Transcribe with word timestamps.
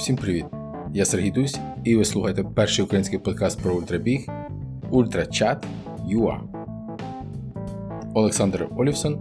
Всім 0.00 0.16
привіт! 0.16 0.44
Я 0.94 1.04
Сергій 1.04 1.30
Дусь, 1.30 1.58
і 1.84 1.96
ви 1.96 2.04
слухаєте 2.04 2.44
перший 2.44 2.84
український 2.84 3.18
подкаст 3.18 3.62
про 3.62 3.74
ультрабіг 3.74 4.26
Ультрачат 4.90 5.66
ЮА. 6.08 6.40
Олександр 8.14 8.68
Олівсон, 8.76 9.20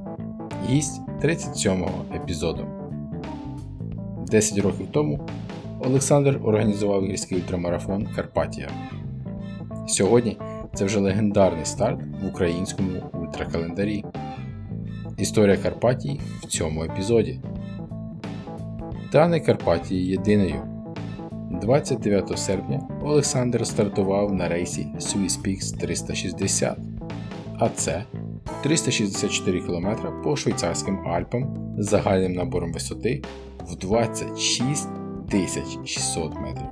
гість 0.70 1.02
37-го 1.22 2.06
епізоду. 2.16 2.68
10 4.28 4.58
років 4.60 4.88
тому 4.92 5.28
Олександр 5.80 6.40
організував 6.44 7.06
гірський 7.06 7.38
ультрамарафон 7.38 8.08
Карпатія. 8.16 8.70
Сьогодні 9.88 10.38
це 10.74 10.86
вже 10.86 11.00
легендарний 11.00 11.66
старт 11.66 12.00
в 12.24 12.28
українському 12.28 12.90
ультракалендарі. 13.14 14.06
Історія 15.18 15.58
Карпатії 15.58 16.22
в 16.42 16.46
цьому 16.46 16.84
епізоді. 16.84 17.40
Та 19.12 19.40
Карпатії 19.40 20.06
єдиною. 20.06 20.62
29 21.62 22.40
серпня 22.40 22.82
Олександр 23.04 23.68
стартував 23.68 24.34
на 24.34 24.48
рейсі 24.48 24.88
SwissPix 24.98 25.78
360, 25.78 26.78
а 27.60 27.70
це 27.70 28.04
364 28.64 29.62
км 29.62 29.88
по 30.24 30.36
швейцарським 30.36 31.08
Альпам 31.08 31.74
з 31.78 31.90
загальним 31.90 32.34
набором 32.34 32.74
висоти 32.74 33.22
в 33.68 33.76
26 33.76 34.88
600 35.86 36.36
метрів. 36.36 36.70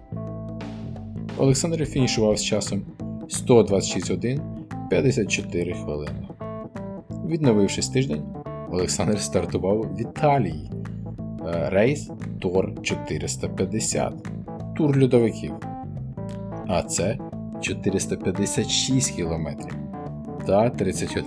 Олександр 1.37 1.85
фінішував 1.85 2.37
з 2.37 2.43
часом 2.43 2.81
126 3.29 4.41
54 4.89 5.73
хвилини. 5.73 6.27
Відновившись 7.27 7.89
тиждень, 7.89 8.23
Олександр 8.71 9.19
стартував 9.19 9.79
в 9.79 10.01
Італії. 10.01 10.71
Рейс 11.51 12.09
Тор 12.41 12.81
450 12.81 14.13
тур 14.75 15.03
льодовиків. 15.03 15.53
А 16.67 16.83
це 16.83 17.17
456 17.61 19.15
км 19.15 19.47
та 20.45 20.69
31 20.69 21.25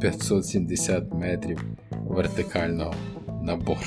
570 0.00 1.14
метрів 1.14 1.64
вертикального 2.06 2.94
набору. 3.42 3.78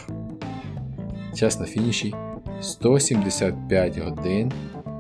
Час 1.36 1.59
на 1.59 1.66
фініші 1.66 2.14
175 2.62 3.97
годин 3.97 4.52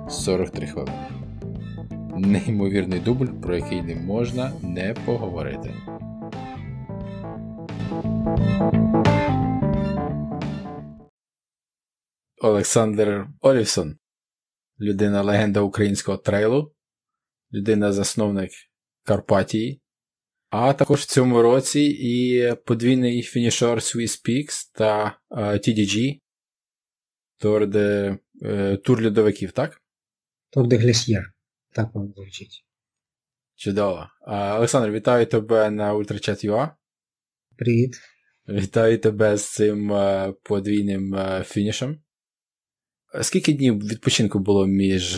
43 0.09 0.67
хвилини. 0.67 0.97
Неймовірний 2.17 2.99
дубль, 2.99 3.25
про 3.41 3.55
який 3.55 3.81
не 3.81 3.95
можна 3.95 4.51
не 4.61 4.95
поговорити. 5.05 5.73
Олександр 12.39 13.27
Олівсон, 13.41 13.97
людина 14.79 15.21
легенда 15.21 15.61
українського 15.61 16.17
трейлу, 16.17 16.73
людина-засновник 17.53 18.51
Карпатії, 19.03 19.81
а 20.49 20.73
також 20.73 20.99
в 21.01 21.05
цьому 21.05 21.41
році 21.41 21.81
і 21.99 22.53
подвійний 22.65 23.21
фінішер 23.21 23.77
Swiss 23.77 24.29
Peaks 24.29 24.71
та 24.73 25.19
uh, 25.29 25.53
TDG 25.53 26.19
Тур 27.37 27.67
де 27.67 28.17
uh, 28.41 28.77
тур 28.77 29.05
льодовиків, 29.05 29.51
так? 29.51 29.81
Тур 30.49 30.67
де 30.67 30.77
Глісьєр. 30.77 31.33
Так 31.71 31.89
воно 31.93 32.13
звучить. 32.13 32.65
Чудово. 33.55 34.09
Олександр, 34.27 34.91
вітаю 34.91 35.25
тебе 35.25 35.69
на 35.69 35.93
Ultrachat.ua. 35.93 36.69
Привіт. 37.57 37.95
Вітаю 38.49 38.99
тебе 38.99 39.37
з 39.37 39.53
цим 39.53 39.91
uh, 39.91 40.33
подвійним 40.43 41.15
фінішем. 41.43 42.01
Скільки 43.21 43.53
днів 43.53 43.87
відпочинку 43.87 44.39
було 44.39 44.67
між 44.67 45.15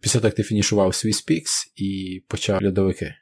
після 0.00 0.20
того, 0.20 0.26
як 0.26 0.34
ти 0.34 0.42
фінішував 0.42 0.94
свій 0.94 1.12
спікс 1.12 1.72
і 1.76 2.22
почав 2.28 2.64
льодовики? 2.64 3.14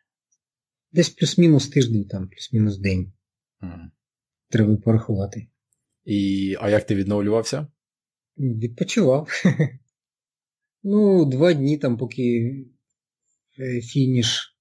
Десь 0.93 1.09
плюс-мінус 1.09 1.69
тиждень, 1.69 2.05
там, 2.05 2.29
плюс-мінус 2.29 2.79
день. 2.79 3.13
Ага. 3.59 3.91
Треба 4.49 4.77
порахувати. 4.77 5.47
І, 6.05 6.57
А 6.61 6.71
як 6.71 6.87
ти 6.87 6.95
відновлювався? 6.95 7.67
Відпочивав. 8.39 9.29
ну, 10.83 11.25
два 11.25 11.53
дні 11.53 11.79
там, 11.79 11.97
поки 11.97 12.55
фініш 13.83 14.57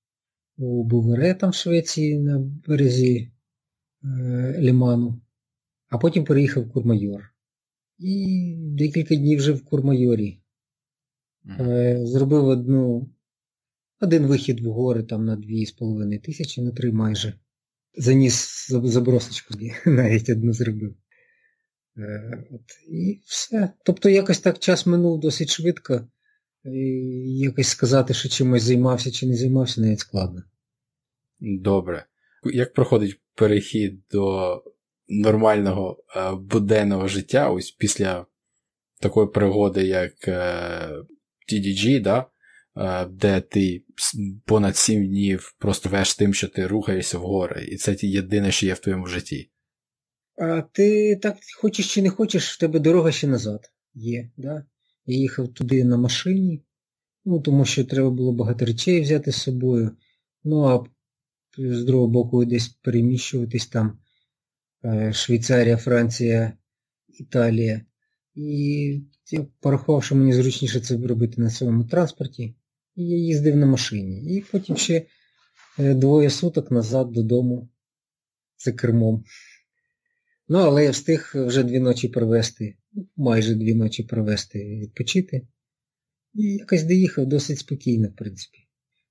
у 0.57 0.83
Бувере 0.83 1.33
там 1.33 1.49
в 1.49 1.53
Швеції 1.53 2.19
на 2.19 2.39
березі 2.67 3.31
е, 4.03 4.55
Ліману, 4.59 5.21
а 5.89 5.97
потім 5.97 6.25
переїхав 6.25 6.63
в 6.63 6.71
Курмайор. 6.71 7.32
І 8.03 8.53
декілька 8.57 9.15
днів 9.15 9.41
жив 9.41 9.55
в 9.55 9.65
Курмайорі. 9.65 10.39
Mm. 11.45 12.05
Зробив 12.05 12.45
одну, 12.45 13.09
один 14.01 14.25
вихід 14.25 14.59
в 14.59 14.69
гори 14.71 15.03
там 15.03 15.25
на 15.25 15.37
2,5 15.37 16.21
тисячі, 16.21 16.61
на 16.61 16.71
3 16.71 16.91
майже. 16.91 17.33
Заніс 17.97 18.67
забросочку, 18.69 19.53
навіть 19.85 20.29
одну 20.29 20.53
зробив. 20.53 20.95
От, 22.51 22.61
І 22.89 23.21
все. 23.25 23.69
Тобто 23.85 24.09
якось 24.09 24.39
так 24.39 24.59
час 24.59 24.85
минув 24.85 25.19
досить 25.19 25.49
швидко. 25.49 26.07
І 26.65 26.79
якось 27.39 27.67
сказати, 27.67 28.13
що 28.13 28.29
чимось 28.29 28.63
займався 28.63 29.11
чи 29.11 29.27
не 29.27 29.35
займався, 29.35 29.81
навіть 29.81 29.99
складно. 29.99 30.43
Добре. 31.39 32.05
Як 32.53 32.73
проходить 32.73 33.19
перехід 33.35 33.99
до 34.11 34.63
нормального 35.07 36.03
е, 36.15 36.31
буденного 36.35 37.07
життя, 37.07 37.49
ось 37.49 37.71
після 37.71 38.25
такої 38.99 39.27
пригоди, 39.27 39.83
як 39.83 40.27
е, 40.27 40.89
TDG, 41.53 42.01
да, 42.01 42.25
е, 42.77 43.05
де 43.05 43.41
ти 43.41 43.83
понад 44.45 44.77
7 44.77 45.07
днів 45.07 45.55
просто 45.59 45.89
веш 45.89 46.15
тим, 46.15 46.33
що 46.33 46.47
ти 46.47 46.67
рухаєшся 46.67 47.17
в 47.17 47.21
гори, 47.21 47.65
і 47.65 47.75
це 47.75 47.95
єдине, 48.01 48.51
що 48.51 48.65
є 48.65 48.73
в 48.73 48.79
твоєму 48.79 49.07
житті. 49.07 49.49
А 50.37 50.61
ти 50.61 51.15
так 51.15 51.37
хочеш 51.61 51.93
чи 51.93 52.01
не 52.01 52.09
хочеш, 52.09 52.55
в 52.55 52.59
тебе 52.59 52.79
дорога 52.79 53.11
ще 53.11 53.27
назад 53.27 53.71
є. 53.93 54.31
Да? 54.37 54.65
Я 55.05 55.17
їхав 55.17 55.47
туди 55.47 55.83
на 55.83 55.97
машині, 55.97 56.63
ну, 57.25 57.41
тому 57.41 57.65
що 57.65 57.85
треба 57.85 58.09
було 58.09 58.33
багато 58.33 58.65
речей 58.65 59.01
взяти 59.01 59.31
з 59.31 59.35
собою. 59.35 59.91
Ну 60.43 60.63
а 60.63 60.83
з 61.57 61.83
другого 61.83 62.07
боку 62.07 62.45
десь 62.45 62.67
переміщуватись 62.67 63.67
там. 63.67 63.99
Швейцарія, 65.11 65.77
Франція, 65.77 66.53
Італія. 67.07 67.81
І 68.35 69.01
я 69.31 69.45
порахував, 69.59 70.03
що 70.03 70.15
мені 70.15 70.33
зручніше 70.33 70.79
це 70.79 70.97
робити 70.97 71.41
на 71.41 71.49
своєму 71.49 71.83
транспорті. 71.83 72.55
І 72.95 73.03
я 73.03 73.17
їздив 73.17 73.55
на 73.55 73.65
машині. 73.65 74.35
І 74.37 74.41
потім 74.51 74.77
ще 74.77 75.05
двоє 75.77 76.29
суток 76.29 76.71
назад 76.71 77.11
додому 77.11 77.69
за 78.65 78.71
кермом. 78.71 79.23
Ну, 80.47 80.57
але 80.57 80.83
я 80.83 80.91
встиг 80.91 81.31
вже 81.35 81.63
дві 81.63 81.79
ночі 81.79 82.07
провести, 82.07 82.77
майже 83.15 83.55
дві 83.55 83.75
ночі 83.75 84.03
провести, 84.03 84.65
відпочити. 84.65 85.47
І 86.33 86.43
якось 86.43 86.83
доїхав 86.83 87.25
досить 87.25 87.59
спокійно, 87.59 88.07
в 88.09 88.15
принципі. 88.15 88.57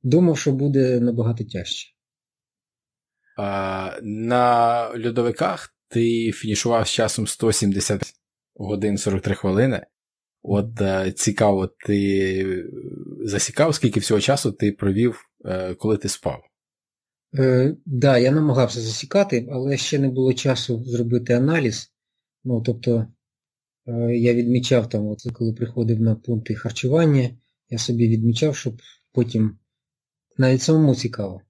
Думав, 0.03 0.39
що 0.39 0.53
буде 0.53 1.01
набагато 1.01 1.45
тяжче. 1.45 1.89
На 4.03 4.89
льодовиках 5.05 5.75
ти 5.89 6.33
фінішував 6.33 6.87
з 6.87 6.91
часом 6.91 7.27
170 7.27 8.15
годин 8.55 8.99
43 8.99 9.35
хвилини. 9.35 9.87
От 10.43 10.81
е, 10.81 11.13
цікаво, 11.13 11.67
ти 11.87 12.65
засікав, 13.25 13.75
скільки 13.75 14.01
всього 14.01 14.21
часу 14.21 14.53
ти 14.53 14.73
провів, 14.73 15.21
е, 15.45 15.75
коли 15.75 15.97
ти 15.97 16.09
спав? 16.09 16.43
Так, 17.33 17.41
е, 17.41 17.77
да, 17.87 18.19
я 18.19 18.31
намагався 18.31 18.81
засікати, 18.81 19.49
але 19.53 19.77
ще 19.77 19.99
не 19.99 20.09
було 20.09 20.35
часу 20.35 20.85
зробити 20.85 21.33
аналіз. 21.33 21.93
Ну, 22.45 22.63
тобто, 22.63 23.07
е, 23.87 24.17
я 24.17 24.35
відмічав 24.35 24.89
там, 24.89 25.07
от, 25.07 25.19
коли 25.33 25.53
приходив 25.53 26.01
на 26.01 26.15
пункти 26.15 26.55
харчування, 26.55 27.31
я 27.69 27.79
собі 27.79 28.09
відмічав, 28.09 28.57
щоб 28.57 28.83
потім 29.13 29.59
навіть 30.39 30.63
самому 30.63 30.95
цікаво. 30.95 31.41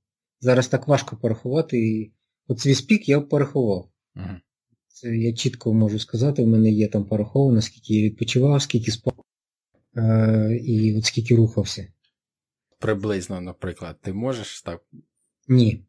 Зараз 0.42 0.68
так 0.68 0.88
важко 0.88 1.16
порахувати. 1.16 1.78
І 1.78 2.12
от 2.48 2.60
свій 2.60 2.74
спік 2.74 3.08
я 3.08 3.20
порахував. 3.20 3.88
Ага. 4.14 4.40
Це 4.88 5.16
я 5.16 5.32
чітко 5.32 5.74
можу 5.74 5.98
сказати, 5.98 6.42
в 6.42 6.46
мене 6.46 6.70
є 6.70 6.88
там 6.88 7.04
пораховано, 7.04 7.62
скільки 7.62 7.94
я 7.94 8.02
відпочивав, 8.02 8.62
скільки 8.62 8.90
спав 8.90 9.24
е, 9.96 10.60
і 10.64 10.96
от 10.98 11.04
скільки 11.04 11.36
рухався. 11.36 11.86
Приблизно, 12.78 13.40
наприклад, 13.40 13.96
ти 14.02 14.12
можеш 14.12 14.62
так? 14.62 14.82
Ні, 15.48 15.84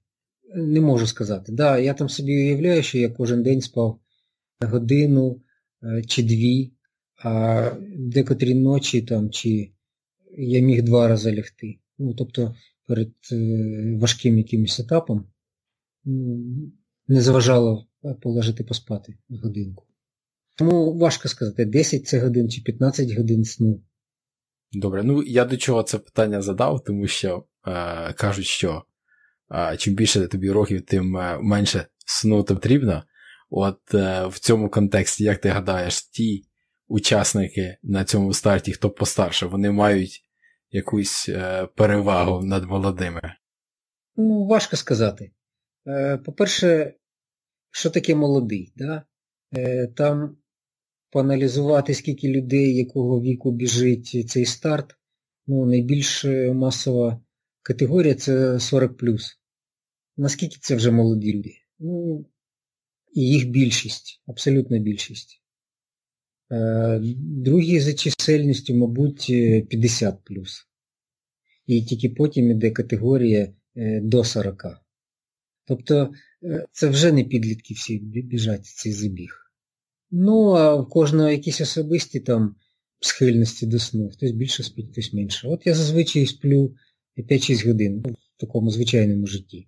не 0.55 0.81
можу 0.81 1.07
сказати. 1.07 1.51
Да, 1.51 1.77
Я 1.77 1.93
там 1.93 2.09
собі 2.09 2.35
уявляю, 2.35 2.83
що 2.83 2.97
я 2.97 3.09
кожен 3.09 3.43
день 3.43 3.61
спав 3.61 3.99
годину 4.61 5.41
е, 5.83 6.03
чи 6.07 6.23
дві, 6.23 6.73
а 7.23 7.71
декотрі 7.97 8.55
ночі 8.55 9.01
там, 9.01 9.29
чи 9.29 9.71
я 10.37 10.61
міг 10.61 10.83
два 10.83 11.07
рази 11.07 11.35
лягти. 11.35 11.79
Ну, 11.97 12.13
тобто 12.13 12.55
перед 12.87 13.13
е, 13.31 13.97
важким 14.01 14.37
якимось 14.37 14.79
етапом 14.79 15.27
не 17.07 17.21
заважало 17.21 17.87
полежати 18.21 18.63
поспати 18.63 19.17
годинку. 19.29 19.87
Тому 20.55 20.97
важко 20.97 21.27
сказати, 21.27 21.65
10 21.65 22.07
це 22.07 22.19
годин 22.19 22.49
чи 22.49 22.61
15 22.61 23.17
годин 23.17 23.43
сну. 23.43 23.83
Добре, 24.71 25.03
ну 25.03 25.23
я 25.23 25.45
до 25.45 25.57
чого 25.57 25.83
це 25.83 25.99
питання 25.99 26.41
задав, 26.41 26.83
тому 26.83 27.07
що 27.07 27.45
е, 27.67 28.13
кажуть, 28.13 28.45
що 28.45 28.83
е, 29.51 29.77
чим 29.77 29.95
більше 29.95 30.27
тобі 30.27 30.51
років, 30.51 30.85
тим 30.85 31.17
е, 31.17 31.39
менше 31.41 31.85
сну 32.05 32.43
потрібно. 32.43 33.03
От 33.49 33.93
е, 33.93 34.27
в 34.27 34.39
цьому 34.39 34.69
контексті, 34.69 35.23
як 35.23 35.37
ти 35.37 35.49
гадаєш, 35.49 36.03
ті 36.03 36.45
учасники 36.87 37.77
на 37.83 38.05
цьому 38.05 38.33
старті, 38.33 38.73
хто 38.73 38.89
постарше, 38.89 39.45
вони 39.45 39.71
мають 39.71 40.23
якусь 40.73 41.29
е, 41.29 41.67
перевагу 41.75 42.45
над 42.45 42.63
молодими? 42.63 43.21
Ну, 44.15 44.45
важко 44.45 44.75
сказати. 44.75 45.31
Е, 45.87 46.17
По-перше, 46.17 46.93
що 47.71 47.89
таке 47.89 48.15
молодий? 48.15 48.73
Да? 48.75 49.03
Е, 49.57 49.87
Там 49.87 50.37
поаналізувати, 51.09 51.93
скільки 51.93 52.27
людей, 52.27 52.75
якого 52.75 53.21
віку 53.21 53.51
біжить 53.51 54.29
цей 54.29 54.45
старт. 54.45 54.95
Ну, 55.47 55.65
найбільш 55.65 56.25
масова 56.53 57.21
категорія 57.61 58.15
це 58.15 58.59
40. 58.59 59.01
Наскільки 60.17 60.57
це 60.61 60.75
вже 60.75 60.91
молоді 60.91 61.33
люди? 61.33 61.51
Ну, 61.79 62.25
і 63.13 63.21
їх 63.21 63.49
більшість, 63.49 64.21
абсолютна 64.27 64.79
більшість. 64.79 65.42
Е, 66.53 66.99
другі 67.17 67.79
за 67.79 67.93
чисельністю, 67.93 68.75
мабуть, 68.75 69.25
50 69.69 70.15
І 71.67 71.81
тільки 71.81 72.09
потім 72.09 72.51
іде 72.51 72.71
категорія 72.71 73.53
е, 73.75 74.01
до 74.01 74.23
40. 74.23 74.65
Тобто 75.67 76.13
е, 76.43 76.65
це 76.71 76.87
вже 76.87 77.11
не 77.11 77.23
підлітки 77.23 77.73
всі 77.73 77.99
біжать 77.99 78.65
цей 78.65 78.91
забіг. 78.91 79.39
Ну, 80.11 80.49
а 80.49 80.75
в 80.75 80.89
кожного 80.89 81.29
якісь 81.29 81.61
особисті 81.61 82.19
там 82.19 82.55
схильності 82.99 83.65
до 83.65 83.79
сну. 83.79 84.09
Хтось 84.09 84.31
більше 84.31 84.63
спить, 84.63 84.91
хтось 84.91 85.13
менше. 85.13 85.47
От 85.47 85.67
я 85.67 85.73
зазвичай 85.73 86.25
сплю 86.25 86.75
5-6 87.17 87.67
годин 87.67 88.05
в 88.37 88.39
такому 88.39 88.69
звичайному 88.69 89.27
житті. 89.27 89.67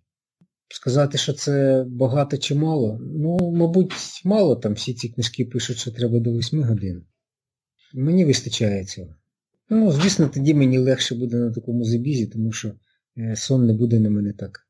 Сказати, 0.67 1.17
що 1.17 1.33
це 1.33 1.85
багато 1.87 2.37
чи 2.37 2.55
мало, 2.55 2.99
ну, 3.01 3.51
мабуть, 3.51 3.93
мало 4.23 4.55
там 4.55 4.73
всі 4.73 4.93
ці 4.93 5.09
книжки 5.09 5.45
пишуть, 5.45 5.77
що 5.77 5.91
треба 5.91 6.19
до 6.19 6.33
8 6.33 6.63
годин. 6.63 7.05
Мені 7.93 8.25
вистачає 8.25 8.85
цього. 8.85 9.15
Ну, 9.69 9.91
звісно, 9.91 10.29
тоді 10.29 10.53
мені 10.53 10.77
легше 10.77 11.15
буде 11.15 11.37
на 11.37 11.51
такому 11.51 11.83
забізі, 11.83 12.27
тому 12.27 12.51
що 12.51 12.73
е, 13.17 13.35
сон 13.35 13.65
не 13.65 13.73
буде 13.73 13.99
на 13.99 14.09
мене 14.09 14.33
так 14.33 14.67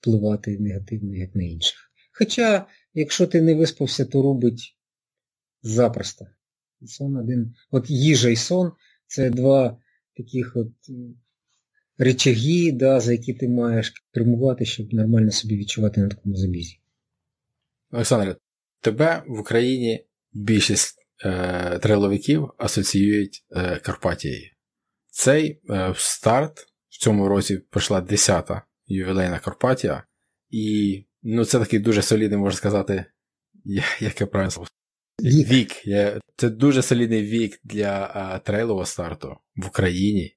впливати 0.00 0.58
негативно, 0.58 1.14
як 1.14 1.34
на 1.34 1.42
інших. 1.42 1.90
Хоча, 2.12 2.66
якщо 2.94 3.26
ти 3.26 3.42
не 3.42 3.54
виспався, 3.54 4.04
то 4.04 4.22
робить 4.22 4.76
запросто. 5.62 6.26
Сон 6.86 7.16
один. 7.16 7.54
От 7.70 7.90
їжа 7.90 8.28
і 8.28 8.36
сон 8.36 8.72
це 9.06 9.30
два 9.30 9.78
таких 10.16 10.56
от 10.56 10.72
речаги, 11.98 12.72
да, 12.72 13.00
за 13.00 13.12
які 13.12 13.34
ти 13.34 13.48
маєш 13.48 14.04
кермувати, 14.14 14.64
щоб 14.64 14.92
нормально 14.92 15.30
собі 15.30 15.56
відчувати 15.56 16.00
на 16.00 16.08
такому 16.08 16.36
забізі. 16.36 16.80
Олександре, 17.90 18.36
тебе 18.80 19.22
в 19.26 19.40
Україні 19.40 20.06
більшість 20.32 20.98
е, 21.24 21.78
триловиків 21.78 22.50
асоціюють 22.58 23.44
е, 23.50 23.76
Карпатією. 23.76 24.50
Цей 25.10 25.60
е, 25.70 25.94
старт 25.96 26.58
в 26.88 26.98
цьому 26.98 27.28
році 27.28 27.58
пройшла 27.70 28.00
10-та 28.00 28.62
ювілейна 28.86 29.38
Карпатія, 29.38 30.04
і 30.50 31.04
ну, 31.22 31.44
це 31.44 31.58
такий 31.58 31.78
дуже 31.78 32.02
солідний, 32.02 32.38
можна 32.38 32.56
сказати, 32.56 33.04
як 34.00 34.20
я 34.20 34.26
правильно 34.26 34.50
сказав, 34.50 34.68
Вік. 35.22 35.48
Вік. 35.48 35.70
Це 36.36 36.50
дуже 36.50 36.82
солідний 36.82 37.22
вік 37.22 37.60
для 37.64 38.10
а, 38.14 38.38
трейлового 38.38 38.86
старту 38.86 39.36
в 39.56 39.66
Україні. 39.66 40.35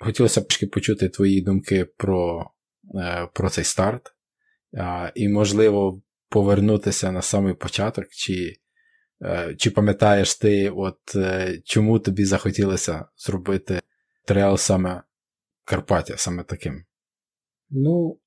Хотілося 0.00 0.40
б 0.40 0.46
почути 0.72 1.08
твої 1.08 1.42
думки 1.42 1.84
про 1.84 2.50
е, 2.94 3.28
про 3.34 3.50
цей 3.50 3.64
старт. 3.64 4.14
І, 5.14 5.28
можливо, 5.28 6.02
повернутися 6.28 7.12
на 7.12 7.22
самий 7.22 7.54
початок, 7.54 8.08
чи 8.08 8.56
е, 9.22 9.54
чи 9.58 9.70
пам'ятаєш 9.70 10.34
ти, 10.34 10.70
от 10.70 10.98
е, 11.16 11.58
чому 11.64 11.98
тобі 11.98 12.24
захотілося 12.24 13.04
зробити 13.16 13.80
трейл 14.26 14.56
саме 14.56 15.02
Карпаття, 15.64 16.16
саме 16.16 16.42
таким? 16.42 16.84
Ну, 17.70 18.18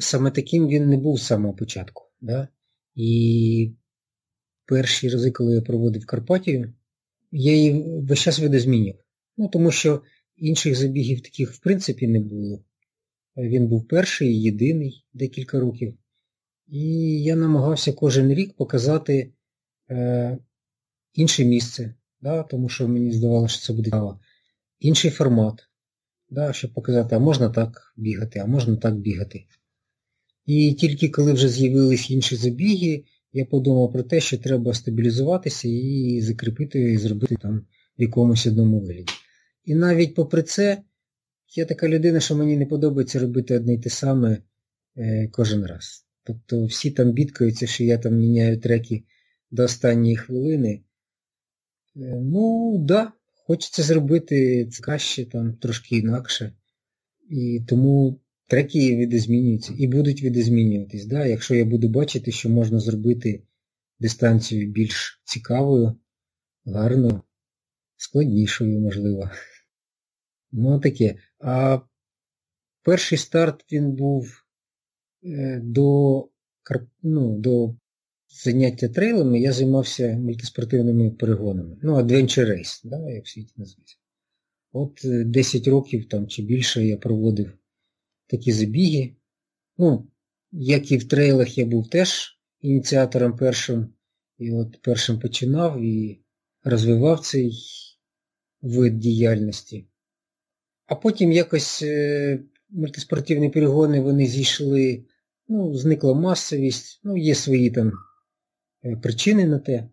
саме 0.00 0.30
таким 0.30 0.68
він 0.68 0.88
не 0.88 0.96
був 0.96 1.18
з 1.18 1.26
самого 1.26 1.54
початку. 1.54 2.02
Да? 2.20 2.48
І 2.94 3.74
перші 4.66 5.08
рази, 5.08 5.30
коли 5.30 5.54
я 5.54 5.62
проводив 5.62 6.06
Карпатію, 6.06 6.74
я 7.30 7.52
її 7.52 7.84
весь 8.00 8.20
час 8.20 8.38
видозмінював. 8.38 9.00
Ну, 9.36 9.48
тому 9.48 9.70
що 9.70 10.02
інших 10.36 10.76
забігів 10.76 11.20
таких 11.20 11.52
в 11.52 11.58
принципі 11.58 12.06
не 12.06 12.20
було. 12.20 12.64
Він 13.36 13.66
був 13.66 13.88
перший, 13.88 14.42
єдиний 14.42 15.04
декілька 15.12 15.60
років. 15.60 15.98
І 16.66 16.82
я 17.22 17.36
намагався 17.36 17.92
кожен 17.92 18.34
рік 18.34 18.52
показати 18.52 19.32
е, 19.90 20.38
інше 21.14 21.44
місце, 21.44 21.94
да, 22.20 22.42
тому 22.42 22.68
що 22.68 22.88
мені 22.88 23.12
здавалося, 23.12 23.54
що 23.54 23.66
це 23.66 23.72
буде 23.72 23.84
цікаво. 23.84 24.20
Інший 24.78 25.10
формат, 25.10 25.68
да, 26.30 26.52
щоб 26.52 26.74
показати, 26.74 27.14
а 27.14 27.18
можна 27.18 27.50
так 27.50 27.94
бігати, 27.96 28.38
а 28.38 28.46
можна 28.46 28.76
так 28.76 28.96
бігати. 28.98 29.44
І 30.46 30.72
тільки 30.72 31.08
коли 31.08 31.32
вже 31.32 31.48
з'явились 31.48 32.10
інші 32.10 32.36
забіги, 32.36 33.04
я 33.32 33.44
подумав 33.44 33.92
про 33.92 34.02
те, 34.02 34.20
що 34.20 34.38
треба 34.38 34.74
стабілізуватися 34.74 35.68
і 35.68 36.20
закріпити, 36.20 36.92
і 36.92 36.98
зробити 36.98 37.36
там 37.42 37.66
в 37.98 38.02
якомусь 38.02 38.46
одному 38.46 38.80
вигляді. 38.80 39.12
І 39.66 39.74
навіть 39.74 40.14
попри 40.14 40.42
це, 40.42 40.82
я 41.56 41.64
така 41.64 41.88
людина, 41.88 42.20
що 42.20 42.36
мені 42.36 42.56
не 42.56 42.66
подобається 42.66 43.18
робити 43.18 43.56
одне 43.56 43.74
й 43.74 43.78
те 43.78 43.90
саме 43.90 44.38
е, 44.96 45.28
кожен 45.32 45.66
раз. 45.66 46.06
Тобто 46.24 46.64
всі 46.64 46.90
там 46.90 47.12
бідкаються, 47.12 47.66
що 47.66 47.84
я 47.84 47.98
там 47.98 48.14
міняю 48.14 48.60
треки 48.60 49.04
до 49.50 49.64
останньої 49.64 50.16
хвилини. 50.16 50.70
Е, 50.70 50.80
ну, 52.22 52.76
да, 52.78 53.12
хочеться 53.34 53.82
зробити 53.82 54.66
це 54.66 54.82
краще, 54.82 55.24
там 55.24 55.54
трошки 55.54 55.96
інакше. 55.96 56.52
І 57.30 57.62
тому 57.68 58.20
треки 58.48 58.96
видозмінюються 58.96 59.72
і 59.78 59.86
будуть 59.86 60.22
видозмінюватись. 60.22 61.06
Да? 61.06 61.26
Якщо 61.26 61.54
я 61.54 61.64
буду 61.64 61.88
бачити, 61.88 62.32
що 62.32 62.48
можна 62.48 62.80
зробити 62.80 63.42
дистанцію 64.00 64.72
більш 64.72 65.22
цікавою, 65.24 65.96
гарною, 66.64 67.20
складнішою, 67.96 68.80
можливо. 68.80 69.30
Ну, 70.58 70.80
таке. 70.80 71.18
А 71.38 71.80
перший 72.82 73.18
старт 73.18 73.72
він 73.72 73.92
був 73.92 74.44
е, 75.24 75.60
до 75.62 76.28
ну, 77.02 77.38
до 77.38 77.74
заняття 78.44 78.88
трейлами, 78.88 79.40
я 79.40 79.52
займався 79.52 80.18
мультиспортивними 80.18 81.10
перегонами. 81.10 81.78
Ну, 81.82 81.96
Adventure 81.96 82.50
Race, 82.50 82.80
да, 82.84 83.10
як 83.10 83.24
в 83.24 83.28
світі 83.28 83.52
називається. 83.56 83.96
От 84.72 85.00
10 85.04 85.66
е, 85.66 85.70
років 85.70 86.08
там 86.08 86.28
чи 86.28 86.42
більше 86.42 86.86
я 86.86 86.96
проводив 86.96 87.58
такі 88.26 88.52
забіги. 88.52 89.16
Ну, 89.78 90.10
як 90.52 90.92
і 90.92 90.96
в 90.96 91.08
трейлах 91.08 91.58
я 91.58 91.66
був 91.66 91.90
теж 91.90 92.40
ініціатором 92.60 93.36
першим, 93.36 93.94
і 94.38 94.52
от 94.52 94.82
першим 94.82 95.18
починав 95.18 95.80
і 95.80 96.20
розвивав 96.64 97.20
цей 97.20 97.52
вид 98.62 98.98
діяльності. 98.98 99.86
А 100.86 100.94
потім 100.94 101.32
якось 101.32 101.82
е, 101.82 102.38
мультиспортивні 102.70 103.50
перегони 103.50 104.00
вони 104.00 104.26
зійшли, 104.26 105.04
ну, 105.48 105.74
зникла 105.74 106.14
масовість, 106.14 107.00
ну, 107.04 107.16
є 107.16 107.34
свої 107.34 107.70
там 107.70 107.92
е, 108.84 108.96
причини 108.96 109.46
на 109.46 109.58
те. 109.58 109.88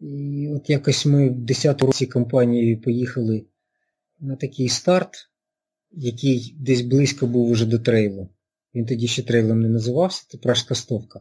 І 0.00 0.48
от 0.56 0.70
якось 0.70 1.06
ми 1.06 1.28
в 1.28 1.40
10 1.40 1.82
році 1.82 2.06
компанії 2.06 2.76
поїхали 2.76 3.46
на 4.20 4.36
такий 4.36 4.68
старт 4.68 5.28
який 5.96 6.56
десь 6.58 6.80
близько 6.80 7.26
був 7.26 7.50
уже 7.50 7.66
до 7.66 7.78
трейлу. 7.78 8.28
Він 8.74 8.86
тоді 8.86 9.06
ще 9.06 9.22
трейлом 9.22 9.60
не 9.60 9.68
називався, 9.68 10.26
це 10.28 10.38
пражська 10.38 10.74
стовка. 10.74 11.20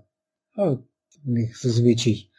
А 0.55 0.69
от 0.69 0.81
у 1.25 1.31
них 1.31 1.61
зазвичай 1.61 2.29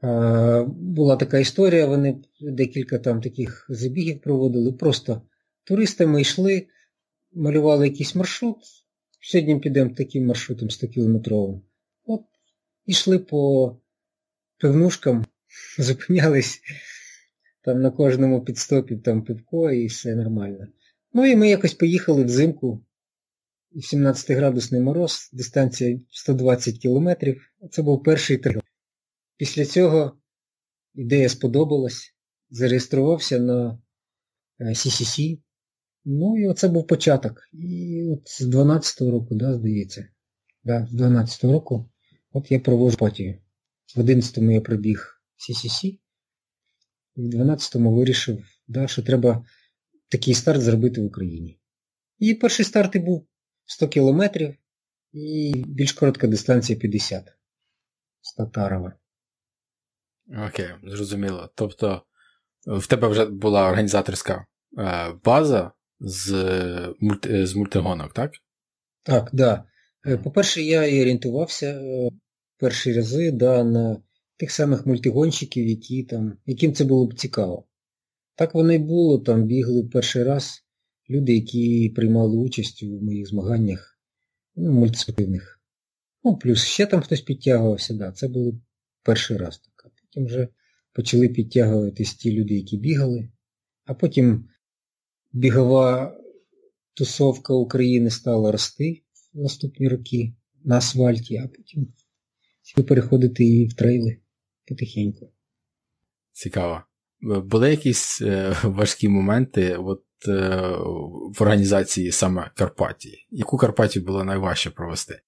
а, 0.00 0.64
була 0.68 1.16
така 1.16 1.38
історія, 1.38 1.86
вони 1.86 2.18
декілька 2.40 2.98
там 2.98 3.20
таких 3.20 3.66
забігів 3.68 4.20
проводили. 4.20 4.72
Просто 4.72 5.22
туристами 5.66 6.20
йшли, 6.20 6.66
малювали 7.32 7.88
якийсь 7.88 8.14
маршрут. 8.14 8.56
Сьогодні 9.20 9.60
підемо 9.60 9.94
таким 9.94 10.26
маршрутом 10.26 10.68
100-кілометровим. 10.68 11.60
От, 12.04 12.22
йшли 12.86 13.18
по 13.18 13.76
пивнушкам, 14.58 15.24
зупинялись 15.78 16.60
там 17.60 17.82
на 17.82 17.90
кожному 17.90 18.44
підстопі 18.44 18.96
там 18.96 19.24
пивко 19.24 19.70
і 19.70 19.86
все 19.86 20.14
нормально. 20.14 20.66
Ну 21.12 21.26
і 21.26 21.36
ми 21.36 21.48
якось 21.48 21.74
поїхали 21.74 22.24
взимку. 22.24 22.82
17-градусний 23.76 24.80
мороз, 24.80 25.30
дистанція 25.32 26.00
120 26.10 26.78
кілометрів. 26.78 27.50
Це 27.70 27.82
був 27.82 28.02
перший 28.02 28.38
трейл. 28.38 28.60
Після 29.36 29.64
цього 29.64 30.18
ідея 30.94 31.28
сподобалась, 31.28 32.14
зареєструвався 32.50 33.38
на 33.38 33.78
CCC. 34.60 35.38
Ну 36.08 36.38
і 36.38 36.48
оце 36.48 36.68
був 36.68 36.86
початок. 36.86 37.48
І 37.52 38.02
от 38.12 38.28
з 38.28 38.42
12-го 38.42 39.10
року, 39.10 39.34
да, 39.34 39.54
здається. 39.54 40.08
Да, 40.64 40.86
З 40.86 40.94
12-го 40.94 41.52
року 41.52 41.90
от 42.32 42.50
я 42.50 42.60
провожу 42.60 42.96
патію. 42.96 43.38
В 43.96 44.00
11-му 44.00 44.50
я 44.50 44.60
пробіг 44.60 45.22
CCC, 45.36 45.98
і 47.14 47.22
в 47.22 47.34
12-му 47.34 47.94
вирішив, 47.94 48.44
да, 48.68 48.86
що 48.86 49.02
треба 49.02 49.44
такий 50.08 50.34
старт 50.34 50.62
зробити 50.62 51.00
в 51.00 51.04
Україні. 51.04 51.60
І 52.18 52.34
перший 52.34 52.64
старт 52.64 52.96
і 52.96 52.98
був 52.98 53.26
100 53.64 53.88
кілометрів 53.88 54.54
і 55.12 55.64
більш 55.66 55.92
коротка 55.92 56.26
дистанція 56.26 56.78
50 56.78 57.24
з 58.20 58.34
Татарова. 58.34 58.92
Окей, 60.48 60.68
зрозуміло. 60.84 61.50
Тобто 61.54 62.02
в 62.66 62.86
тебе 62.86 63.08
вже 63.08 63.26
була 63.26 63.68
організаторська 63.68 64.46
е, 64.78 65.12
база 65.24 65.72
з 66.00 66.94
мульти, 67.00 67.46
з 67.46 67.54
мультигонок, 67.54 68.12
так? 68.12 68.32
Так. 69.02 69.30
Да. 69.32 69.64
Е, 70.06 70.16
по-перше, 70.16 70.62
я 70.62 70.84
і 70.84 71.00
орієнтувався 71.00 71.66
е, 71.66 72.10
перші 72.58 72.92
рази 72.92 73.30
да, 73.30 73.64
на 73.64 74.02
тих 74.36 74.50
самих 74.50 74.86
мультигонщиків, 74.86 75.66
які 75.66 76.02
там, 76.02 76.38
яким 76.46 76.74
це 76.74 76.84
було 76.84 77.06
б 77.06 77.14
цікаво. 77.14 77.66
Так 78.34 78.54
воно 78.54 78.72
і 78.72 78.78
було, 78.78 79.18
там 79.18 79.44
бігли 79.44 79.84
перший 79.84 80.22
раз 80.22 80.64
люди, 81.10 81.34
які 81.34 81.92
приймали 81.96 82.36
участь 82.36 82.82
у 82.82 83.00
моїх 83.00 83.28
змаганнях 83.28 83.98
ну, 84.56 84.72
мультиспортивних. 84.72 85.60
Ну, 86.24 86.36
плюс 86.36 86.64
ще 86.64 86.86
там 86.86 87.00
хтось 87.00 87.20
підтягувався, 87.20 87.94
да, 87.94 88.12
це 88.12 88.28
було 88.28 88.60
перший 89.02 89.36
раз. 89.36 89.58
так. 89.58 89.92
Потім 90.02 90.26
вже 90.26 90.48
почали 90.92 91.28
підтягуватись 91.28 92.14
ті 92.14 92.32
люди, 92.32 92.54
які 92.54 92.76
бігали, 92.76 93.28
а 93.84 93.94
потім 93.94 94.48
бігова 95.36 96.16
тусовка 96.94 97.54
України 97.54 98.10
стала 98.10 98.52
рости 98.52 99.02
в 99.34 99.38
наступні 99.38 99.88
роки 99.88 100.34
на 100.64 100.76
асфальті, 100.76 101.36
а 101.36 101.48
потім 101.48 101.92
переходити 102.86 103.44
і 103.44 103.66
в 103.66 103.74
трейли 103.74 104.16
потихеньку. 104.68 105.32
Цікаво. 106.32 106.82
Були 107.20 107.70
якісь 107.70 108.22
е, 108.22 108.56
важкі 108.62 109.08
моменти 109.08 109.76
от, 109.76 110.04
е, 110.28 110.66
в 111.38 111.42
організації 111.42 112.12
саме 112.12 112.50
Карпатії? 112.54 113.26
Яку 113.30 113.56
Карпатію 113.56 114.04
було 114.04 114.24
найважче 114.24 114.70
провести? 114.70 115.20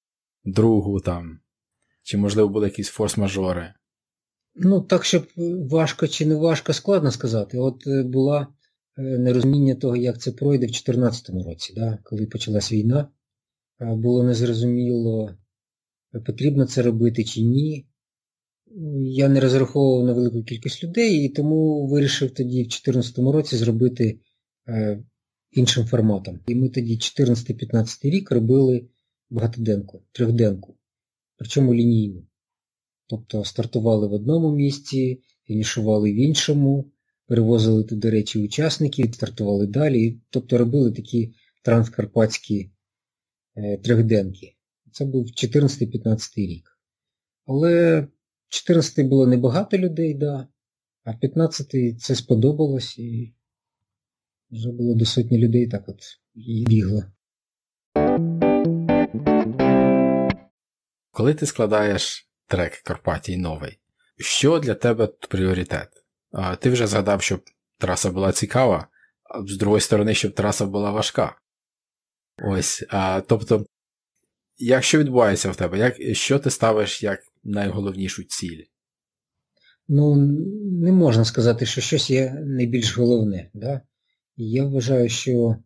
Другу 0.45 1.00
там? 1.00 1.41
Чи, 2.03 2.19
можливо, 2.19 2.49
були 2.49 2.67
якісь 2.67 2.99
форс-мажори? 2.99 3.73
Ну, 4.55 4.81
так, 4.81 5.05
щоб 5.05 5.27
важко 5.71 6.09
чи 6.09 6.27
не 6.27 6.35
важко, 6.35 6.73
складно 6.73 7.11
сказати. 7.11 7.59
От 7.59 7.87
е, 7.87 8.03
була 8.03 8.47
нерозуміння 8.99 9.75
того, 9.75 9.97
як 9.97 10.21
це 10.21 10.33
пройде 10.33 10.67
в 10.67 10.71
2014 10.71 11.31
році, 11.31 11.73
да, 11.76 11.99
коли 12.05 12.26
почалась 12.26 12.73
війна. 12.73 13.09
Було 13.81 14.25
незрозуміло, 14.25 15.31
потрібно 16.26 16.67
це 16.67 16.83
робити 16.83 17.25
чи 17.25 17.43
ні. 17.43 17.87
Я 19.00 19.28
не 19.28 19.40
розраховував 19.40 20.07
на 20.07 20.12
велику 20.12 20.43
кількість 20.43 20.85
людей 20.85 21.25
і 21.25 21.28
тому 21.28 21.87
вирішив 21.87 22.31
тоді 22.31 22.62
в 22.62 22.69
2014 22.69 23.19
році 23.19 23.57
зробити 23.57 24.21
е, 24.69 25.05
іншим 25.52 25.85
форматом. 25.85 26.40
І 26.47 26.55
ми 26.55 26.69
тоді 26.69 26.97
14-15 26.97 28.11
рік 28.11 28.31
робили 28.31 28.88
багатоденку, 29.31 30.02
трьохденку, 30.12 30.76
причому 31.37 31.75
лінійну. 31.75 32.26
Тобто 33.07 33.45
стартували 33.45 34.07
в 34.09 34.12
одному 34.12 34.55
місці, 34.55 35.23
фінішували 35.47 36.12
в 36.12 36.17
іншому, 36.17 36.90
перевозили 37.28 37.85
туди 37.85 38.11
речі 38.11 38.38
учасників, 38.38 39.14
стартували 39.14 39.66
далі. 39.66 40.20
Тобто 40.30 40.58
робили 40.58 40.92
такі 40.92 41.35
транскарпатські 41.62 42.70
е, 43.56 43.76
трьохденки. 43.78 44.56
Це 44.92 45.04
був 45.04 45.26
14-15 45.26 46.37
рік. 46.37 46.78
Але 47.47 48.06
14 48.49 49.06
було 49.06 49.26
небагато 49.26 49.78
людей, 49.78 50.14
да, 50.14 50.49
а 51.04 51.12
15 51.12 52.00
це 52.00 52.14
сподобалось 52.14 52.99
і 52.99 53.35
вже 54.50 54.73
було 54.73 54.94
до 54.94 55.04
сотні 55.04 55.38
людей 55.38 55.66
так 55.66 55.88
от 55.88 56.00
і 56.35 56.64
бігло. 56.68 57.04
Коли 61.11 61.35
ти 61.35 61.47
складаєш 61.47 62.30
трек 62.47 62.73
Карпатій 62.73 63.37
новий, 63.37 63.78
що 64.16 64.58
для 64.58 64.75
тебе 64.75 65.06
пріоритет? 65.06 65.98
Ти 66.61 66.71
вже 66.71 66.87
згадав, 66.87 67.23
щоб 67.23 67.45
траса 67.78 68.11
була 68.11 68.33
цікава, 68.33 68.88
а 69.23 69.47
з 69.47 69.57
другої 69.57 69.80
сторони, 69.80 70.14
щоб 70.14 70.35
траса 70.35 70.66
була 70.66 70.90
важка. 70.90 71.37
Ось. 72.42 72.85
А, 72.88 73.21
Тобто, 73.21 73.66
як 74.57 74.85
що 74.85 74.99
відбувається 74.99 75.50
в 75.50 75.57
тебе? 75.57 75.78
Як, 75.78 76.16
Що 76.16 76.38
ти 76.38 76.50
ставиш 76.50 77.02
як 77.02 77.21
найголовнішу 77.45 78.25
ціль? 78.25 78.64
Ну, 79.88 80.16
не 80.83 80.92
можна 80.92 81.25
сказати, 81.25 81.66
що 81.66 81.80
щось 81.80 82.11
є 82.11 82.33
найбільш 82.47 82.99
головне. 82.99 83.50
Да? 83.54 83.80
Я 84.37 84.64
вважаю, 84.64 85.09
що 85.09 85.57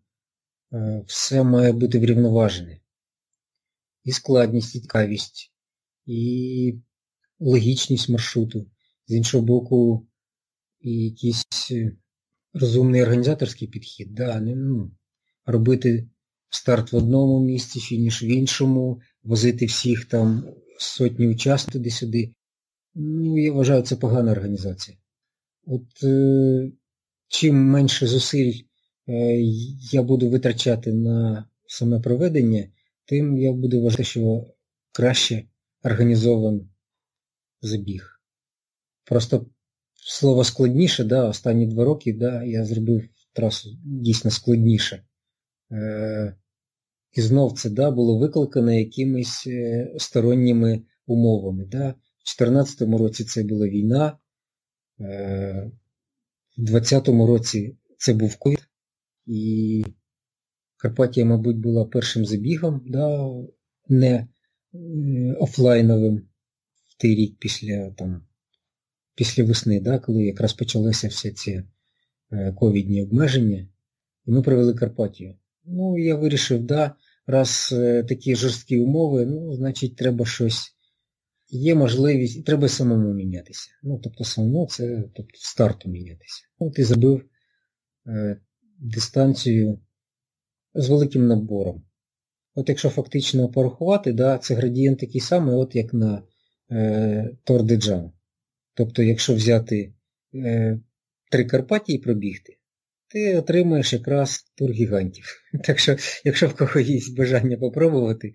е, 0.72 1.02
все 1.06 1.42
має 1.42 1.72
бути 1.72 1.98
врівноважене. 1.98 2.80
І 4.04 4.12
складність, 4.12 4.74
і 4.74 4.80
цікавість, 4.80 5.52
і 6.06 6.78
логічність 7.40 8.08
маршруту. 8.08 8.66
З 9.06 9.14
іншого 9.14 9.44
боку, 9.44 10.06
і 10.82 11.04
якийсь 11.04 11.68
е, 11.70 11.92
розумний 12.54 13.02
організаторський 13.02 13.68
підхід. 13.68 14.14
Да? 14.14 14.40
Ну, 14.40 14.90
Робити 15.46 16.08
старт 16.50 16.92
в 16.92 16.96
одному 16.96 17.44
місці, 17.44 17.80
фініш 17.80 18.22
в 18.22 18.24
іншому, 18.24 19.00
возити 19.22 19.66
всіх 19.66 20.04
там 20.04 20.44
сотні 20.78 21.28
учасників 21.28 21.72
туди-сюди. 21.72 22.34
Ну, 22.94 23.38
я 23.38 23.52
вважаю, 23.52 23.82
це 23.82 23.96
погана 23.96 24.32
організація. 24.32 24.96
От 25.66 26.04
е, 26.04 26.72
чим 27.28 27.56
менше 27.56 28.06
зусиль 28.06 28.52
е, 29.08 29.40
я 29.92 30.02
буду 30.02 30.30
витрачати 30.30 30.92
на 30.92 31.48
саме 31.66 32.00
проведення, 32.00 32.68
тим 33.04 33.38
я 33.38 33.52
буду 33.52 33.82
вважати, 33.82 34.04
що 34.04 34.46
краще 34.92 35.44
організован 35.82 36.68
забіг. 37.62 38.20
Просто 39.04 39.46
слово 40.04 40.44
складніше, 40.44 41.04
да, 41.04 41.28
останні 41.28 41.66
два 41.66 41.84
роки 41.84 42.12
да, 42.12 42.44
я 42.44 42.64
зробив 42.64 43.08
трасу 43.32 43.70
дійсно 43.84 44.30
складніше. 44.30 45.04
Е, 45.72 46.36
і 47.12 47.20
знов 47.20 47.58
це 47.58 47.70
да, 47.70 47.90
було 47.90 48.18
викликано 48.18 48.72
якимись 48.72 49.46
е, 49.46 49.92
сторонніми 49.98 50.82
умовами. 51.06 51.64
Да. 51.64 51.88
В 51.88 52.38
2014 52.38 52.82
році 52.82 53.24
це 53.24 53.42
була 53.42 53.68
війна, 53.68 54.18
е, 55.00 55.70
в 56.58 56.62
2020 56.62 57.08
році 57.08 57.76
це 57.98 58.14
був 58.14 58.36
ковід, 58.36 58.68
і 59.26 59.84
Карпатія, 60.82 61.26
мабуть, 61.26 61.56
була 61.56 61.84
першим 61.84 62.26
забігом, 62.26 62.82
да, 62.86 63.30
не 63.88 64.08
е, 64.08 64.28
офлайновим 65.38 66.16
в 66.84 67.00
той 67.00 67.14
рік 67.14 67.36
після 67.38 67.90
там, 67.90 68.22
після 69.14 69.44
весни, 69.44 69.80
да, 69.80 69.98
коли 69.98 70.24
якраз 70.24 70.52
почалися 70.52 71.08
всі 71.08 71.30
ці 71.30 71.62
ковідні 72.56 73.02
обмеження. 73.02 73.68
І 74.26 74.30
ми 74.30 74.42
провели 74.42 74.74
Карпатію. 74.74 75.34
Ну, 75.64 75.98
я 75.98 76.16
вирішив, 76.16 76.62
да, 76.62 76.94
раз 77.26 77.68
е, 77.72 78.02
такі 78.02 78.36
жорсткі 78.36 78.78
умови, 78.78 79.26
ну, 79.26 79.54
значить, 79.54 79.96
треба 79.96 80.26
щось. 80.26 80.76
Є 81.54 81.74
можливість, 81.74 82.44
треба 82.44 82.68
самому 82.68 83.14
мінятися. 83.14 83.70
Ну, 83.82 84.00
тобто 84.04 84.24
самому 84.24 84.66
це 84.66 85.04
тобто, 85.14 85.32
старту 85.34 85.88
мінятися. 85.88 86.44
Ну, 86.60 86.70
ти 86.70 86.84
забив 86.84 87.24
е, 88.06 88.40
дистанцію 88.78 89.78
з 90.74 90.88
великим 90.88 91.26
набором. 91.26 91.84
От 92.54 92.68
якщо 92.68 92.88
фактично 92.88 93.48
порахувати, 93.48 94.12
да, 94.12 94.38
це 94.38 94.54
градієнт 94.54 94.98
такий 94.98 95.20
самий, 95.20 95.54
от 95.54 95.76
як 95.76 95.94
на 95.94 96.22
е, 96.70 97.36
Тор 97.44 97.62
де 97.62 97.76
Джан. 97.76 98.12
Тобто, 98.74 99.02
якщо 99.02 99.34
взяти 99.34 99.92
е, 100.34 100.80
три 101.30 101.44
Карпатії 101.44 101.98
пробігти, 101.98 102.58
ти 103.08 103.36
отримаєш 103.36 103.92
якраз 103.92 104.44
тур 104.54 104.70
гігантів. 104.70 105.42
Так 105.64 105.78
що, 105.78 105.96
якщо 106.24 106.48
в 106.48 106.54
кого 106.56 106.80
є 106.80 107.00
бажання 107.16 107.56
попробувати, 107.56 108.34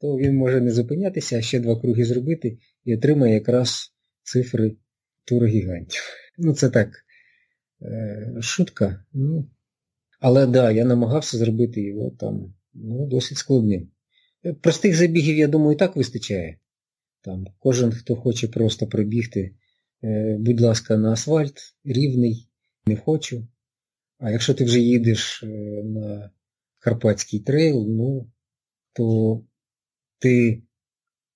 то 0.00 0.16
він 0.16 0.36
може 0.36 0.60
не 0.60 0.70
зупинятися, 0.70 1.38
а 1.38 1.42
ще 1.42 1.60
два 1.60 1.80
круги 1.80 2.04
зробити 2.04 2.58
і 2.84 2.96
отримає 2.96 3.34
якраз 3.34 3.94
цифри 4.22 4.76
тура 5.24 5.46
гігантів. 5.46 6.02
Ну, 6.38 6.54
це 6.54 6.70
так, 6.70 6.88
е, 7.82 8.32
шутка. 8.40 9.04
Ну. 9.12 9.50
Але 10.20 10.40
так, 10.40 10.50
да, 10.50 10.70
я 10.70 10.84
намагався 10.84 11.38
зробити 11.38 11.82
його 11.82 12.10
там 12.10 12.54
ну, 12.74 13.06
досить 13.06 13.38
складним. 13.38 13.88
Простих 14.60 14.96
забігів, 14.96 15.36
я 15.36 15.48
думаю, 15.48 15.72
і 15.72 15.78
так 15.78 15.96
вистачає. 15.96 16.58
Там 17.20 17.46
Кожен, 17.58 17.92
хто 17.92 18.16
хоче 18.16 18.48
просто 18.48 18.86
пробігти 18.86 19.40
е, 19.40 19.54
будь 20.38 20.60
ласка, 20.60 20.96
на 20.96 21.12
асфальт, 21.12 21.54
рівний, 21.84 22.48
не 22.86 22.96
хочу. 22.96 23.48
А 24.18 24.30
якщо 24.30 24.54
ти 24.54 24.64
вже 24.64 24.80
їдеш 24.80 25.42
е, 25.42 25.46
на 25.84 26.30
Карпатський 26.78 27.40
трейл, 27.40 27.86
ну, 27.88 28.30
то 28.92 29.44
ти 30.18 30.62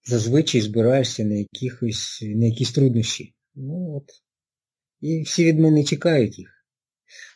зазвичай 0.04 0.61
збираєшся 0.61 1.25
на 1.25 1.35
якихось, 1.35 2.23
на 2.23 2.46
якісь 2.46 2.73
труднощі. 2.73 3.35
Ну 3.54 3.96
от. 3.96 4.11
І 5.00 5.23
всі 5.23 5.44
від 5.44 5.58
мене 5.58 5.85
чекають 5.85 6.38
їх. 6.38 6.49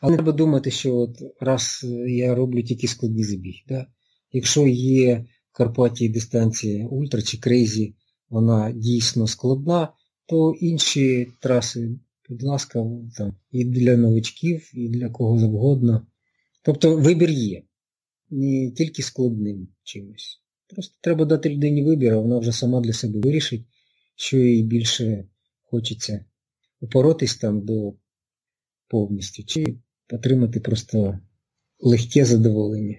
Але 0.01 0.15
треба 0.15 0.33
думати, 0.33 0.71
що 0.71 0.97
от 0.97 1.17
раз 1.41 1.87
я 2.07 2.35
роблю 2.35 2.63
тільки 2.63 2.89
складні 2.89 3.25
забіги. 3.25 3.63
Да? 3.69 3.87
Якщо 4.33 4.67
є 4.67 5.27
в 5.53 5.57
Карпаті 5.57 6.09
дистанція 6.09 6.87
ультра 6.87 7.23
чи 7.23 7.39
крейзі, 7.39 7.95
вона 8.29 8.73
дійсно 8.73 9.27
складна, 9.27 9.93
то 10.31 10.55
інші 10.61 11.33
траси, 11.41 11.99
будь 12.29 12.43
ласка, 12.43 12.87
там, 13.17 13.37
і 13.51 13.65
для 13.65 13.97
новичків, 13.97 14.71
і 14.75 14.89
для 14.89 15.09
кого 15.09 15.39
завгодно. 15.39 16.07
Тобто 16.63 16.97
вибір 16.97 17.31
є. 17.31 17.63
Не 18.31 18.71
тільки 18.71 19.03
складним 19.03 19.69
чимось. 19.83 20.43
Просто 20.69 20.95
треба 21.01 21.25
дати 21.25 21.49
людині 21.49 21.85
вибір, 21.85 22.15
а 22.15 22.19
вона 22.19 22.39
вже 22.39 22.53
сама 22.53 22.81
для 22.81 22.93
себе 22.93 23.21
вирішить, 23.21 23.67
що 24.17 24.39
їй 24.39 24.63
більше 24.63 25.25
хочеться 25.63 26.25
упоротись 26.81 27.37
там 27.37 27.65
до 27.65 27.95
повністю, 28.89 29.45
чи 29.45 29.65
отримати 30.13 30.61
просто 30.61 31.19
легке 31.81 32.25
задоволення. 32.25 32.97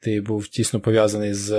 Ти 0.00 0.20
був 0.20 0.48
тісно 0.48 0.80
пов'язаний 0.80 1.34
з 1.34 1.50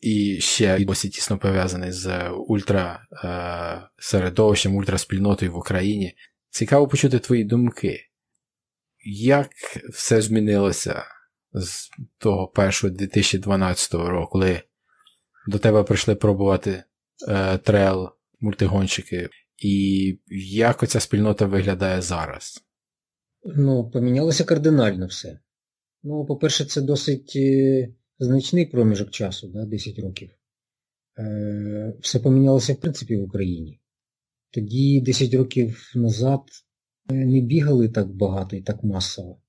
і 0.00 0.40
ще 0.40 0.84
досі 0.84 1.08
тісно 1.08 1.38
пов'язаний 1.38 1.92
з 1.92 2.28
ультра 2.30 3.06
е, 3.24 3.88
середовищем, 3.98 4.76
ультраспільнотою 4.76 5.52
в 5.52 5.56
Україні. 5.56 6.14
Цікаво 6.50 6.88
почути 6.88 7.18
твої 7.18 7.44
думки. 7.44 8.00
Як 9.04 9.50
все 9.92 10.22
змінилося 10.22 11.04
з 11.52 11.90
того 12.18 12.48
першого 12.48 12.94
2012 12.94 13.94
року, 13.94 14.32
коли 14.32 14.62
до 15.48 15.58
тебе 15.58 15.82
прийшли 15.82 16.14
пробувати 16.14 16.84
е, 17.28 17.58
трейл 17.58 18.08
мультигонщики, 18.40 19.28
і 19.56 20.18
як 20.50 20.82
оця 20.82 21.00
спільнота 21.00 21.46
виглядає 21.46 22.02
зараз? 22.02 22.64
Ну, 23.44 23.90
помінялося 23.90 24.44
кардинально 24.44 25.06
все. 25.06 25.38
Ну, 26.02 26.26
по-перше, 26.26 26.64
це 26.64 26.80
досить 26.80 27.32
е, 27.36 27.88
значний 28.18 28.66
проміжок 28.66 29.10
часу, 29.10 29.48
да, 29.48 29.64
10 29.64 29.98
років. 29.98 30.30
Е, 31.18 31.94
Все 32.00 32.20
помінялося, 32.20 32.72
в 32.72 32.80
принципі, 32.80 33.16
в 33.16 33.22
Україні. 33.22 33.80
Тоді 34.50 35.00
10 35.00 35.34
років 35.34 35.92
назад 35.94 36.42
не 37.10 37.40
бігали 37.40 37.88
так 37.88 38.14
багато 38.14 38.56
і 38.56 38.62
так 38.62 38.84
масово. 38.84 39.40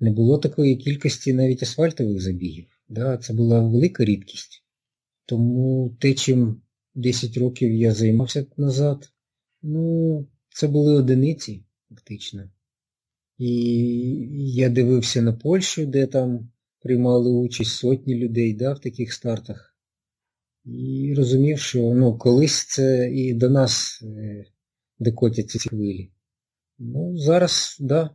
Не 0.00 0.10
було 0.10 0.38
такої 0.38 0.76
кількості 0.76 1.32
навіть 1.32 1.62
асфальтових 1.62 2.20
забігів. 2.20 2.66
Да, 2.88 3.16
Це 3.16 3.32
була 3.32 3.60
велика 3.60 4.04
рідкість. 4.04 4.64
Тому 5.26 5.96
те, 6.00 6.14
чим 6.14 6.62
10 6.94 7.36
років 7.36 7.72
я 7.72 7.94
займався 7.94 8.46
назад, 8.56 9.12
ну, 9.62 10.26
це 10.48 10.68
були 10.68 10.94
одиниці, 10.94 11.64
фактично. 11.88 12.50
І 13.38 13.50
я 14.54 14.68
дивився 14.68 15.22
на 15.22 15.32
Польщу, 15.32 15.86
де 15.86 16.06
там 16.06 16.50
приймали 16.82 17.30
участь 17.30 17.70
сотні 17.70 18.14
людей 18.14 18.54
да, 18.54 18.72
в 18.72 18.80
таких 18.80 19.12
стартах. 19.12 19.76
І 20.64 21.14
розумів, 21.16 21.58
що 21.58 21.78
ну, 21.78 22.18
колись 22.18 22.66
це 22.66 23.10
і 23.12 23.34
до 23.34 23.50
нас 23.50 24.02
е, 24.02 24.44
докотяться 24.98 25.58
ці 25.58 25.68
хвилі. 25.68 26.12
Ну, 26.78 27.16
зараз, 27.18 27.76
так, 27.78 27.86
да, 27.86 28.10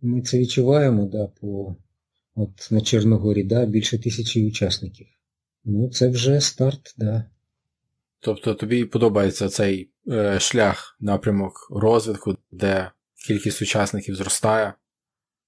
ми 0.00 0.22
це 0.22 0.38
відчуваємо, 0.38 1.06
да, 1.06 1.26
по, 1.26 1.76
от 2.34 2.68
на 2.70 2.80
Чорногорі, 2.80 3.44
да, 3.44 3.66
більше 3.66 3.98
тисячі 3.98 4.48
учасників. 4.48 5.06
Ну, 5.64 5.90
це 5.90 6.08
вже 6.08 6.40
старт, 6.40 6.82
так. 6.82 6.94
Да. 6.96 7.30
Тобто 8.20 8.54
тобі 8.54 8.84
подобається 8.84 9.48
цей 9.48 9.90
е, 10.08 10.40
шлях, 10.40 10.96
напрямок 11.00 11.68
розвитку, 11.70 12.36
де 12.50 12.90
кількість 13.26 13.62
учасників 13.62 14.16
зростає? 14.16 14.74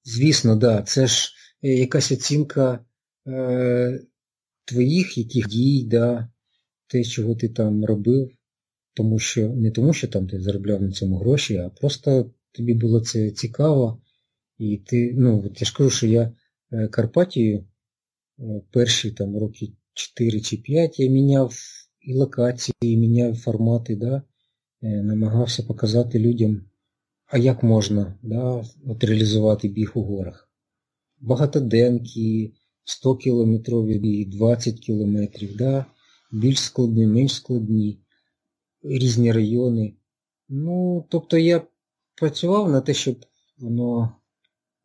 Звісно, 0.04 0.50
так. 0.52 0.60
Да. 0.60 0.82
Це 0.82 1.06
ж 1.06 1.32
якась 1.62 2.12
оцінка 2.12 2.84
е, 3.26 4.00
твоїх 4.64 5.18
яких 5.18 5.48
дій, 5.48 5.84
да, 5.84 6.28
те, 6.86 7.04
чого 7.04 7.34
ти 7.34 7.48
там 7.48 7.84
робив, 7.84 8.30
тому 8.94 9.18
що 9.18 9.48
не 9.48 9.70
тому, 9.70 9.92
що 9.92 10.08
там 10.08 10.28
ти 10.28 10.40
заробляв 10.40 10.82
на 10.82 10.90
цьому 10.90 11.18
гроші, 11.18 11.56
а 11.56 11.68
просто 11.68 12.30
тобі 12.52 12.74
було 12.74 13.00
це 13.00 13.30
цікаво. 13.30 14.02
І 14.58 14.76
ти, 14.76 15.14
ну, 15.16 15.42
от 15.46 15.60
я 15.60 15.66
ж 15.66 15.74
кажу, 15.76 15.90
що 15.90 16.06
я 16.06 16.32
е, 16.72 16.88
Карпатію 16.88 17.64
е, 18.38 18.62
перші 18.70 19.10
там 19.10 19.38
роки 19.38 19.72
4 19.94 20.40
чи 20.40 20.56
5 20.56 21.00
я 21.00 21.10
міняв 21.10 21.58
і 22.00 22.14
локації, 22.14 22.74
і 22.80 22.96
міняв 22.96 23.36
формати, 23.36 23.96
да, 23.96 24.22
намагався 24.82 25.62
показати 25.62 26.18
людям 26.18 26.64
а 27.32 27.38
як 27.38 27.62
можна 27.62 28.14
да, 28.22 28.64
от 28.86 29.04
реалізувати 29.04 29.68
біг 29.68 29.92
у 29.94 30.02
горах? 30.02 30.51
Багатоденки, 31.22 32.52
100 32.84 33.16
кілометрові 33.16 33.98
біг, 33.98 34.28
20 34.28 34.78
кілометрів, 34.78 35.56
да, 35.56 35.86
більш 36.32 36.58
складні, 36.58 37.06
менш 37.06 37.34
складні, 37.34 38.00
різні 38.82 39.32
райони. 39.32 39.94
Ну, 40.48 41.06
тобто 41.10 41.38
я 41.38 41.62
працював 42.14 42.70
на 42.70 42.80
те, 42.80 42.94
щоб 42.94 43.16
воно 43.58 44.16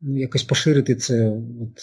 ну, 0.02 0.18
якось 0.18 0.44
поширити 0.44 0.96
це 0.96 1.30
от 1.62 1.80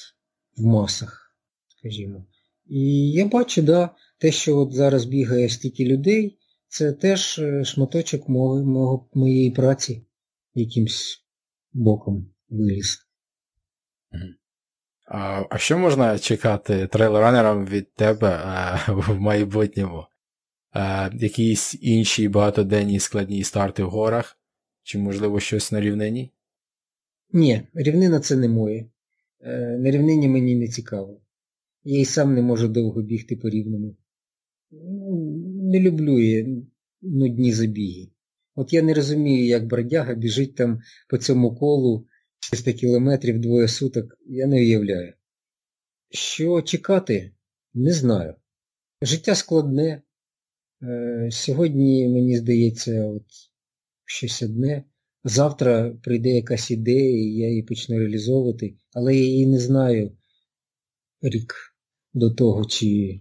в 0.56 0.64
масах, 0.64 1.36
скажімо. 1.68 2.26
І 2.66 3.10
я 3.10 3.26
бачу, 3.26 3.62
да, 3.62 3.90
те, 4.18 4.32
що 4.32 4.58
от 4.58 4.72
зараз 4.72 5.04
бігає 5.04 5.48
стільки 5.48 5.84
людей, 5.84 6.38
це 6.68 6.92
теж 6.92 7.38
е, 7.38 7.64
шматочок 7.64 8.28
мого, 8.28 9.08
моєї 9.14 9.50
праці 9.50 10.06
якимсь 10.54 11.24
боком 11.72 12.30
виліз. 12.48 12.98
А 15.04 15.58
що 15.58 15.78
можна 15.78 16.18
чекати 16.18 16.86
трейлранерам 16.86 17.66
від 17.66 17.94
тебе 17.94 18.40
а, 18.44 18.78
в 18.92 19.20
майбутньому? 19.20 20.04
А, 20.72 21.10
Якісь 21.14 21.78
інші 21.80 22.28
багатоденні 22.28 23.00
складні 23.00 23.44
старти 23.44 23.84
в 23.84 23.90
горах? 23.90 24.38
Чи, 24.82 24.98
можливо, 24.98 25.40
щось 25.40 25.72
на 25.72 25.80
рівнині? 25.80 26.32
Ні, 27.32 27.62
рівнина 27.74 28.20
це 28.20 28.36
не 28.36 28.48
моє. 28.48 28.86
Е, 29.40 29.78
на 29.78 29.90
рівнині 29.90 30.28
мені 30.28 30.54
не 30.54 30.68
цікаво. 30.68 31.20
Я 31.84 32.00
і 32.00 32.04
сам 32.04 32.34
не 32.34 32.42
можу 32.42 32.68
довго 32.68 33.02
бігти 33.02 33.36
по 33.36 33.48
рівному. 33.48 33.96
Ну, 34.70 35.42
не 35.62 35.80
люблю 35.80 36.18
я 36.18 36.46
нудні 37.02 37.52
забіги. 37.52 38.08
От 38.54 38.72
я 38.72 38.82
не 38.82 38.94
розумію, 38.94 39.46
як 39.46 39.66
бродяга 39.66 40.14
біжить 40.14 40.54
там 40.54 40.80
по 41.08 41.18
цьому 41.18 41.56
колу 41.56 42.06
300 42.50 42.72
кілометрів 42.72 43.40
двоє 43.40 43.68
суток, 43.68 44.18
я 44.26 44.46
не 44.46 44.56
уявляю. 44.56 45.12
Що 46.10 46.62
чекати, 46.62 47.32
не 47.74 47.92
знаю. 47.92 48.34
Життя 49.02 49.34
складне. 49.34 50.02
Е, 50.82 51.28
сьогодні, 51.32 52.08
мені 52.08 52.36
здається, 52.36 53.04
от 53.04 53.26
щось 54.04 54.42
одне. 54.42 54.84
Завтра 55.24 55.90
прийде 56.02 56.28
якась 56.28 56.70
ідея, 56.70 57.10
і 57.10 57.34
я 57.34 57.48
її 57.48 57.62
почну 57.62 57.98
реалізовувати, 57.98 58.76
але 58.92 59.16
я 59.16 59.24
її 59.24 59.46
не 59.46 59.58
знаю 59.58 60.16
рік 61.22 61.54
до 62.14 62.30
того, 62.30 62.64
чи 62.64 63.20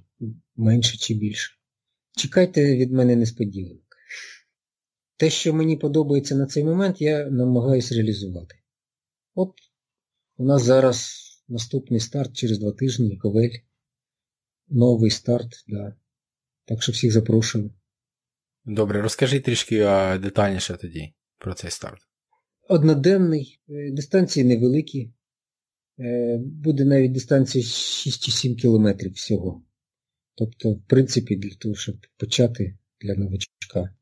менше, 0.56 0.98
чи 0.98 1.14
більше. 1.14 1.52
Чекайте 2.18 2.78
від 2.78 2.92
мене 2.92 3.16
несподівано. 3.16 3.80
Те, 5.18 5.30
що 5.30 5.54
мені 5.54 5.78
подобається 5.78 6.36
на 6.36 6.46
цей 6.46 6.64
момент, 6.64 7.02
я 7.02 7.30
намагаюся 7.30 7.96
реалізувати. 7.96 8.56
От 9.36 9.54
у 10.38 10.46
нас 10.46 10.64
зараз 10.64 11.24
наступний 11.48 12.00
старт 12.00 12.34
через 12.34 12.60
два 12.60 12.72
тижні, 12.72 13.18
ковель. 13.18 13.58
Новий 14.68 15.12
старт, 15.12 15.64
да. 15.68 15.96
так 16.66 16.84
що 16.84 16.92
всіх 16.92 17.12
запрошую. 17.12 17.72
Добре, 18.66 19.02
розкажи 19.02 19.40
трішки 19.40 19.78
детальніше 20.22 20.78
тоді 20.82 21.14
про 21.38 21.54
цей 21.54 21.72
старт. 21.72 22.02
Одноденний, 22.70 23.62
е, 23.70 23.92
дистанції 23.92 24.46
невеликі. 24.46 25.14
Е, 26.00 26.38
буде 26.38 26.86
навіть 26.86 27.12
дистанція 27.12 27.64
6 27.64 28.24
чи 28.24 28.32
7 28.32 28.56
кілометрів 28.56 29.12
всього. 29.12 29.64
Тобто, 30.36 30.74
в 30.74 30.82
принципі, 30.88 31.36
для 31.36 31.56
того, 31.56 31.76
щоб 31.76 31.96
почати 32.18 32.78
для 33.02 33.16
новачка. 33.16 33.96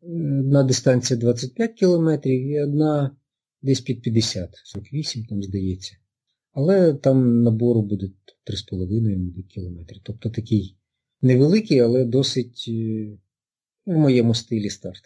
Одна 0.00 0.62
дистанція 0.62 1.20
25 1.20 1.72
кілометрів 1.72 2.46
і 2.46 2.60
одна 2.62 3.16
десь 3.62 3.80
під 3.80 4.02
50, 4.02 4.50
48 4.64 5.24
там 5.24 5.42
здається. 5.42 5.96
Але 6.52 6.94
там 6.94 7.42
набору 7.42 7.82
буде 7.82 8.10
3,5 8.46 9.18
мабуть, 9.18 9.46
кілометрів. 9.46 10.00
Тобто 10.04 10.30
такий 10.30 10.76
невеликий, 11.22 11.80
але 11.80 12.04
досить 12.04 12.64
е, 12.68 13.08
в 13.86 13.96
моєму 13.98 14.34
стилі 14.34 14.70
старт 14.70 15.02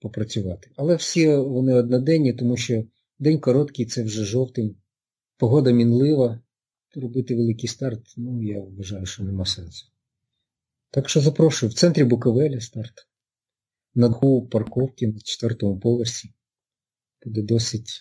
попрацювати. 0.00 0.70
Але 0.76 0.96
всі 0.96 1.36
вони 1.36 1.74
одноденні, 1.74 2.32
тому 2.32 2.56
що 2.56 2.84
день 3.18 3.40
короткий, 3.40 3.86
це 3.86 4.02
вже 4.02 4.24
жовтень, 4.24 4.76
погода 5.36 5.70
мінлива. 5.70 6.40
Робити 6.94 7.36
великий 7.36 7.68
старт, 7.68 8.14
ну, 8.16 8.42
я 8.42 8.60
вважаю, 8.60 9.06
що 9.06 9.24
нема 9.24 9.44
сенсу. 9.44 9.86
Так 10.90 11.08
що 11.08 11.20
запрошую, 11.20 11.70
в 11.70 11.74
центрі 11.74 12.04
Буковеля 12.04 12.60
старт. 12.60 13.08
На 13.94 14.08
дху 14.08 14.46
парковки 14.46 15.06
на 15.06 15.20
четвертому 15.20 15.80
поверсі. 15.80 16.34
Буде 17.24 17.42
досить 17.42 18.00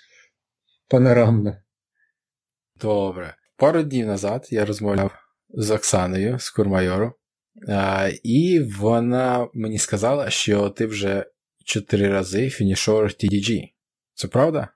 панорамно. 0.88 1.58
Добре. 2.82 3.36
Пару 3.58 3.84
днів 3.84 4.08
назад 4.08 4.48
я 4.52 4.66
розмовляв 4.66 5.12
з 5.50 5.72
Оксаною 5.72 6.40
з 6.40 6.50
Курмайору, 6.50 7.14
і 8.24 8.60
вона 8.60 9.50
мені 9.54 9.78
сказала, 9.78 10.30
що 10.30 10.70
ти 10.70 10.86
вже 10.86 11.26
чотири 11.66 12.08
рази 12.08 12.50
фінішор 12.50 13.06
TDG. 13.06 13.70
Це 14.14 14.28
правда? 14.28 14.68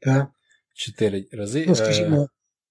Так. 0.00 0.28
Чотири 0.74 1.28
рази. 1.32 1.64
Ну, 1.68 1.74
скажімо, 1.74 2.28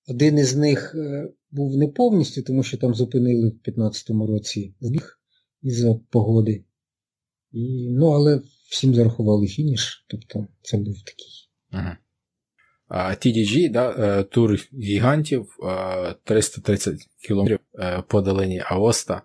один 0.08 0.38
із 0.38 0.56
них 0.56 0.96
е, 0.96 1.30
був 1.52 1.78
не 1.78 1.88
повністю, 1.88 2.44
тому 2.44 2.64
що 2.64 2.78
там 2.78 2.94
зупинили 2.96 3.50
в 3.50 3.52
2015 3.52 4.10
році 4.10 4.76
збіг 4.80 5.20
із-за 5.62 5.96
погоди. 6.10 6.66
І, 7.52 7.90
Ну, 7.92 8.08
але 8.08 8.42
всім 8.70 8.96
зарахували 8.96 9.48
фініш, 9.48 10.06
тобто 10.08 10.48
це 10.62 10.78
був 10.78 10.96
такий. 11.06 11.50
Ага. 11.72 11.98
TDG, 12.92 13.72
да, 13.72 13.96
е, 14.00 14.24
тур 14.24 14.56
гігантів 14.74 15.58
330 16.24 16.94
е, 16.94 16.98
кілометрів 17.28 17.60
по 18.08 18.22
долині 18.22 18.64
Аоста. 18.66 19.22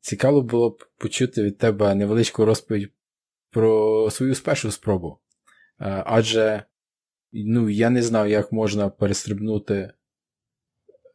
Цікаво 0.00 0.42
було 0.42 0.70
б 0.70 0.84
почути 0.98 1.42
від 1.42 1.58
тебе 1.58 1.94
невеличку 1.94 2.44
розповідь 2.44 2.90
про 3.50 4.08
свою 4.10 4.34
першу 4.34 4.70
спробу. 4.70 5.18
Адже 6.04 6.64
ну, 7.32 7.68
я 7.68 7.90
не 7.90 8.02
знав, 8.02 8.28
як 8.28 8.52
можна 8.52 8.88
перестрибнути, 8.88 9.92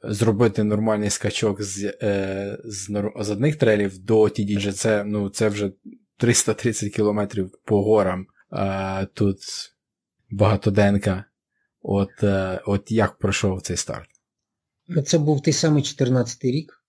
зробити 0.03 0.63
нормальний 0.63 1.09
скачок 1.09 1.61
з 1.61 1.97
е, 2.01 2.57
з, 2.65 3.11
з 3.19 3.29
одних 3.29 3.55
трейлів 3.55 3.97
до 3.97 4.21
TDG. 4.21 4.71
Це 4.71 5.03
ну, 5.03 5.29
це 5.29 5.49
вже 5.49 5.71
330 6.17 6.93
кілометрів 6.93 7.51
по 7.65 7.83
горам. 7.83 8.27
А, 8.49 9.05
Тут 9.13 9.37
багатоденка. 10.29 11.25
От, 11.81 12.23
е, 12.23 12.61
От 12.65 12.91
як 12.91 13.17
пройшов 13.17 13.61
цей 13.61 13.77
старт? 13.77 14.09
Це 15.05 15.17
був 15.17 15.41
той 15.41 15.53
самий 15.53 15.83
14 15.83 16.43
й 16.43 16.51
рік. 16.51 16.85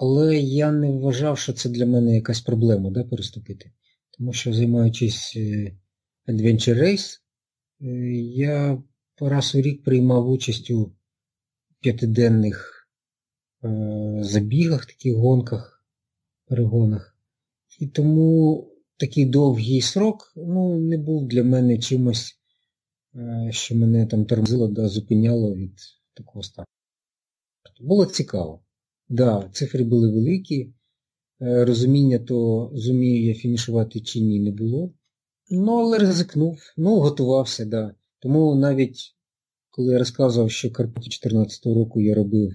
Але 0.00 0.36
я 0.36 0.72
не 0.72 0.90
вважав, 0.90 1.38
що 1.38 1.52
це 1.52 1.68
для 1.68 1.86
мене 1.86 2.14
якась 2.14 2.40
проблема 2.40 2.90
да, 2.90 3.04
переступити. 3.04 3.72
Тому 4.18 4.32
що, 4.32 4.52
займаючись 4.52 5.32
е, 5.36 5.76
Adventure 6.28 6.82
Race, 6.82 7.18
е, 7.80 7.86
я 8.34 8.82
раз 9.20 9.54
у 9.54 9.60
рік 9.60 9.84
приймав 9.84 10.30
участь 10.30 10.70
у 10.70 10.92
п'ятиденних 11.80 12.88
е, 13.64 14.18
забігах, 14.22 14.86
таких 14.86 15.14
гонках, 15.14 15.84
перегонах. 16.46 17.09
І 17.80 17.86
тому 17.86 18.66
такий 18.96 19.26
довгий 19.26 19.80
срок 19.80 20.32
ну, 20.36 20.80
не 20.80 20.98
був 20.98 21.28
для 21.28 21.44
мене 21.44 21.78
чимось, 21.78 22.40
що 23.50 23.74
мене 23.74 24.06
там 24.06 24.24
тормозило, 24.24 24.68
да, 24.68 24.88
зупиняло 24.88 25.54
від 25.54 25.72
такого 26.14 26.42
стану. 26.42 26.66
Було 27.80 28.06
цікаво. 28.06 28.64
Да, 29.08 29.50
цифри 29.52 29.84
були 29.84 30.12
великі. 30.12 30.74
Е, 31.42 31.64
розуміння, 31.64 32.18
то 32.18 32.70
зумію 32.74 33.24
я 33.24 33.34
фінішувати 33.34 34.00
чи 34.00 34.20
ні, 34.20 34.40
не 34.40 34.50
було. 34.50 34.92
Ну, 35.50 35.72
але 35.72 35.98
ризикнув, 35.98 36.58
ну, 36.76 37.00
готувався, 37.00 37.64
да. 37.64 37.94
Тому 38.18 38.54
навіть 38.54 39.16
коли 39.70 39.92
я 39.92 39.98
розказував, 39.98 40.50
що 40.50 40.70
Карпаті 40.70 41.08
2014 41.08 41.66
року 41.66 42.00
я 42.00 42.14
робив 42.14 42.52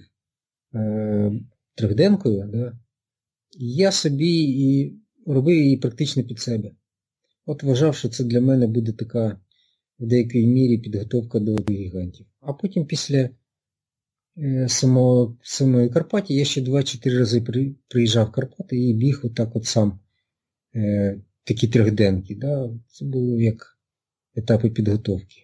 е, 0.74 1.32
трьохденкою, 1.74 2.50
да, 2.52 2.78
я 3.58 3.92
собі 3.92 4.42
і 4.42 5.00
робив 5.26 5.56
її 5.56 5.76
практично 5.76 6.24
під 6.24 6.38
себе. 6.38 6.70
От 7.46 7.62
вважав, 7.62 7.96
що 7.96 8.08
це 8.08 8.24
для 8.24 8.40
мене 8.40 8.66
буде 8.66 8.92
така 8.92 9.40
в 9.98 10.06
деякій 10.06 10.46
мірі 10.46 10.78
підготовка 10.78 11.38
до 11.38 11.56
гігантів. 11.68 12.26
А 12.40 12.52
потім 12.52 12.86
після 12.86 13.30
Е, 14.38 14.68
самого, 14.68 15.36
самої 15.42 15.88
Карпаті. 15.88 16.34
Я 16.34 16.44
ще 16.44 16.60
2-4 16.60 17.18
рази 17.18 17.44
приїжджав 17.88 18.26
в 18.26 18.32
Карпати 18.32 18.78
і 18.78 18.94
біг 18.94 19.20
отак 19.24 19.56
от 19.56 19.64
сам 19.64 20.00
е, 20.74 21.20
такі 21.44 21.68
трьохденки. 21.68 22.34
Да? 22.34 22.70
Це 22.88 23.04
було 23.04 23.40
як 23.40 23.78
етапи 24.34 24.70
підготовки. 24.70 25.36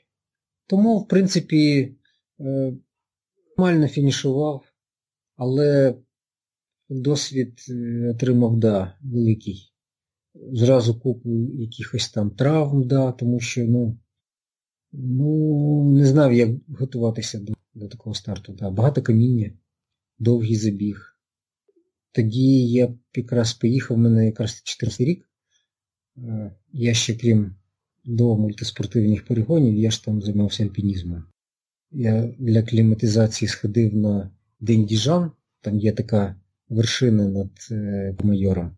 Тому, 0.66 0.98
в 0.98 1.08
принципі, 1.08 1.94
е, 2.40 2.72
нормально 3.58 3.88
фінішував, 3.88 4.64
але 5.36 5.94
досвід 6.88 7.58
отримав 8.10 8.56
да, 8.56 8.98
великий. 9.02 9.71
Зразу 10.34 11.00
купу 11.00 11.50
якихось 11.54 12.10
там 12.10 12.30
травм, 12.30 12.86
да, 12.86 13.12
тому 13.12 13.40
що 13.40 13.64
ну, 13.64 13.98
ну, 14.92 15.90
не 15.92 16.06
знав, 16.06 16.32
як 16.32 16.50
готуватися 16.68 17.38
до 17.38 17.52
до 17.74 17.88
такого 17.88 18.14
старту. 18.14 18.52
Да. 18.52 18.70
Багато 18.70 19.02
каміння, 19.02 19.50
довгий 20.18 20.56
забіг. 20.56 21.16
Тоді 22.12 22.68
я 22.68 22.94
якраз 23.14 23.54
поїхав, 23.54 23.96
в 23.96 24.00
мене 24.00 24.26
якраз 24.26 24.62
14 24.62 25.00
рік. 25.00 25.28
Е, 26.18 26.52
я 26.72 26.94
ще 26.94 27.14
крім 27.14 27.54
до 28.04 28.36
мультиспортивних 28.36 29.26
перегонів, 29.26 29.74
я 29.74 29.90
ж 29.90 30.04
там 30.04 30.22
займався 30.22 30.64
альпінізмом. 30.64 31.24
Я 31.90 32.34
для 32.38 32.62
кліматизації 32.62 33.48
сходив 33.48 33.94
на 33.94 34.30
День 34.60 34.84
Діжан, 34.84 35.32
там 35.60 35.78
є 35.78 35.92
така 35.92 36.36
вершина 36.68 37.28
над 37.28 37.50
е, 37.70 38.16
майором. 38.22 38.76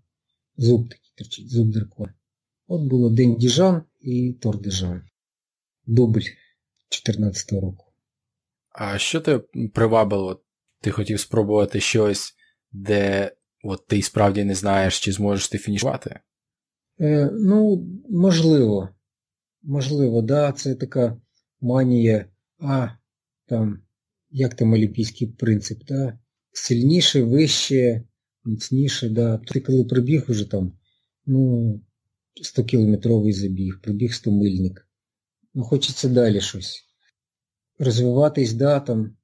Зуб 0.56 0.88
такий 0.88 1.03
торчить, 1.14 1.50
зуб. 1.50 1.74
От 2.66 2.82
було 2.82 3.10
День 3.10 3.36
Діжан 3.36 3.82
і 4.00 4.32
Тор 4.32 4.60
Діжан. 4.60 5.02
Дубль 5.86 6.18
2014 6.90 7.52
року. 7.52 7.92
А 8.70 8.98
що 8.98 9.20
тебе 9.20 9.44
привабило? 9.74 10.44
Ти 10.80 10.90
хотів 10.90 11.20
спробувати 11.20 11.80
щось, 11.80 12.34
де 12.72 13.32
от 13.62 13.86
ти 13.86 14.02
справді 14.02 14.44
не 14.44 14.54
знаєш, 14.54 15.00
чи 15.00 15.12
зможеш 15.12 15.48
ти 15.48 15.58
фінішувати? 15.58 16.20
Е, 17.00 17.30
Ну, 17.32 17.86
можливо. 18.10 18.88
Можливо, 19.62 20.22
да, 20.22 20.52
це 20.52 20.74
така 20.74 21.20
манія, 21.60 22.26
а 22.58 22.88
там, 23.46 23.82
як 24.30 24.54
там 24.54 24.72
олімпійський 24.72 25.28
принцип, 25.28 25.84
да? 25.84 26.18
сильніше, 26.52 27.22
вище, 27.22 28.02
міцніше, 28.44 29.08
да. 29.08 29.38
Ти 29.38 29.60
коли 29.60 29.84
прибіг 29.84 30.24
уже 30.28 30.50
там, 30.50 30.72
ну, 31.26 31.80
100-кілометровий 32.42 33.32
забіг, 33.32 33.80
прибіг 33.82 34.10
100-мильник. 34.10 34.80
Ну, 35.54 35.62
хочеться 35.62 36.08
далі 36.08 36.40
щось 36.40 36.84
розвиватись, 37.78 38.52
да, 38.52 38.80
там, 38.80 39.16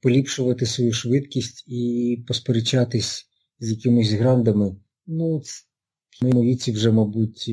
поліпшувати 0.00 0.66
свою 0.66 0.92
швидкість 0.92 1.64
і 1.66 2.24
посперечатись 2.28 3.26
з 3.60 3.70
якимись 3.70 4.12
грандами. 4.12 4.76
Ну, 5.06 5.38
в 5.38 6.22
моєму 6.22 6.42
віці 6.42 6.72
вже, 6.72 6.90
мабуть, 6.90 7.48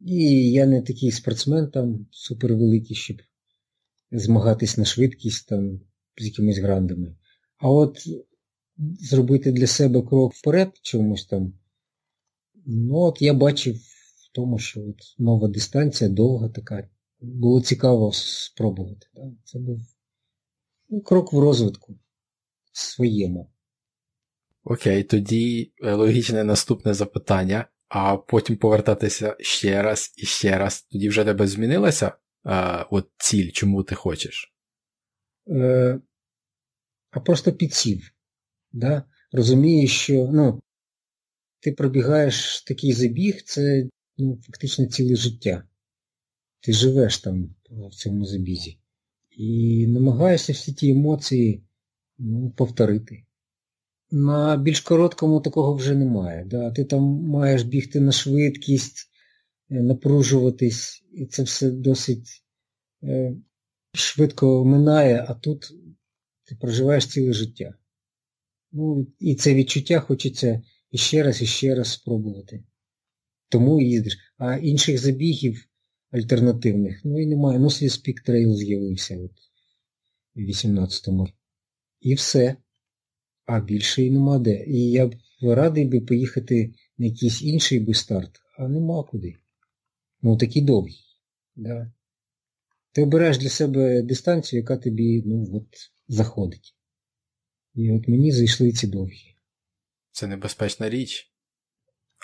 і 0.00 0.52
я 0.52 0.66
не 0.66 0.82
такий 0.82 1.10
спортсмен 1.10 1.70
там 1.70 2.06
супервеликий, 2.10 2.96
щоб 2.96 3.16
змагатись 4.12 4.78
на 4.78 4.84
швидкість 4.84 5.48
там 5.48 5.80
з 6.18 6.24
якимись 6.24 6.58
грандами. 6.58 7.16
А 7.58 7.70
от 7.70 7.98
зробити 9.00 9.52
для 9.52 9.66
себе 9.66 10.02
крок 10.02 10.34
вперед 10.34 10.70
чомусь 10.82 11.26
там, 11.26 11.52
ну 12.66 12.96
от 12.96 13.22
я 13.22 13.34
бачив 13.34 13.76
в 13.76 14.32
тому, 14.34 14.58
що 14.58 14.80
от 14.80 14.96
нова 15.18 15.48
дистанція 15.48 16.10
довга 16.10 16.48
така, 16.48 16.88
було 17.20 17.60
цікаво 17.60 18.12
спробувати. 18.12 19.06
Це 19.44 19.58
був 19.58 19.80
ну, 20.88 21.00
крок 21.00 21.32
в 21.32 21.38
розвитку 21.38 21.98
своєму. 22.72 23.50
Окей, 24.64 25.02
тоді 25.02 25.72
е, 25.82 25.92
логічне 25.92 26.44
наступне 26.44 26.94
запитання, 26.94 27.66
а 27.88 28.16
потім 28.16 28.56
повертатися 28.56 29.36
ще 29.40 29.82
раз 29.82 30.14
і 30.16 30.26
ще 30.26 30.58
раз. 30.58 30.82
Тоді 30.82 31.08
вже 31.08 31.24
тебе 31.24 31.46
змінилася 31.46 32.12
а, 32.42 32.80
е, 32.80 32.86
от 32.90 33.10
ціль, 33.18 33.50
чому 33.50 33.82
ти 33.82 33.94
хочеш? 33.94 34.54
Е, 35.48 36.00
А 37.10 37.20
просто 37.20 37.52
підсів. 37.52 38.10
Да? 38.72 39.02
Розумієш, 39.32 40.00
що 40.00 40.28
ну, 40.32 40.62
ти 41.64 41.72
пробігаєш 41.72 42.62
такий 42.62 42.92
забіг, 42.92 43.42
це 43.42 43.88
ну, 44.18 44.38
фактично 44.46 44.86
ціле 44.86 45.16
життя 45.16 45.64
ти 46.64 46.72
живеш 46.72 47.18
там 47.18 47.54
в 47.70 47.94
цьому 47.94 48.24
забізі. 48.24 48.78
І 49.36 49.86
намагаєшся 49.86 50.52
всі 50.52 50.72
ті 50.72 50.90
емоції 50.90 51.62
ну, 52.18 52.50
повторити. 52.50 53.24
На 54.10 54.56
більш 54.56 54.80
короткому 54.80 55.40
такого 55.40 55.74
вже 55.74 55.94
немає. 55.94 56.44
Да? 56.44 56.70
Ти 56.70 56.84
там 56.84 57.02
маєш 57.02 57.62
бігти 57.62 58.00
на 58.00 58.12
швидкість, 58.12 59.10
е, 59.70 59.82
напружуватись, 59.82 61.04
і 61.12 61.26
це 61.26 61.42
все 61.42 61.70
досить 61.70 62.44
е, 63.02 63.36
швидко 63.92 64.64
минає, 64.64 65.26
а 65.28 65.34
тут 65.34 65.72
ти 66.44 66.56
проживаєш 66.60 67.06
ціле 67.06 67.32
життя. 67.32 67.74
Ну, 68.72 69.06
І 69.18 69.34
це 69.34 69.54
відчуття 69.54 70.00
хочеться 70.00 70.62
іще 70.94 71.22
раз 71.22 71.42
і 71.42 71.46
ще 71.46 71.74
раз 71.74 71.92
спробувати. 71.92 72.64
Тому 73.48 73.80
їздиш. 73.80 74.18
А 74.38 74.56
інших 74.56 74.98
забігів 74.98 75.68
альтернативних, 76.10 77.04
ну 77.04 77.20
і 77.20 77.26
немає. 77.26 77.58
Ну, 77.58 77.68
Speak 77.68 78.28
Trail 78.28 78.54
з'явився 78.54 79.18
от 79.18 79.32
в 80.34 80.40
18-му. 80.40 81.28
І 82.00 82.14
все. 82.14 82.56
А 83.46 83.60
більше 83.60 84.02
і 84.02 84.10
нема 84.10 84.38
де. 84.38 84.64
І 84.66 84.90
я 84.90 85.06
б 85.06 85.14
радий 85.42 85.84
би 85.84 86.00
поїхати 86.00 86.74
на 86.98 87.06
якийсь 87.06 87.42
інший 87.42 87.80
би 87.80 87.94
старт, 87.94 88.40
а 88.58 88.68
нема 88.68 89.02
куди. 89.02 89.36
Ну, 90.22 90.36
такий 90.36 90.62
довгий. 90.62 91.00
Да. 91.56 91.92
Ти 92.92 93.02
обираєш 93.02 93.38
для 93.38 93.48
себе 93.48 94.02
дистанцію, 94.02 94.60
яка 94.60 94.76
тобі 94.76 95.22
ну, 95.26 95.48
от, 95.52 95.66
заходить. 96.08 96.74
І 97.74 97.90
от 97.90 98.08
мені 98.08 98.32
зайшли 98.32 98.72
ці 98.72 98.86
довгі. 98.86 99.33
Це 100.14 100.26
небезпечна 100.26 100.90
річ. 100.90 101.32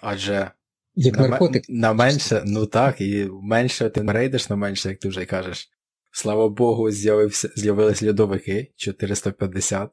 Адже 0.03 0.50
як 0.94 1.18
на, 1.18 1.29
наркотик. 1.29 1.64
На 1.68 1.92
менше, 1.92 2.42
ну 2.46 2.66
так, 2.66 3.00
і 3.00 3.29
менше 3.42 3.90
ти 3.90 4.03
не 4.03 4.12
рейдиш 4.12 4.50
на 4.50 4.57
менше, 4.57 4.88
як 4.88 4.98
ти 4.98 5.09
вже 5.09 5.24
кажеш. 5.24 5.70
Слава 6.11 6.48
Богу, 6.48 6.90
з'явились 6.90 8.03
льодовики 8.03 8.72
450. 8.76 9.90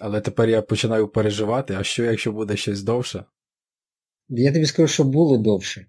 Але 0.00 0.20
тепер 0.20 0.48
я 0.48 0.62
починаю 0.62 1.08
переживати, 1.08 1.74
а 1.74 1.84
що, 1.84 2.04
якщо 2.04 2.32
буде 2.32 2.56
щось 2.56 2.82
довше? 2.82 3.24
Я 4.28 4.52
тобі 4.52 4.66
скажу, 4.66 4.88
що 4.88 5.04
було 5.04 5.38
довше. 5.38 5.86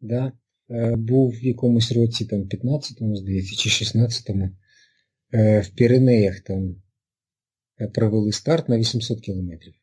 Да? 0.00 0.32
Е, 0.70 0.96
був 0.96 1.30
в 1.30 1.44
якомусь 1.44 1.92
році, 1.92 2.26
там, 2.26 2.40
15-му, 2.40 3.16
здається, 3.16 3.56
чи 3.56 3.84
16-му, 3.84 4.50
е, 5.34 5.60
в 5.60 5.68
Піренеях 5.68 6.40
там 6.40 6.82
е, 7.80 7.88
провели 7.88 8.32
старт 8.32 8.68
на 8.68 8.78
800 8.78 9.20
кілометрів. 9.20 9.81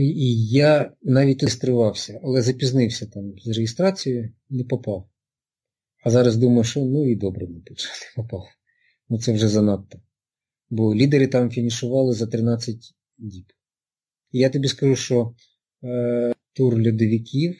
І 0.00 0.46
я 0.46 0.92
навіть 1.02 1.42
реєструвався, 1.42 2.20
але 2.22 2.42
запізнився 2.42 3.06
там 3.06 3.32
з 3.38 3.48
реєстрацією, 3.48 4.32
не 4.50 4.64
попав. 4.64 5.08
А 6.04 6.10
зараз 6.10 6.36
думаю, 6.36 6.64
що 6.64 6.80
ну 6.80 7.10
і 7.10 7.16
добре, 7.16 7.46
мабуть, 7.46 7.78
що 7.78 7.88
не 7.88 8.22
попав. 8.22 8.46
Ну 9.08 9.18
це 9.18 9.32
вже 9.32 9.48
занадто. 9.48 10.00
Бо 10.70 10.94
лідери 10.94 11.26
там 11.26 11.50
фінішували 11.50 12.14
за 12.14 12.26
13 12.26 12.76
діб. 13.18 13.52
І 14.32 14.38
я 14.38 14.50
тобі 14.50 14.68
скажу, 14.68 14.96
що 14.96 15.34
е, 15.84 16.32
тур 16.52 16.86
льодовиків 16.86 17.56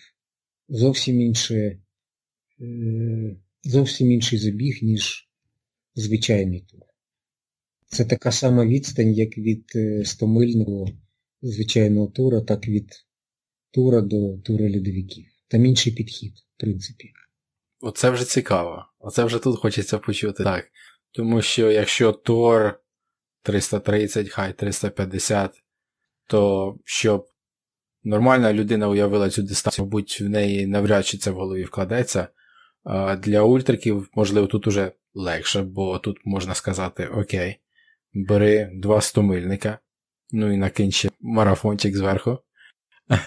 зовсім 0.68 1.20
інше, 1.20 1.78
е, 2.60 3.36
зовсім 3.64 4.12
інший 4.12 4.38
забіг, 4.38 4.78
ніж 4.82 5.28
звичайний 5.94 6.60
тур. 6.60 6.80
Це 7.86 8.04
така 8.04 8.32
сама 8.32 8.66
відстань, 8.66 9.12
як 9.12 9.38
від 9.38 9.64
е, 9.76 10.04
стомильного 10.04 10.88
звичайного 11.42 12.06
тура, 12.06 12.40
так 12.40 12.68
від 12.68 12.90
тура 13.70 14.00
до 14.00 14.38
тура 14.38 14.64
льодовиків. 14.64 15.24
Там 15.48 15.66
інший 15.66 15.92
підхід, 15.92 16.32
в 16.32 16.60
принципі. 16.60 17.12
Оце 17.80 18.10
вже 18.10 18.24
цікаво. 18.24 18.84
Оце 18.98 19.24
вже 19.24 19.38
тут 19.38 19.58
хочеться 19.58 19.98
почути 19.98 20.44
так. 20.44 20.64
Тому 21.12 21.42
що 21.42 21.70
якщо 21.70 22.12
тур 22.12 22.80
330, 23.42 24.28
хай 24.28 24.52
350, 24.52 25.62
то 26.26 26.74
щоб 26.84 27.28
нормальна 28.04 28.52
людина 28.52 28.88
уявила 28.88 29.30
цю 29.30 29.42
дистанцію, 29.42 29.84
мабуть, 29.84 30.20
в 30.20 30.28
неї 30.28 30.66
навряд 30.66 31.06
чи 31.06 31.18
це 31.18 31.30
в 31.30 31.34
голові 31.34 31.64
вкладеться. 31.64 32.28
Для 33.18 33.42
ультриків, 33.42 34.10
можливо, 34.14 34.46
тут 34.46 34.66
уже 34.66 34.92
легше, 35.14 35.62
бо 35.62 35.98
тут 35.98 36.18
можна 36.24 36.54
сказати: 36.54 37.06
Окей, 37.06 37.56
бери 38.14 38.70
два 38.74 39.00
стомильника, 39.00 39.78
ну 40.30 40.52
і 40.52 40.56
накинь 40.56 40.92
ще 40.92 41.10
марафончик 41.20 41.96
зверху. 41.96 42.38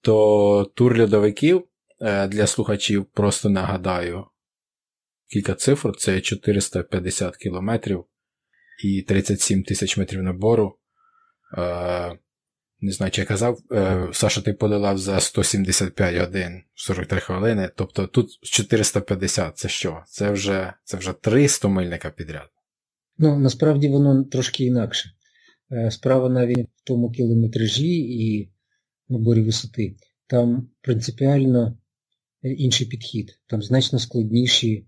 То 0.00 0.72
тур 0.74 1.00
льодовиків 1.00 1.64
е, 2.00 2.28
для 2.28 2.46
слухачів 2.46 3.04
просто 3.04 3.50
нагадаю 3.50 4.26
кілька 5.32 5.54
цифр: 5.54 5.96
це 5.98 6.20
450 6.20 7.36
кілометрів 7.36 8.04
і 8.84 9.02
37 9.02 9.62
тисяч 9.62 9.96
метрів 9.96 10.22
набору. 10.22 10.78
Е, 11.58 12.18
не 12.80 12.92
знаю, 12.92 13.12
чи 13.12 13.20
я 13.20 13.26
казав, 13.26 13.58
е, 13.72 14.08
Саша, 14.12 14.40
ти 14.40 14.52
подолав 14.52 14.98
за 14.98 15.20
175 15.20 16.16
годин 16.16 16.62
43 16.74 17.20
хвилини. 17.20 17.70
Тобто 17.76 18.06
тут 18.06 18.38
450 18.42 19.58
це 19.58 19.68
що? 19.68 20.02
Це 20.06 20.30
вже 20.30 20.72
це 20.84 20.96
вже 20.96 21.12
300 21.12 21.68
мильника 21.68 22.10
підряд. 22.10 22.48
Ну, 23.18 23.38
насправді 23.38 23.88
воно 23.88 24.24
трошки 24.24 24.64
інакше. 24.64 25.10
Е, 25.72 25.90
справа 25.90 26.28
навіть 26.28 26.58
в 26.58 26.84
тому 26.84 27.10
кілометражі 27.10 27.98
і 27.98 28.52
наборі 29.08 29.40
висоти. 29.40 29.96
Там 30.26 30.70
принципіально 30.80 31.78
інший 32.42 32.86
підхід. 32.86 33.40
Там 33.46 33.62
значно 33.62 33.98
складніші 33.98 34.86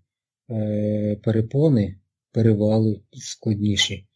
перепони, 1.23 2.01
перевали 2.33 3.01
складніші, 3.13 4.09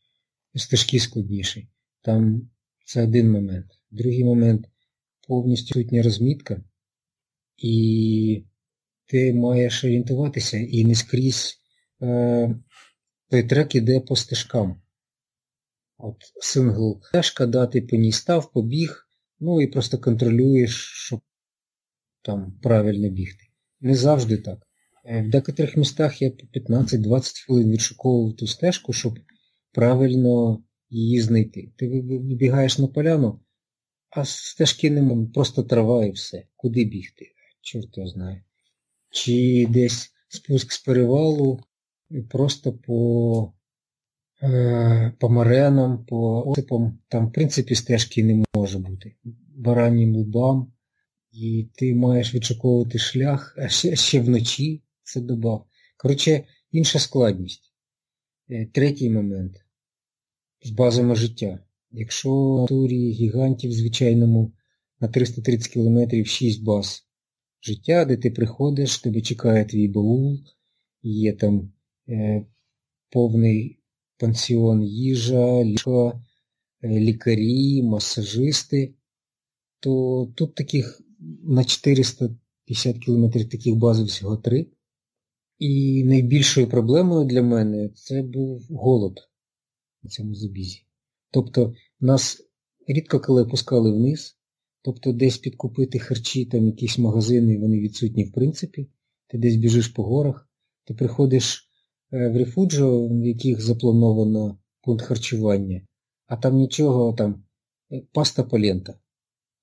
стежки 0.54 0.98
складніші. 1.00 1.68
Там 2.02 2.50
це 2.84 3.02
один 3.02 3.30
момент. 3.30 3.66
Другий 3.90 4.24
момент 4.24 4.66
повністю 5.28 5.74
сутня 5.74 6.02
розмітка, 6.02 6.62
і 7.56 8.44
ти 9.06 9.34
маєш 9.34 9.84
орієнтуватися 9.84 10.58
і 10.58 10.84
не 10.84 10.94
скрізь 10.94 11.58
е, 12.02 12.54
той 13.30 13.42
трек 13.42 13.74
іде 13.74 14.00
по 14.00 14.16
стежкам. 14.16 14.82
От 15.98 16.16
Сингл 16.40 17.00
стежка, 17.02 17.46
да, 17.46 17.66
ти 17.66 17.82
по 17.82 17.96
ній 17.96 18.12
став, 18.12 18.52
побіг, 18.52 19.08
ну 19.40 19.60
і 19.62 19.66
просто 19.66 19.98
контролюєш, 19.98 20.92
щоб 21.06 21.20
там 22.22 22.58
правильно 22.62 23.08
бігти. 23.08 23.44
Не 23.80 23.94
завжди 23.94 24.36
так. 24.36 24.58
Е, 25.04 25.22
в 25.22 25.30
декотрих 25.30 25.76
містах 25.76 26.22
я 26.22 26.30
по 26.30 26.58
15-20 26.60 27.46
хвилин 27.46 27.70
відшуковував 27.70 28.36
ту 28.36 28.46
стежку, 28.46 28.92
щоб 28.92 29.18
правильно 29.72 30.62
її 30.90 31.20
знайти. 31.20 31.72
Ти 31.76 31.88
вибігаєш 31.88 32.78
на 32.78 32.86
поляну, 32.86 33.40
а 34.10 34.24
стежки 34.24 34.90
нема, 34.90 35.26
просто 35.34 35.62
трава 35.62 36.06
і 36.06 36.10
все. 36.10 36.46
Куди 36.56 36.84
бігти? 36.84 37.26
Чорт 37.60 37.96
його 37.98 38.08
знає. 38.08 38.44
Чи 39.10 39.66
десь 39.70 40.10
спуск 40.28 40.72
з 40.72 40.78
перевалу 40.78 41.60
просто 42.28 42.72
по 42.72 43.52
по 45.18 45.28
маренам, 45.28 46.04
по 46.04 46.42
осипам. 46.42 46.98
Там, 47.08 47.28
в 47.28 47.32
принципі, 47.32 47.74
стежки 47.74 48.24
не 48.24 48.44
може 48.54 48.78
бути. 48.78 49.16
Баранім 49.56 50.16
лубам. 50.16 50.72
І 51.32 51.68
ти 51.74 51.94
маєш 51.94 52.34
відшуковувати 52.34 52.98
шлях, 52.98 53.54
а 53.58 53.68
ще, 53.68 53.96
ще 53.96 54.20
вночі 54.20 54.82
це 55.02 55.20
добав. 55.20 55.66
Коротше, 55.96 56.44
інша 56.72 56.98
складність. 56.98 57.72
Е, 58.50 58.66
третій 58.66 59.10
момент 59.10 59.64
з 60.62 60.70
базами 60.70 61.14
життя. 61.14 61.58
Якщо 61.90 62.56
на 62.60 62.66
турі 62.66 63.10
гігантів 63.10 63.72
звичайному 63.72 64.52
на 65.00 65.08
330 65.08 65.72
км 65.72 66.24
6 66.24 66.62
баз 66.62 67.06
життя, 67.62 68.04
де 68.04 68.16
ти 68.16 68.30
приходиш, 68.30 68.98
тебе 68.98 69.20
чекає 69.20 69.64
твій 69.64 69.88
баул, 69.88 70.38
є 71.02 71.32
там 71.32 71.72
е, 72.08 72.46
повний 73.10 73.78
пансіон 74.18 74.82
їжа, 74.82 75.64
ліжка, 75.64 76.20
лікарі, 76.84 77.82
масажисти, 77.82 78.94
то 79.80 80.26
тут 80.36 80.54
таких 80.54 81.00
на 81.42 81.64
450 81.64 83.04
км 83.04 83.26
таких 83.30 83.76
баз 83.76 84.02
всього 84.02 84.36
три. 84.36 84.66
І 85.58 86.04
найбільшою 86.04 86.68
проблемою 86.68 87.24
для 87.24 87.42
мене 87.42 87.88
це 87.88 88.22
був 88.22 88.66
голод 88.70 89.18
на 90.02 90.10
цьому 90.10 90.34
забізі. 90.34 90.86
Тобто 91.30 91.74
нас 92.00 92.40
рідко 92.86 93.20
коли 93.20 93.44
пускали 93.44 93.92
вниз, 93.92 94.38
тобто 94.82 95.12
десь 95.12 95.38
підкупити 95.38 95.98
харчі, 95.98 96.44
там 96.46 96.66
якісь 96.66 96.98
магазини, 96.98 97.58
вони 97.58 97.80
відсутні 97.80 98.24
в 98.24 98.32
принципі. 98.32 98.90
Ти 99.26 99.38
десь 99.38 99.56
біжиш 99.56 99.88
по 99.88 100.02
горах, 100.02 100.48
ти 100.84 100.94
приходиш 100.94 101.67
в 102.10 102.36
рефуджо, 102.38 103.08
в 103.08 103.26
яких 103.26 103.60
заплановано 103.60 104.58
пункт 104.82 105.04
харчування, 105.04 105.82
а 106.26 106.36
там 106.36 106.56
нічого, 106.56 107.12
там 107.12 107.44
е, 107.92 108.02
паста 108.12 108.44
полента. 108.44 108.98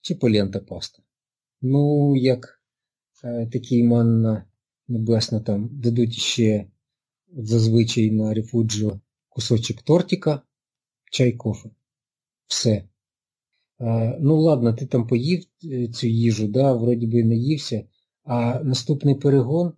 Чи 0.02 0.16
полента 0.16 0.60
паста. 0.60 1.04
Ну, 1.62 2.16
як 2.16 2.62
е, 3.24 3.48
такий 3.48 3.84
манна 3.84 4.46
небесно 4.88 5.42
там 5.42 5.70
дадуть 5.72 6.14
ще 6.14 6.68
зазвичай 7.34 8.12
на 8.12 8.34
рефуджо 8.34 9.00
кусочок 9.30 9.82
тортика, 9.82 10.42
чай 11.12 11.32
кофе. 11.32 11.70
Все. 12.48 12.88
Е, 13.80 14.18
ну 14.22 14.42
ладно, 14.42 14.74
ти 14.74 14.86
там 14.86 15.08
поїв 15.08 15.46
е, 15.64 15.88
цю 15.88 16.08
їжу, 16.08 16.48
да, 16.48 16.74
вроді 16.74 17.08
би 17.08 17.24
наївся, 17.24 17.84
а 18.24 18.60
наступний 18.64 19.16
перегон, 19.16 19.74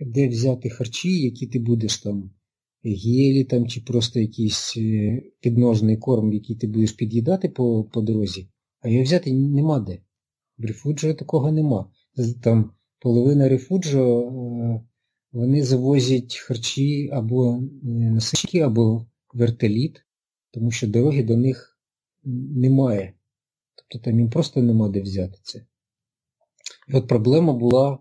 де 0.00 0.28
взяти 0.28 0.70
харчі, 0.70 1.22
які 1.22 1.46
ти 1.46 1.58
будеш 1.58 1.98
там, 1.98 2.30
гелі 2.84 3.44
там, 3.44 3.66
чи 3.66 3.80
просто 3.80 4.20
якийсь 4.20 4.74
е, 4.76 5.22
підножний 5.40 5.96
корм, 5.96 6.32
який 6.32 6.56
ти 6.56 6.66
будеш 6.66 6.92
під'їдати 6.92 7.48
по 7.48 7.84
по 7.84 8.00
дорозі, 8.00 8.48
а 8.80 8.88
його 8.88 9.04
взяти 9.04 9.32
нема 9.32 9.80
де. 9.80 9.98
В 10.58 10.64
рефуджо 10.64 11.14
такого 11.14 11.52
нема. 11.52 11.90
Там 12.42 12.70
половина 12.98 13.48
рефуджо, 13.48 14.32
вони 15.32 15.62
завозять 15.62 16.36
харчі 16.36 17.10
або 17.12 17.62
насички, 17.82 18.60
або 18.60 19.06
вертоліт, 19.32 20.04
тому 20.50 20.70
що 20.70 20.88
дороги 20.88 21.22
до 21.22 21.36
них 21.36 21.78
немає. 22.24 23.14
Тобто 23.74 24.04
там 24.04 24.18
їм 24.18 24.30
просто 24.30 24.62
нема 24.62 24.88
де 24.88 25.02
взяти 25.02 25.38
це. 25.42 25.66
І 26.88 26.94
от 26.94 27.08
проблема 27.08 27.52
була, 27.52 27.98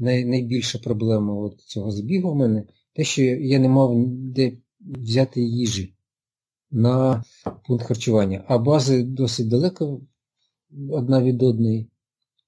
най, 0.00 0.24
найбільша 0.24 0.78
проблема 0.78 1.34
от 1.34 1.60
цього 1.60 1.90
забігу 1.90 2.32
в 2.32 2.36
мене, 2.36 2.64
те, 2.92 3.04
що 3.04 3.22
я 3.22 3.58
не 3.58 3.68
мав 3.68 4.06
де 4.08 4.52
взяти 4.80 5.42
їжі 5.42 5.94
на 6.70 7.24
пункт 7.66 7.86
харчування. 7.86 8.44
А 8.48 8.58
бази 8.58 9.02
досить 9.02 9.48
далеко 9.48 10.00
одна 10.90 11.22
від 11.22 11.42
одної. 11.42 11.90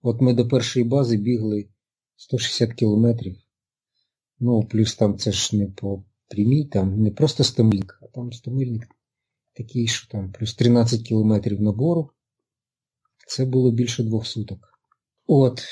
От 0.02 0.20
ми 0.20 0.34
до 0.34 0.48
першої 0.48 0.84
бази 0.84 1.16
бігли 1.16 1.68
160 2.16 2.72
кілометрів. 2.72 3.36
Ну, 4.40 4.62
плюс 4.62 4.96
там 4.96 5.18
це 5.18 5.32
ж 5.32 5.56
не 5.56 5.66
по 5.66 6.04
прямій, 6.28 6.64
там 6.64 7.02
не 7.02 7.10
просто 7.10 7.44
стомильник, 7.44 7.98
а 8.02 8.06
там 8.06 8.32
стомильник 8.32 8.88
такий, 9.52 9.86
що 9.86 10.08
там 10.08 10.32
плюс 10.32 10.54
13 10.54 11.02
кілометрів 11.02 11.60
набору. 11.60 12.10
Це 13.26 13.44
було 13.44 13.70
більше 13.70 14.02
двох 14.02 14.26
суток. 14.26 14.78
От, 15.26 15.62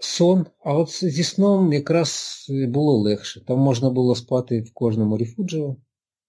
сон, 0.00 0.46
а 0.64 0.74
от 0.74 1.04
зі 1.04 1.24
сном 1.24 1.72
якраз 1.72 2.46
було 2.68 2.98
легше. 2.98 3.44
Там 3.44 3.58
можна 3.58 3.90
було 3.90 4.14
спати 4.14 4.60
в 4.60 4.72
кожному 4.72 5.16
рефуджіо, 5.16 5.76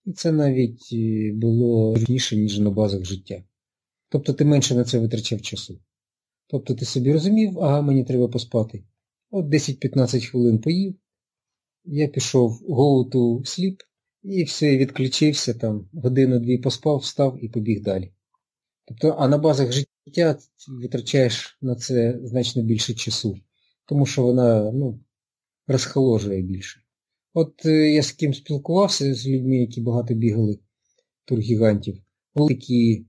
і 0.05 0.13
це 0.13 0.31
навіть 0.31 0.89
е, 0.93 1.31
було 1.33 1.97
рівніше, 1.97 2.35
ніж 2.35 2.59
на 2.59 2.69
базах 2.69 3.05
життя. 3.05 3.43
Тобто 4.09 4.33
ти 4.33 4.45
менше 4.45 4.75
на 4.75 4.83
це 4.83 4.99
витрачав 4.99 5.41
часу. 5.41 5.79
Тобто 6.47 6.75
ти 6.75 6.85
собі 6.85 7.13
розумів, 7.13 7.59
ага, 7.59 7.81
мені 7.81 8.03
треба 8.03 8.27
поспати. 8.27 8.83
От 9.31 9.45
10-15 9.45 10.25
хвилин 10.25 10.59
поїв, 10.59 10.95
я 11.85 12.07
пішов 12.07 12.61
go 12.69 13.09
to 13.09 13.39
sleep, 13.39 13.75
і 14.23 14.43
все, 14.43 14.77
відключився, 14.77 15.53
там, 15.53 15.89
годину-дві 15.93 16.57
поспав, 16.57 16.97
встав 16.97 17.43
і 17.43 17.49
побіг 17.49 17.83
далі. 17.83 18.11
Тобто, 18.87 19.15
а 19.19 19.27
на 19.27 19.37
базах 19.37 19.71
життя 19.71 20.37
витрачаєш 20.67 21.57
на 21.61 21.75
це 21.75 22.19
значно 22.23 22.63
більше 22.63 22.93
часу, 22.93 23.37
тому 23.85 24.05
що 24.05 24.23
вона 24.23 24.71
ну, 24.71 24.99
розхоложує 25.67 26.41
більше. 26.41 26.79
От 27.33 27.65
е, 27.65 27.93
я 27.93 28.03
з 28.03 28.11
ким 28.11 28.33
спілкувався, 28.33 29.13
з 29.13 29.27
людьми, 29.27 29.57
які 29.57 29.81
багато 29.81 30.13
бігали 30.13 30.59
тургігантів, 31.25 32.03
були 32.35 32.55
такі 32.55 33.05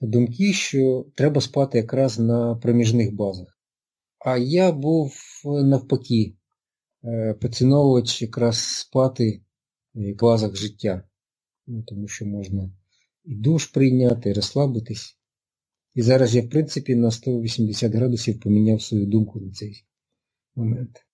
думки, 0.00 0.52
що 0.52 1.06
треба 1.14 1.40
спати 1.40 1.78
якраз 1.78 2.18
на 2.18 2.56
проміжних 2.56 3.14
базах. 3.14 3.58
А 4.18 4.36
я 4.36 4.72
був 4.72 5.14
навпаки, 5.44 6.36
е, 7.04 7.34
поціновувач 7.34 8.22
якраз 8.22 8.58
спати 8.58 9.42
в 9.94 10.20
базах 10.20 10.56
життя. 10.56 11.02
Ну, 11.66 11.82
Тому 11.82 12.08
що 12.08 12.26
можна 12.26 12.70
і 13.24 13.34
душ 13.34 13.66
прийняти, 13.66 14.30
і 14.30 14.32
розслабитись. 14.32 15.18
І 15.94 16.02
зараз 16.02 16.34
я, 16.34 16.42
в 16.42 16.50
принципі, 16.50 16.94
на 16.94 17.10
180 17.10 17.92
градусів 17.92 18.40
поміняв 18.40 18.82
свою 18.82 19.06
думку 19.06 19.40
на 19.40 19.52
цей 19.52 19.84
момент. 20.54 21.06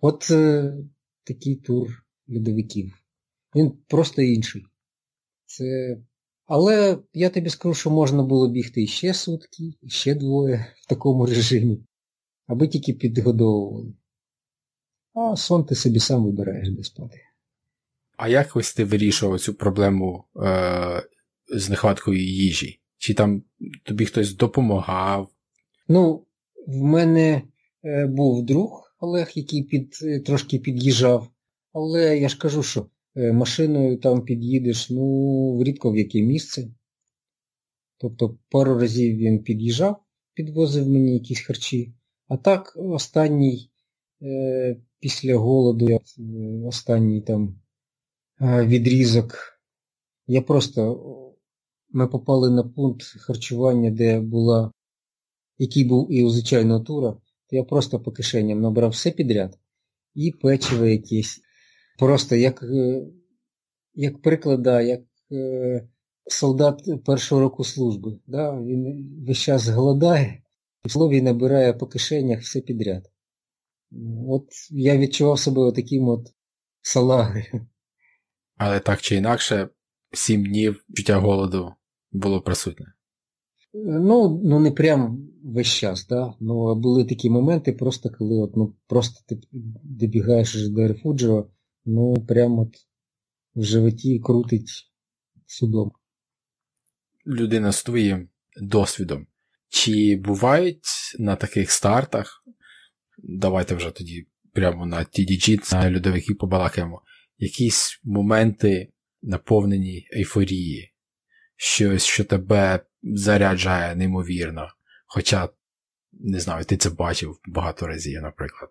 От 0.00 0.30
е, 0.30 0.74
такий 1.24 1.56
тур 1.56 2.04
льодовиків. 2.34 3.02
Він 3.54 3.72
просто 3.88 4.22
інший. 4.22 4.66
Це... 5.46 5.98
Але 6.46 6.98
я 7.12 7.30
тобі 7.30 7.50
скажу, 7.50 7.74
що 7.74 7.90
можна 7.90 8.22
було 8.22 8.48
бігти 8.48 8.82
іще 8.82 9.14
сутки, 9.14 9.74
іще 9.82 10.14
двоє 10.14 10.66
в 10.82 10.88
такому 10.88 11.26
режимі, 11.26 11.78
аби 12.46 12.68
тільки 12.68 12.92
підгодовували. 12.92 13.94
А 15.14 15.36
сон 15.36 15.64
ти 15.64 15.74
собі 15.74 16.00
сам 16.00 16.24
вибираєш 16.24 16.70
де 16.70 16.84
спати. 16.84 17.20
А 18.16 18.28
як 18.28 18.56
ось 18.56 18.74
ти 18.74 18.84
вирішував 18.84 19.40
цю 19.40 19.54
проблему 19.54 20.24
е, 20.36 21.02
з 21.48 21.70
нехваткою 21.70 22.24
їжі? 22.24 22.80
Чи 23.06 23.14
там 23.14 23.42
тобі 23.82 24.06
хтось 24.06 24.34
допомагав? 24.34 25.30
Ну, 25.88 26.26
в 26.66 26.82
мене 26.82 27.42
е, 27.84 28.06
був 28.06 28.46
друг 28.46 28.96
Олег, 29.00 29.32
який 29.34 29.62
під, 29.62 29.98
е, 30.02 30.20
трошки 30.20 30.58
під'їжджав, 30.58 31.28
але 31.72 32.18
я 32.18 32.28
ж 32.28 32.38
кажу, 32.38 32.62
що 32.62 32.86
е, 33.16 33.32
машиною 33.32 33.96
там 33.96 34.24
під'їдеш, 34.24 34.90
ну, 34.90 35.62
рідко 35.64 35.90
в 35.92 35.96
яке 35.96 36.22
місце. 36.22 36.68
Тобто 37.98 38.38
пару 38.50 38.78
разів 38.78 39.16
він 39.16 39.42
під'їжджав, 39.42 40.04
підвозив 40.34 40.88
мені 40.88 41.14
якісь 41.14 41.40
харчі. 41.40 41.94
А 42.28 42.36
так, 42.36 42.72
останній, 42.76 43.70
е, 44.22 44.76
після 45.00 45.36
голоду, 45.36 45.88
е, 45.88 46.00
останній 46.64 47.20
там 47.20 47.60
відрізок, 48.40 49.38
я 50.26 50.42
просто 50.42 51.02
ми 51.96 52.06
попали 52.08 52.50
на 52.50 52.62
пункт 52.62 53.02
харчування, 53.02 53.90
де 53.90 54.20
була, 54.20 54.72
який 55.58 55.84
був 55.84 56.12
і 56.12 56.24
у 56.24 56.30
звичайного 56.30 56.80
тура, 56.80 57.12
то 57.50 57.56
я 57.56 57.64
просто 57.64 58.00
по 58.00 58.12
кишеням 58.12 58.60
набрав 58.60 58.90
все 58.90 59.10
підряд. 59.10 59.58
І 60.14 60.32
печиво 60.32 60.86
якесь. 60.86 61.40
Просто 61.98 62.36
як 62.36 62.62
е, 62.62 63.06
як 63.94 64.22
приклада, 64.22 64.80
як 64.80 65.00
е, 65.32 65.88
солдат 66.26 67.04
першого 67.04 67.40
року 67.40 67.64
служби. 67.64 68.18
Да? 68.26 68.60
Він 68.60 69.08
весь 69.28 69.38
час 69.38 69.68
голодає, 69.68 70.42
і 70.84 70.88
в 70.88 70.90
слові 70.90 71.22
набирає 71.22 71.72
по 71.72 71.86
кишенях 71.86 72.40
все 72.40 72.60
підряд. 72.60 73.10
От 74.28 74.48
я 74.70 74.98
відчував 74.98 75.38
себе 75.38 75.72
таким 75.72 76.08
от 76.08 76.26
салагою. 76.82 77.66
Але 78.56 78.80
так 78.80 79.00
чи 79.00 79.16
інакше, 79.16 79.68
сім 80.12 80.44
днів 80.44 80.84
життя 80.96 81.18
голоду 81.18 81.75
було 82.16 82.40
присутнє. 82.40 82.86
Ну, 83.84 84.40
ну 84.44 84.60
не 84.60 84.70
прям 84.70 85.28
весь 85.44 85.66
час, 85.66 86.06
да? 86.06 86.34
Ну, 86.40 86.74
були 86.74 87.04
такі 87.04 87.30
моменти, 87.30 87.72
просто 87.72 88.10
коли 88.10 88.42
от, 88.42 88.56
ну, 88.56 88.74
просто 88.86 89.20
ти 89.28 89.40
добігаєш 89.82 90.68
до 90.68 90.88
рефуджіо, 90.88 91.50
ну 91.84 92.14
прямо 92.14 92.62
от 92.62 92.74
в 93.54 93.62
животі 93.62 94.20
крутить 94.20 94.70
судом. 95.46 95.92
Людина 97.26 97.72
з 97.72 97.82
твоїм 97.82 98.28
досвідом. 98.62 99.26
Чи 99.68 100.16
бувають 100.24 100.86
на 101.18 101.36
таких 101.36 101.70
стартах, 101.70 102.44
давайте 103.18 103.74
вже 103.74 103.90
тоді 103.90 104.26
прямо 104.52 104.86
на 104.86 104.98
TDG, 104.98 105.74
на 105.74 105.96
льодовики 105.96 106.34
побалакаємо, 106.34 107.02
якісь 107.38 108.00
моменти 108.04 108.92
наповнені 109.22 110.08
ейфорії, 110.16 110.92
щось, 111.56 112.04
що 112.04 112.24
тебе 112.24 112.80
заряджає 113.02 113.96
неймовірно. 113.96 114.68
Хоча, 115.06 115.48
не 116.12 116.40
знаю, 116.40 116.64
ти 116.64 116.76
це 116.76 116.90
бачив 116.90 117.40
багато 117.46 117.86
разів, 117.86 118.22
наприклад. 118.22 118.70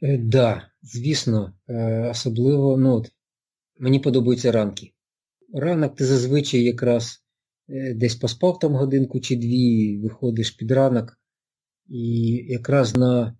Так, 0.00 0.10
е, 0.10 0.18
да, 0.18 0.70
звісно, 0.82 1.54
е, 1.68 2.08
особливо, 2.10 2.76
ну, 2.76 2.94
от, 2.94 3.10
мені 3.78 4.00
подобаються 4.00 4.52
ранки. 4.52 4.92
Ранок 5.54 5.96
ти 5.96 6.04
зазвичай 6.04 6.62
якраз 6.62 7.24
е, 7.68 7.94
десь 7.94 8.16
поспав 8.16 8.58
там 8.58 8.74
годинку 8.74 9.20
чи 9.20 9.36
дві, 9.36 9.98
виходиш 10.02 10.50
під 10.50 10.70
ранок, 10.70 11.18
і 11.88 12.32
якраз 12.48 12.96
на 12.96 13.36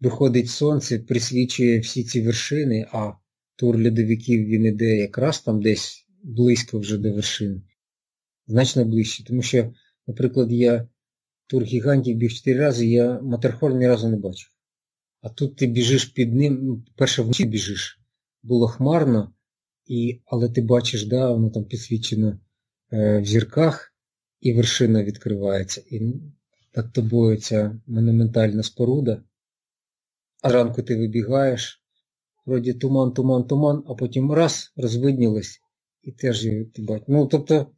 виходить 0.00 0.48
сонце, 0.48 0.98
присвічує 0.98 1.80
всі 1.80 2.04
ці 2.04 2.22
вершини, 2.22 2.86
а 2.92 3.12
тур 3.56 3.76
льодовиків 3.76 4.46
він 4.46 4.64
іде 4.64 4.96
якраз 4.96 5.40
там 5.40 5.62
десь 5.62 6.06
близько 6.22 6.78
вже 6.78 6.98
до 6.98 7.12
вершин. 7.12 7.62
Значно 8.46 8.84
ближче. 8.84 9.24
Тому 9.24 9.42
що, 9.42 9.72
наприклад, 10.06 10.52
я 10.52 10.88
тур 11.46 11.62
гігантів 11.62 12.16
біг 12.16 12.32
4 12.32 12.60
рази, 12.60 12.86
я 12.86 13.20
Матерхорн 13.20 13.78
ні 13.78 13.88
разу 13.88 14.08
не 14.08 14.16
бачив. 14.16 14.50
А 15.20 15.28
тут 15.28 15.56
ти 15.56 15.66
біжиш 15.66 16.04
під 16.04 16.34
ним, 16.34 16.58
ну, 16.62 16.84
перше 16.96 17.22
вночі 17.22 17.44
біжиш, 17.44 18.00
було 18.42 18.68
хмарно, 18.68 19.34
і, 19.86 20.22
але 20.26 20.48
ти 20.48 20.62
бачиш, 20.62 21.06
да, 21.06 21.30
воно 21.30 21.50
там 21.50 21.64
підсвічено 21.64 22.40
е, 22.92 23.20
в 23.20 23.24
зірках, 23.24 23.94
і 24.40 24.52
вершина 24.52 25.04
відкривається. 25.04 25.82
І 25.90 26.00
над 26.76 26.92
тобою 26.92 27.36
ця 27.36 27.80
монументальна 27.86 28.62
споруда. 28.62 29.22
А 30.42 30.52
ранку 30.52 30.82
ти 30.82 30.96
вибігаєш, 30.96 31.82
вроді 32.46 32.74
туман, 32.74 33.12
туман, 33.12 33.44
туман, 33.44 33.84
а 33.86 33.94
потім 33.94 34.32
раз 34.32 34.72
розвиднілось 34.76 35.60
і 36.02 36.12
теж 36.12 36.44
її 36.44 36.72
бачиш. 36.78 37.04
Ну, 37.08 37.26
тобто 37.26 37.72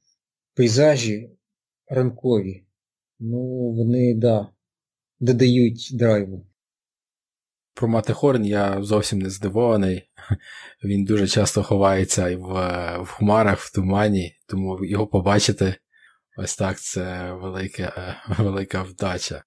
пейзажі 0.54 1.30
ранкові. 1.88 2.64
Ну, 3.18 3.70
вони, 3.70 4.14
да, 4.14 4.48
додають 5.20 5.90
драйву. 5.92 6.46
Про 7.74 7.88
Матехорн 7.88 8.44
я 8.44 8.82
зовсім 8.82 9.18
не 9.18 9.30
здивований. 9.30 10.02
Він 10.84 11.04
дуже 11.04 11.28
часто 11.28 11.62
ховається 11.62 12.36
в, 12.36 12.52
в 13.02 13.06
хмарах, 13.06 13.60
в 13.60 13.74
тумані, 13.74 14.36
тому 14.46 14.84
його 14.84 15.06
побачити 15.06 15.74
ось 16.36 16.56
так 16.56 16.80
це 16.80 17.32
велика, 17.32 18.16
велика 18.38 18.82
вдача. 18.82 19.44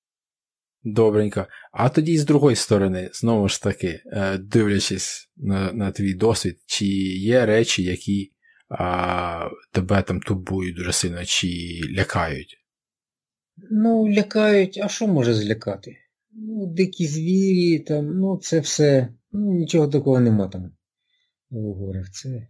Добренько. 0.83 1.47
А 1.71 1.89
тоді, 1.89 2.17
з 2.17 2.25
другої 2.25 2.55
сторони, 2.55 3.09
знову 3.13 3.49
ж 3.49 3.63
таки, 3.63 4.01
е, 4.05 4.37
дивлячись 4.37 5.31
на 5.37 5.71
на 5.71 5.91
твій 5.91 6.13
досвід, 6.13 6.59
чи 6.65 6.85
є 6.85 7.45
речі, 7.45 7.83
які 7.83 8.31
а, 8.69 9.49
тебе 9.71 10.01
там 10.01 10.19
турбують 10.19 10.75
дуже 10.75 10.93
сильно, 10.93 11.25
чи 11.25 11.81
лякають? 11.97 12.57
Ну, 13.71 14.09
лякають, 14.09 14.79
а 14.83 14.87
що 14.87 15.07
може 15.07 15.33
злякати? 15.33 15.97
Ну, 16.31 16.65
дикі 16.67 17.07
звірі, 17.07 17.79
там, 17.79 18.19
ну, 18.19 18.37
це 18.37 18.59
все. 18.59 19.13
Ну, 19.31 19.51
нічого 19.51 19.87
такого 19.87 20.19
нема 20.19 20.47
там 20.47 20.71
у 21.49 21.73
горах. 21.73 22.11
Це 22.11 22.47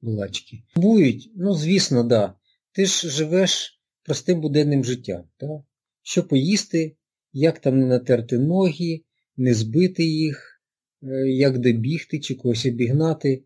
булачки. 0.00 0.62
Бують, 0.76 1.32
ну, 1.36 1.54
звісно. 1.54 2.04
Да. 2.04 2.34
Ти 2.72 2.86
ж 2.86 3.08
живеш 3.08 3.80
простим 4.02 4.40
буденним 4.40 4.84
життям. 4.84 5.24
Да? 5.40 5.62
Що 6.02 6.28
поїсти, 6.28 6.96
як 7.32 7.58
там 7.58 7.80
не 7.80 7.86
натерти 7.86 8.38
ноги, 8.38 9.04
не 9.36 9.54
збити 9.54 10.04
їх, 10.04 10.62
е, 11.02 11.06
як 11.28 11.58
добігти 11.58 12.20
чи 12.20 12.34
когось 12.34 12.66
обігнати. 12.66 13.44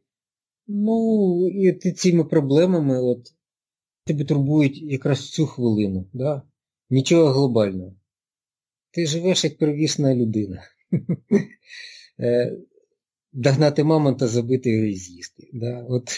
Ну, 0.66 1.48
і 1.48 1.72
ти 1.72 1.92
цими 1.92 2.24
проблемами 2.24 3.02
от, 3.02 3.34
тебе 4.04 4.24
турбують 4.24 4.82
якраз 4.82 5.30
цю 5.30 5.46
хвилину. 5.46 6.10
Да? 6.12 6.42
Нічого 6.90 7.32
глобального. 7.32 7.96
Ти 8.90 9.06
живеш 9.06 9.44
як 9.44 9.58
первісна 9.58 10.14
людина. 10.14 10.62
Е, 12.20 12.56
догнати 13.32 13.84
мамонта, 13.84 14.26
забити 14.26 14.70
його 14.70 14.84
і 14.84 14.94
з'їсти. 14.94 15.50
Да? 15.52 15.86
От. 15.88 16.10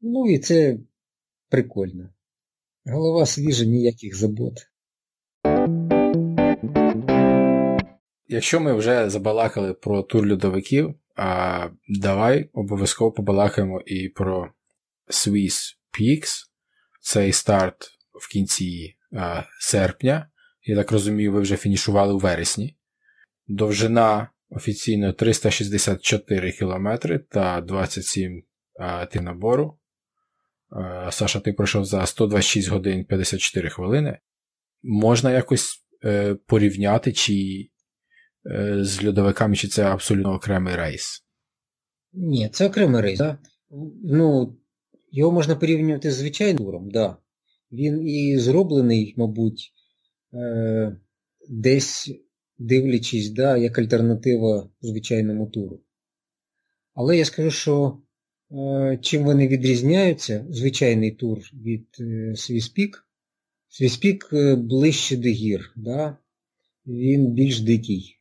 Ну 0.00 0.30
і 0.30 0.38
це 0.38 0.78
прикольно. 1.48 2.10
Голова 2.86 3.26
свіжа, 3.26 3.64
ніяких 3.64 4.16
забот. 4.16 4.54
Якщо 8.28 8.60
ми 8.60 8.72
вже 8.72 9.10
забалакали 9.10 9.74
про 9.74 10.02
тур 10.02 10.32
льодовиків, 10.32 10.94
а 11.14 11.68
давай 11.88 12.50
обов'язково 12.52 13.12
побалакаємо 13.12 13.80
і 13.86 14.08
про 14.08 14.50
Swiss 15.08 15.76
Peaks. 15.98 16.44
Цей 17.00 17.32
старт 17.32 17.90
в 18.12 18.28
кінці 18.28 18.96
а, 19.12 19.42
серпня. 19.60 20.30
Я 20.62 20.76
так 20.76 20.92
розумію, 20.92 21.32
ви 21.32 21.40
вже 21.40 21.56
фінішували 21.56 22.14
у 22.14 22.18
вересні. 22.18 22.76
Довжина 23.46 24.30
офіційно 24.50 25.12
364 25.12 26.52
км 26.52 26.88
та 27.30 27.60
27 27.60 28.42
а, 28.80 29.06
ти 29.06 29.20
набору. 29.20 29.78
А, 30.70 31.10
Саша, 31.12 31.40
ти 31.40 31.52
пройшов 31.52 31.84
за 31.84 32.06
126 32.06 32.68
годин 32.68 33.04
54 33.04 33.70
хвилини. 33.70 34.18
Можна 34.82 35.32
якось 35.32 35.86
е, 36.04 36.34
порівняти, 36.34 37.12
чи 37.12 37.68
з 38.80 39.04
льодовиками, 39.04 39.56
чи 39.56 39.68
це 39.68 39.84
абсолютно 39.84 40.34
окремий 40.34 40.76
рейс? 40.76 41.24
Ні, 42.12 42.48
це 42.52 42.66
окремий 42.66 43.02
рейс. 43.02 43.18
Да? 43.18 43.38
Ну, 44.04 44.56
Його 45.10 45.32
можна 45.32 45.56
порівнювати 45.56 46.10
з 46.10 46.14
звичайним 46.14 46.56
туром, 46.56 46.90
да. 46.90 47.16
Він 47.72 48.08
і 48.08 48.38
зроблений, 48.38 49.14
мабуть, 49.16 49.72
е, 50.34 50.96
десь 51.48 52.10
дивлячись, 52.58 53.30
да, 53.30 53.56
як 53.56 53.78
альтернатива 53.78 54.70
звичайному 54.80 55.46
туру. 55.46 55.80
Але 56.94 57.18
я 57.18 57.24
скажу, 57.24 57.50
що 57.50 57.98
е, 58.52 58.98
чим 59.02 59.24
вони 59.24 59.48
відрізняються, 59.48 60.46
звичайний 60.50 61.10
тур 61.10 61.38
від 61.52 61.86
е, 62.00 62.36
Свіспік, 62.36 63.08
Свіспік 63.68 64.28
е, 64.32 64.56
ближче 64.56 65.16
до 65.16 65.28
гір, 65.28 65.72
да? 65.76 66.16
він 66.86 67.32
більш 67.32 67.60
дикий. 67.60 68.13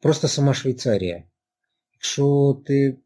Просто 0.00 0.28
сама 0.28 0.54
Швейцарія. 0.54 1.24
Якщо 1.92 2.60
ти 2.66 2.98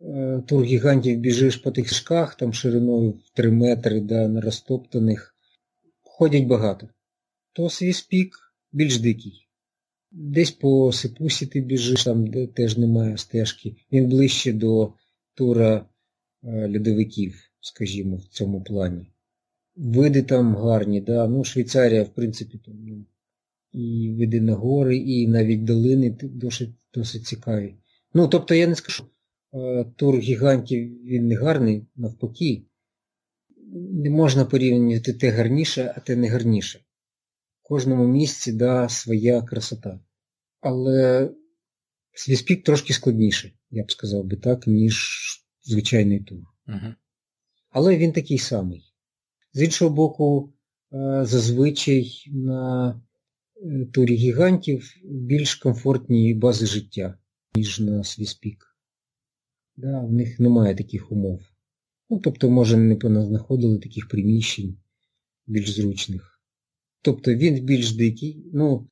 е, 0.00 0.42
тур 0.48 0.64
гігантів 0.64 1.18
біжиш 1.18 1.56
по 1.56 1.70
тих 1.70 1.94
шках, 1.94 2.34
там 2.34 2.52
шириною 2.52 3.10
в 3.10 3.30
3 3.34 3.50
метри 3.50 4.00
да, 4.00 4.28
на 4.28 4.40
розтоптаних, 4.40 5.34
ходять 6.00 6.46
багато, 6.46 6.88
то 7.52 7.70
Свіспік 7.70 8.36
більш 8.72 8.98
дикий. 8.98 9.48
Десь 10.10 10.50
по 10.50 10.92
Сипусі 10.92 11.46
ти 11.46 11.60
біжиш, 11.60 12.04
там 12.04 12.26
де 12.26 12.46
теж 12.46 12.78
немає 12.78 13.18
стежки. 13.18 13.76
Він 13.92 14.08
ближче 14.08 14.52
до 14.52 14.92
тура 15.34 15.86
е, 16.44 16.68
льодовиків, 16.68 17.50
скажімо, 17.60 18.16
в 18.16 18.24
цьому 18.24 18.62
плані. 18.62 19.12
Види 19.76 20.22
там 20.22 20.56
гарні, 20.56 21.00
да. 21.00 21.28
ну 21.28 21.44
Швейцарія, 21.44 22.02
в 22.02 22.14
принципі, 22.14 22.58
там, 22.58 22.74
ну, 22.86 23.04
і 23.72 24.14
види 24.18 24.40
на 24.40 24.54
гори, 24.54 24.96
і 24.96 25.28
навіть 25.28 25.64
долини 25.64 26.18
досить 26.22 26.70
досить 26.94 27.26
цікаві. 27.26 27.74
Ну, 28.14 28.28
тобто 28.28 28.54
я 28.54 28.66
не 28.66 28.74
скажу, 28.74 29.04
е, 29.54 29.84
тур 29.96 30.18
гігантів 30.18 31.04
він 31.04 31.26
не 31.26 31.36
гарний, 31.36 31.86
навпаки. 31.96 32.62
Не 33.92 34.10
можна 34.10 34.44
порівнювати 34.44 35.12
те 35.12 35.30
гарніше, 35.30 35.94
а 35.96 36.00
те 36.00 36.16
не 36.16 36.28
гарніше. 36.28 36.78
В 37.62 37.68
кожному 37.68 38.06
місці 38.06 38.52
да, 38.52 38.88
своя 38.88 39.42
красота. 39.42 40.00
Але 40.60 41.30
свіспік 42.12 42.64
трошки 42.64 42.92
складніше, 42.92 43.52
я 43.70 43.84
б 43.84 43.92
сказав 43.92 44.24
би 44.24 44.36
так, 44.36 44.66
ніж 44.66 45.20
звичайний 45.62 46.20
тур. 46.20 46.38
Угу. 46.68 46.94
Але 47.70 47.96
він 47.96 48.12
такий 48.12 48.38
самий. 48.38 48.94
З 49.52 49.62
іншого 49.62 49.94
боку, 49.94 50.52
е, 50.92 51.20
зазвичай 51.24 52.24
на 52.26 53.02
турі 53.92 54.14
гігантів 54.14 54.94
більш 55.04 55.54
комфортні 55.54 56.34
бази 56.34 56.66
життя, 56.66 57.18
ніж 57.54 57.80
на 57.80 58.04
свіспік. 58.04 58.76
Да, 59.76 60.00
В 60.00 60.12
них 60.12 60.40
немає 60.40 60.74
таких 60.74 61.12
умов. 61.12 61.40
Ну, 62.10 62.18
Тобто, 62.18 62.50
може, 62.50 62.76
не 62.76 63.24
знаходили 63.24 63.78
таких 63.78 64.08
приміщень 64.08 64.76
більш 65.46 65.70
зручних. 65.70 66.40
Тобто 67.02 67.34
він 67.34 67.64
більш 67.64 67.92
дикий. 67.92 68.44
Ну, 68.52 68.88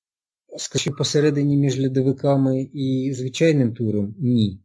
скажімо, 0.59 0.97
посередині 0.97 1.57
між 1.57 1.81
льодовиками 1.81 2.63
і 2.73 3.13
звичайним 3.13 3.75
туром 3.75 4.15
ні. 4.19 4.63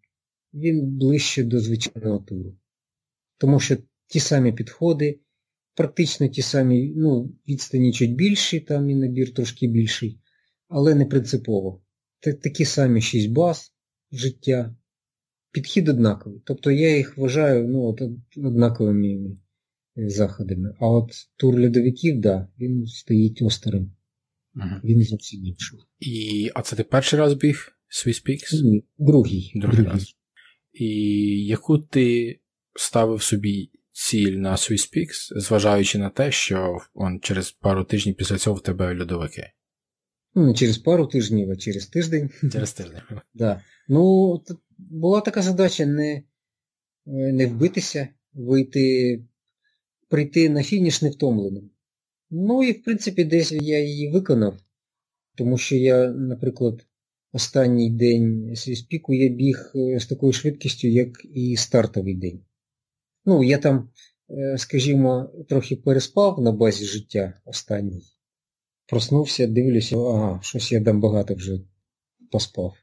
Він 0.54 0.98
ближче 0.98 1.44
до 1.44 1.60
звичайного 1.60 2.20
туру. 2.20 2.58
Тому 3.38 3.60
що 3.60 3.78
ті 4.08 4.20
самі 4.20 4.52
підходи, 4.52 5.20
практично 5.76 6.28
ті 6.28 6.42
самі, 6.42 6.94
ну, 6.96 7.34
відстані 7.48 7.94
чуть 7.94 8.16
більші, 8.16 8.60
там 8.60 8.90
і 8.90 8.96
набір 8.96 9.34
трошки 9.34 9.68
більший, 9.68 10.20
але 10.68 10.96
не 10.96 11.06
принципово. 11.06 11.84
Такі 12.44 12.66
самі 12.66 13.02
шість 13.02 13.32
баз 13.32 13.74
життя. 14.12 14.76
Підхід 15.52 15.90
однаковий. 15.90 16.42
Тобто 16.46 16.72
я 16.72 16.98
їх 16.98 17.18
вважаю 17.18 17.68
ну, 17.68 17.84
от, 17.84 18.02
однаковими 18.38 19.38
заходами. 19.96 20.76
А 20.80 20.88
от 20.88 21.12
тур 21.38 21.62
льодовиків, 21.62 22.22
да, 22.22 22.48
він 22.60 22.86
стоїть 22.86 23.42
осторонь. 23.42 23.92
Угу. 24.56 24.66
Він 24.84 25.04
зовсім 25.04 25.46
інший. 25.46 25.80
І, 26.00 26.50
А 26.56 26.62
це 26.62 26.76
ти 26.76 26.84
перший 26.84 27.20
раз 27.20 27.34
біг 27.34 27.78
Swiss 27.90 28.30
Peaks? 28.30 28.64
Ні, 28.64 28.86
другий. 28.98 29.52
Другий, 29.56 29.78
другий 29.78 29.94
раз. 29.94 30.16
І 30.74 30.88
яку 31.46 31.78
ти 31.78 32.40
ставив 32.76 33.22
собі 33.22 33.72
ціль 33.94 34.32
на 34.32 34.52
Swiss 34.52 34.98
Peaks, 34.98 35.40
зважаючи 35.40 35.98
на 35.98 36.10
те, 36.10 36.32
що 36.32 36.78
он 36.94 37.20
через 37.20 37.52
пару 37.52 37.84
тижнів 37.84 38.16
після 38.16 38.38
цього 38.38 38.56
в 38.56 38.64
тебе 38.64 39.00
льодовики? 39.00 39.52
Ну, 40.36 40.48
не 40.48 40.54
через 40.54 40.78
пару 40.78 41.08
тижнів, 41.08 41.52
а 41.52 41.56
через 41.56 41.88
тиждень. 41.88 42.30
Через 42.52 42.74
тиждень. 42.74 43.02
да. 43.34 43.62
Ну, 43.88 44.42
була 44.78 45.22
така 45.22 45.42
задача 45.42 45.86
не 45.86 46.24
не 47.06 47.48
вбитися, 47.48 48.08
вийти, 48.34 49.24
прийти 50.10 50.50
на 50.50 50.64
фініш 50.64 51.02
невтомленим. 51.02 51.70
Ну 52.30 52.64
і, 52.64 52.72
в 52.72 52.84
принципі, 52.84 53.24
десь 53.24 53.52
я 53.52 53.80
її 53.80 54.12
виконав, 54.12 54.60
тому 55.36 55.58
що 55.58 55.76
я, 55.76 56.08
наприклад, 56.08 56.86
останній 57.32 57.92
день 57.92 58.56
свіспіку 58.56 59.14
я 59.14 59.30
біг 59.30 59.72
е, 59.76 60.00
з 60.00 60.06
такою 60.06 60.34
швидкістю, 60.34 60.88
як 60.88 61.26
і 61.34 61.56
стартовий 61.56 62.16
день. 62.16 62.42
Ну, 63.26 63.44
я 63.44 63.58
там, 63.58 63.90
е, 64.30 64.58
скажімо, 64.58 65.32
трохи 65.50 65.76
переспав 65.76 66.42
на 66.42 66.52
базі 66.52 66.86
життя 66.86 67.34
останній. 67.46 68.04
Проснувся, 68.88 69.48
дивлюся, 69.48 69.98
ага, 69.98 70.40
щось 70.44 70.72
я 70.72 70.84
там 70.84 71.02
багато 71.02 71.36
вже 71.36 71.60
поспав. 72.32 72.74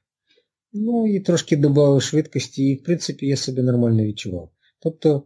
Ну 0.72 1.06
і 1.06 1.20
трошки 1.20 1.56
додав 1.56 2.02
швидкості, 2.02 2.64
і, 2.64 2.74
в 2.74 2.82
принципі, 2.82 3.26
я 3.26 3.36
себе 3.36 3.62
нормально 3.62 4.04
відчував. 4.04 4.50
Тобто 4.78 5.22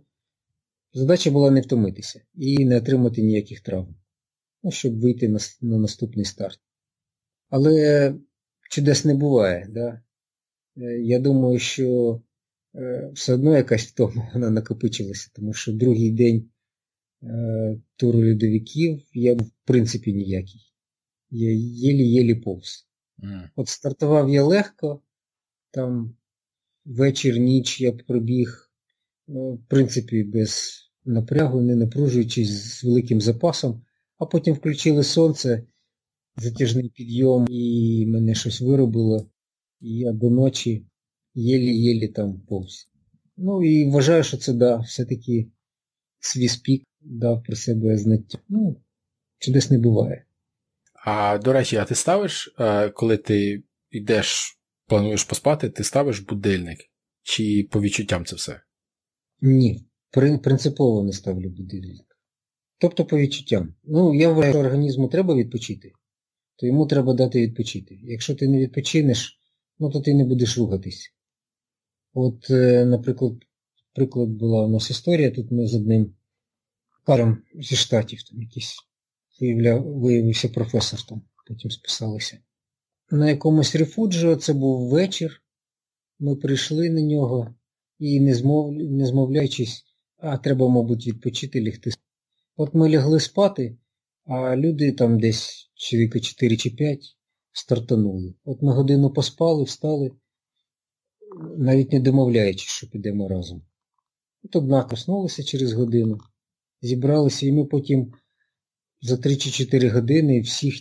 задача 0.93 1.31
була 1.31 1.51
не 1.51 1.61
втомитися 1.61 2.21
і 2.35 2.65
не 2.65 2.77
отримати 2.77 3.23
ніяких 3.23 3.61
травм. 3.61 3.95
ну, 4.63 4.71
щоб 4.71 5.01
вийти 5.01 5.29
на, 5.29 5.39
на 5.61 5.79
наступний 5.79 6.25
старт. 6.25 6.61
Але 7.49 8.15
чудес 8.71 9.05
не 9.05 9.15
буває. 9.15 9.67
Да? 9.71 10.03
Е, 10.77 11.01
я 11.01 11.19
думаю, 11.19 11.59
що 11.59 12.21
все 13.13 13.35
одно 13.35 13.57
якась 13.57 13.83
втома 13.83 14.31
вона 14.35 14.51
накопичилася, 14.51 15.31
тому 15.35 15.53
що 15.53 15.73
другий 15.73 16.11
день 16.11 16.51
е, 17.23 17.81
туру 17.97 18.31
льодовиків 18.31 19.03
я 19.13 19.35
в 19.35 19.51
принципі 19.65 20.13
ніякий. 20.13 20.61
Я 21.31 21.51
єлі-єлі 21.53 22.43
повз. 22.43 22.89
Mm. 23.19 23.49
От 23.57 23.69
стартував 23.69 24.31
я 24.31 24.45
легко, 24.45 25.03
там 25.71 26.17
вечір, 26.85 27.39
ніч 27.39 27.81
я 27.81 27.93
пробіг, 27.93 28.71
ну, 29.29 29.55
в 29.55 29.67
принципі, 29.69 30.25
без 30.25 30.81
напрягу, 31.05 31.61
не 31.61 31.77
напружуючись 31.77 32.51
з 32.51 32.85
великим 32.85 33.21
запасом, 33.21 33.83
а 34.19 34.27
потім 34.27 34.55
включили 34.55 35.05
сонце, 35.05 35.67
затяжний 36.37 36.89
підйом, 36.89 37.47
і 37.51 38.07
мене 38.07 38.35
щось 38.35 38.61
виробило. 38.61 39.31
І 39.81 39.99
я 39.99 40.13
до 40.13 40.31
ночі 40.31 40.87
єлі-єлі 41.35 42.13
там 42.13 42.41
повз. 42.41 42.89
Ну 43.37 43.65
і 43.65 43.91
вважаю, 43.91 44.25
що 44.25 44.37
це 44.37 44.53
да, 44.53 44.77
все-таки 44.77 45.51
свій 46.21 46.49
спік 46.49 46.85
дав 47.01 47.43
про 47.43 47.57
себе 47.57 47.99
знаття. 47.99 48.39
Ну, 48.49 48.77
чудес 49.39 49.71
не 49.71 49.79
буває. 49.79 50.25
А 51.05 51.39
до 51.39 51.53
речі, 51.53 51.77
а 51.77 51.85
ти 51.85 51.95
ставиш, 51.95 52.55
е, 52.59 52.91
коли 52.91 53.17
ти 53.17 53.63
йдеш, 53.91 54.59
плануєш 54.87 55.25
поспати, 55.25 55.71
ти 55.71 55.85
ставиш 55.85 56.21
будильник? 56.21 56.79
Чи 57.23 57.69
по 57.71 57.81
відчуттям 57.81 58.25
це 58.25 58.37
все? 58.37 58.61
Ні, 59.41 59.87
принципово 60.43 61.05
не 61.05 61.13
ставлю 61.13 61.51
будильник. 61.51 62.07
Тобто 62.79 63.05
по 63.05 63.19
відчуттям. 63.19 63.75
Ну, 63.85 64.15
я 64.15 64.29
вважаю, 64.29 64.53
що 64.53 64.61
організму 64.61 65.09
треба 65.09 65.35
відпочити, 65.35 65.93
то 66.57 66.67
йому 66.67 66.87
треба 66.87 67.15
дати 67.15 67.41
відпочити. 67.43 67.99
Якщо 68.03 68.35
ти 68.35 68.49
не 68.49 68.59
відпочинеш, 68.59 69.39
ну 69.79 69.91
то 69.91 70.01
ти 70.01 70.15
не 70.15 70.25
будеш 70.25 70.59
рухатись. 70.59 71.14
От, 72.15 72.51
е, 72.51 72.85
наприклад, 72.85 73.33
приклад 73.95 74.29
була 74.29 74.65
у 74.65 74.69
нас 74.69 74.91
історія, 74.91 75.31
тут 75.31 75.51
ми 75.51 75.67
з 75.67 75.75
одним 75.75 76.15
паром 77.07 77.39
зі 77.55 77.77
штатів 77.77 78.23
там 78.23 78.43
якийсь 78.43 78.77
виявляв, 79.41 79.99
виявився 79.99 80.49
професор 80.49 81.03
там, 81.03 81.23
потім 81.49 81.71
списалися. 81.71 82.39
На 83.11 83.31
якомусь 83.31 83.75
рефуджо 83.75 84.37
це 84.37 84.53
був 84.53 84.89
вечір. 84.89 85.41
Ми 86.19 86.37
прийшли 86.37 86.91
на 86.91 87.03
нього 87.03 87.55
і, 87.99 88.21
не, 88.21 88.35
змов... 88.35 88.73
не 88.73 89.07
змовляючись, 89.07 89.85
а 90.17 90.39
треба, 90.39 90.69
мабуть, 90.69 91.07
відпочити 91.07 91.65
лягти. 91.65 91.91
От 92.57 92.75
ми 92.75 92.91
лягли 92.91 93.21
спати, 93.21 93.79
а 94.25 94.57
люди 94.57 94.93
там 94.93 95.21
десь 95.21 95.71
чоловіка 95.75 96.21
4 96.21 96.57
чи 96.57 96.71
5 96.71 97.17
стартанули. 97.53 98.35
От 98.45 98.63
ми 98.63 98.73
годину 98.73 99.11
поспали, 99.11 99.65
встали, 99.65 100.11
навіть 101.57 101.93
не 101.93 102.01
домовляючись, 102.01 102.69
що 102.69 102.91
підемо 102.91 103.29
разом. 103.29 103.63
От 104.43 104.57
одна 104.57 104.83
проснулася 104.83 105.43
через 105.43 105.73
годину, 105.73 106.19
зібралися, 106.83 107.47
і 107.47 107.53
ми 107.53 107.65
потім 107.65 108.13
за 109.01 109.17
3 109.17 109.37
чи 109.37 109.51
4 109.51 109.89
години 109.89 110.41
всіх 110.41 110.75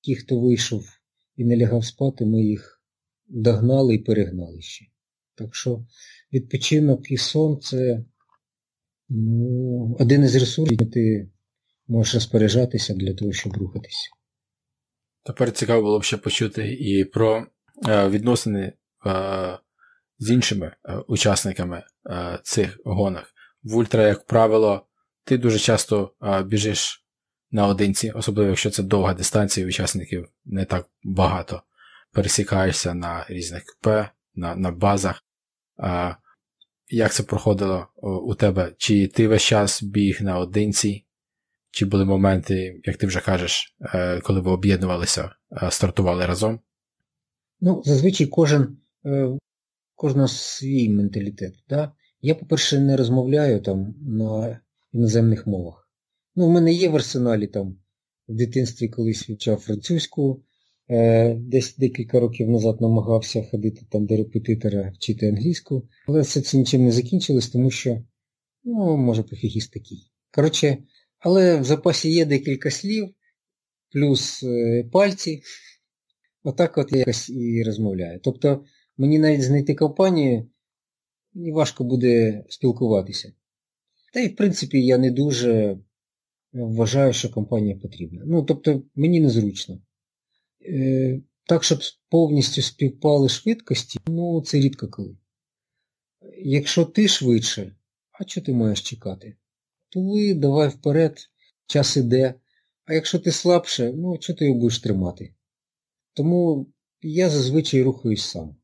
ті, 0.00 0.14
хто 0.14 0.40
вийшов 0.40 0.84
і 1.36 1.44
не 1.44 1.56
лягав 1.56 1.84
спати, 1.84 2.26
ми 2.26 2.42
їх 2.42 2.82
догнали 3.26 3.94
і 3.94 3.98
перегнали 3.98 4.60
ще. 4.60 4.84
Так 5.34 5.54
що 5.54 5.84
відпочинок 6.32 7.10
і 7.10 7.16
сон 7.16 7.60
це 7.60 8.04
ну, 9.08 9.96
один 10.00 10.22
із 10.24 10.34
ресурсів, 10.34 10.90
ти 10.90 11.30
можеш 11.88 12.14
розпоряджатися 12.14 12.94
для 12.94 13.14
того, 13.14 13.32
щоб 13.32 13.56
рухатися. 13.56 14.08
Тепер 15.24 15.52
цікаво 15.52 15.82
було 15.82 15.98
б 15.98 16.04
ще 16.04 16.16
почути 16.16 16.72
і 16.72 17.04
про 17.04 17.46
е, 17.88 18.08
відносини 18.08 18.72
е, 19.06 19.58
з 20.18 20.30
іншими 20.30 20.66
е, 20.66 20.96
учасниками 21.08 21.82
е, 22.10 22.38
цих 22.42 22.78
гонок. 22.84 23.24
В 23.62 23.76
ультра, 23.76 24.06
як 24.06 24.26
правило, 24.26 24.86
ти 25.24 25.38
дуже 25.38 25.58
часто 25.58 26.14
е, 26.22 26.42
біжиш 26.42 27.04
наодинці, 27.50 28.10
особливо 28.10 28.48
якщо 28.48 28.70
це 28.70 28.82
довга 28.82 29.14
дистанція, 29.14 29.66
учасників 29.66 30.28
не 30.44 30.64
так 30.64 30.86
багато. 31.02 31.62
Пересікаєшся 32.12 32.94
на 32.94 33.26
різних 33.28 33.64
КП, 33.64 33.86
на 34.34 34.56
на 34.56 34.70
базах. 34.70 35.24
Як 36.88 37.12
це 37.12 37.22
проходило 37.22 37.86
у 38.02 38.34
тебе? 38.34 38.74
Чи 38.78 39.08
ти 39.08 39.28
весь 39.28 39.42
час 39.42 39.82
біг 39.82 40.22
наодинці? 40.22 41.06
Чи 41.70 41.86
були 41.86 42.04
моменти, 42.04 42.80
як 42.84 42.96
ти 42.96 43.06
вже 43.06 43.20
кажеш, 43.20 43.76
коли 44.22 44.40
ви 44.40 44.50
об'єднувалися, 44.50 45.30
стартували 45.70 46.26
разом? 46.26 46.60
Ну, 47.60 47.82
зазвичай 47.84 48.26
кожен 48.26 48.76
кожного 49.98 50.28
свій 50.28 50.88
менталітет. 50.88 51.54
Да? 51.68 51.92
Я, 52.20 52.34
по-перше, 52.34 52.80
не 52.80 52.96
розмовляю 52.96 53.60
там 53.60 53.94
на 54.00 54.60
іноземних 54.92 55.46
мовах. 55.46 55.90
Ну, 56.36 56.46
в 56.46 56.50
мене 56.50 56.72
є 56.72 56.88
в 56.88 56.94
арсеналі 56.96 57.46
там 57.46 57.76
в 58.28 58.34
дитинстві 58.34 58.88
колись 58.88 59.28
вивчав 59.28 59.56
французьку, 59.56 60.42
е, 60.90 61.34
десь 61.34 61.76
декілька 61.76 62.20
років 62.20 62.50
назад 62.50 62.80
намагався 62.80 63.42
ходити 63.42 63.86
там 63.90 64.06
до 64.06 64.16
репетитора 64.16 64.92
вчити 64.94 65.28
англійську, 65.28 65.88
але 66.06 66.20
все 66.20 66.40
це 66.40 66.58
нічим 66.58 66.84
не 66.84 66.92
закінчилось, 66.92 67.48
тому 67.48 67.70
що, 67.70 68.02
ну, 68.64 68.96
може, 68.96 69.22
пофігіст 69.22 69.72
такий. 69.72 69.98
Коротше, 70.30 70.78
але 71.18 71.60
в 71.60 71.64
запасі 71.64 72.10
є 72.10 72.24
декілька 72.24 72.70
слів, 72.70 73.08
плюс 73.92 74.42
е, 74.42 74.84
пальці. 74.92 75.42
Отак 76.42 76.78
от 76.78 76.92
я 76.92 76.98
якось 76.98 77.30
і 77.30 77.62
розмовляю. 77.62 78.20
Тобто 78.22 78.64
мені 78.98 79.18
навіть 79.18 79.42
знайти 79.42 79.74
компанію, 79.74 80.50
мені 81.34 81.52
важко 81.52 81.84
буде 81.84 82.44
спілкуватися. 82.48 83.32
Та 84.12 84.20
й 84.20 84.28
в 84.28 84.36
принципі 84.36 84.86
я 84.86 84.98
не 84.98 85.10
дуже 85.10 85.78
вважаю, 86.52 87.12
що 87.12 87.30
компанія 87.30 87.76
потрібна. 87.76 88.22
Ну, 88.26 88.42
тобто, 88.42 88.82
мені 88.94 89.20
незручно. 89.20 89.78
Е, 90.66 91.20
Так, 91.48 91.64
щоб 91.64 91.78
повністю 92.08 92.62
співпали 92.62 93.28
швидкості, 93.28 93.98
ну, 94.08 94.42
це 94.42 94.58
рідко 94.58 94.88
коли. 94.88 95.16
Якщо 96.38 96.84
ти 96.84 97.08
швидше, 97.08 97.76
а 98.12 98.24
що 98.26 98.40
ти 98.40 98.52
маєш 98.52 98.82
чекати? 98.82 99.36
То 99.88 100.00
ви 100.02 100.34
давай 100.34 100.68
вперед, 100.68 101.18
час 101.66 101.96
іде. 101.96 102.34
А 102.84 102.94
якщо 102.94 103.18
ти 103.18 103.32
слабше, 103.32 103.92
ну 103.92 104.16
що 104.20 104.34
ти 104.34 104.44
його 104.44 104.58
будеш 104.58 104.78
тримати? 104.78 105.34
Тому 106.14 106.66
я 107.02 107.30
зазвичай 107.30 107.82
рухаюсь 107.82 108.24
сам. 108.24 108.56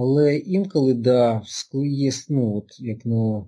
Але 0.00 0.36
інколи, 0.36 0.94
да, 0.94 1.42
є, 1.74 2.10
ну, 2.28 2.56
от 2.56 2.80
як 2.80 3.06
на 3.06 3.46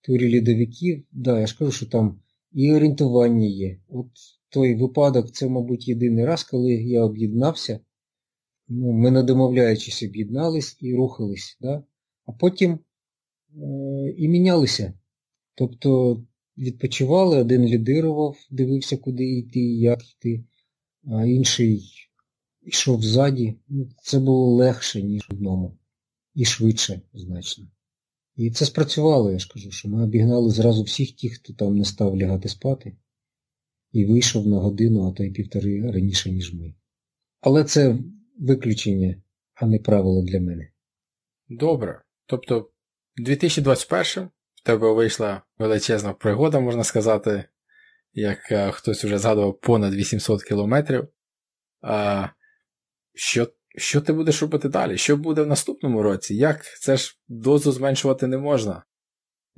турі 0.00 0.28
лідовиків, 0.28 1.04
да, 1.12 1.40
я 1.40 1.46
ж 1.46 1.58
кажу, 1.58 1.72
що 1.72 1.86
там 1.86 2.20
і 2.52 2.72
орієнтування 2.72 3.46
є. 3.46 3.80
От 3.88 4.06
той 4.48 4.74
випадок, 4.74 5.30
це, 5.30 5.48
мабуть, 5.48 5.88
єдиний 5.88 6.24
раз, 6.24 6.44
коли 6.44 6.72
я 6.72 7.04
об'єднався. 7.04 7.80
Ну, 8.68 8.92
Ми 8.92 9.10
не 9.10 9.22
домовляючись, 9.22 10.02
об'єднались 10.02 10.76
і 10.80 10.94
рухались. 10.94 11.58
Да? 11.60 11.84
А 12.26 12.32
потім 12.32 12.72
е- 12.72 14.14
і 14.16 14.28
мінялися. 14.28 14.94
Тобто 15.54 16.22
відпочивали, 16.58 17.38
один 17.38 17.64
лідирував, 17.64 18.36
дивився, 18.50 18.96
куди 18.96 19.24
йти, 19.24 19.60
як 19.60 20.10
йти, 20.10 20.44
а 21.06 21.24
інший 21.24 21.82
йшов 22.66 23.02
ззаді. 23.02 23.56
Ну, 23.68 23.88
Це 24.02 24.18
було 24.18 24.54
легше, 24.54 25.02
ніж 25.02 25.26
одному. 25.30 25.78
І 26.34 26.44
швидше, 26.44 27.00
значно. 27.12 27.66
І 28.36 28.50
це 28.50 28.64
спрацювало, 28.64 29.30
я 29.30 29.38
ж 29.38 29.50
кажу, 29.52 29.70
що 29.70 29.88
ми 29.88 30.04
обігнали 30.04 30.50
зразу 30.50 30.82
всіх 30.82 31.16
тих, 31.16 31.34
хто 31.34 31.52
там 31.52 31.76
не 31.76 31.84
став 31.84 32.16
лягати 32.16 32.48
спати, 32.48 32.96
і 33.92 34.04
вийшов 34.04 34.46
на 34.46 34.56
годину, 34.56 35.08
а 35.08 35.12
то 35.12 35.24
й 35.24 35.30
півтори 35.30 35.90
раніше, 35.90 36.30
ніж 36.30 36.54
ми. 36.54 36.74
Але 37.40 37.64
це 37.64 37.98
виключення, 38.38 39.22
а 39.54 39.66
не 39.66 39.78
правило 39.78 40.22
для 40.22 40.40
мене. 40.40 40.70
Добре. 41.48 42.02
Тобто, 42.26 42.70
2021 43.16 44.28
в 44.54 44.62
тебе 44.62 44.92
вийшла 44.92 45.42
величезна 45.58 46.12
пригода, 46.12 46.60
можна 46.60 46.84
сказати, 46.84 47.44
як 48.12 48.52
е, 48.52 48.70
хтось 48.70 49.04
вже 49.04 49.18
згадував, 49.18 49.60
понад 49.60 49.94
800 49.94 50.42
кілометрів. 50.42 51.08
Що 53.14 53.48
що 53.76 54.00
ти 54.00 54.12
будеш 54.12 54.42
робити 54.42 54.68
далі? 54.68 54.98
Що 54.98 55.16
буде 55.16 55.42
в 55.42 55.46
наступному 55.46 56.02
році? 56.02 56.34
Як 56.34 56.64
це 56.80 56.96
ж 56.96 57.18
дозу 57.28 57.72
зменшувати 57.72 58.26
не 58.26 58.38
можна? 58.38 58.84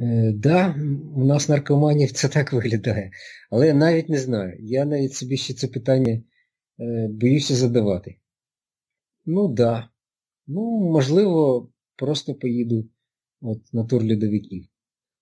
Е, 0.00 0.32
да, 0.32 0.74
у 1.14 1.24
нас 1.24 1.48
наркоманів 1.48 2.12
це 2.12 2.28
так 2.28 2.52
виглядає. 2.52 3.10
Але 3.50 3.66
я 3.66 3.74
навіть 3.74 4.08
не 4.08 4.18
знаю. 4.18 4.56
Я 4.60 4.84
навіть 4.84 5.14
собі 5.14 5.36
ще 5.36 5.54
це 5.54 5.68
питання 5.68 6.12
е, 6.12 7.08
боюся 7.10 7.54
задавати. 7.54 8.16
Ну 9.26 9.48
да. 9.48 9.90
Ну, 10.46 10.90
можливо, 10.92 11.68
просто 11.96 12.34
поїду 12.34 12.88
от, 13.40 13.72
на 13.72 13.84
тур 13.84 14.02
льодовиків. 14.02 14.66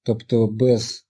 Тобто 0.02 0.46
без 0.46 1.06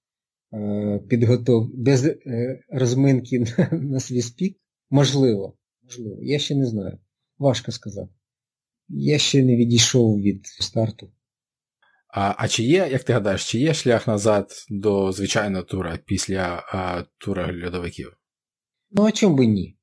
е, 0.55 1.01
підготов... 1.09 1.71
без 1.75 2.05
е, 2.05 2.65
розминки 2.69 3.39
на, 3.59 3.79
на 3.79 4.01
свій 4.01 4.23
спік? 4.23 4.59
Можливо. 4.91 5.57
Можливо. 5.83 6.19
Я 6.23 6.39
ще 6.39 6.55
не 6.55 6.67
знаю. 6.67 6.99
Важко 7.39 7.73
сказати. 7.73 8.13
Я 8.89 9.19
ще 9.19 9.43
не 9.43 9.57
відійшов 9.57 10.21
від 10.21 10.47
старту. 10.47 11.11
А 12.09 12.35
а 12.39 12.49
чи 12.49 12.63
є, 12.63 12.89
як 12.93 13.05
ти 13.05 13.13
гадаєш, 13.13 13.51
чи 13.51 13.59
є 13.59 13.75
шлях 13.75 14.07
назад 14.07 14.51
до 14.71 15.13
звичайного 15.13 15.65
тура 15.65 15.99
після 16.07 16.65
а, 16.69 17.05
тура 17.19 17.65
льодовиків? 17.65 18.17
Ну, 18.91 19.03
а 19.03 19.13
чому 19.13 19.37
би 19.37 19.47
ні? 19.47 19.77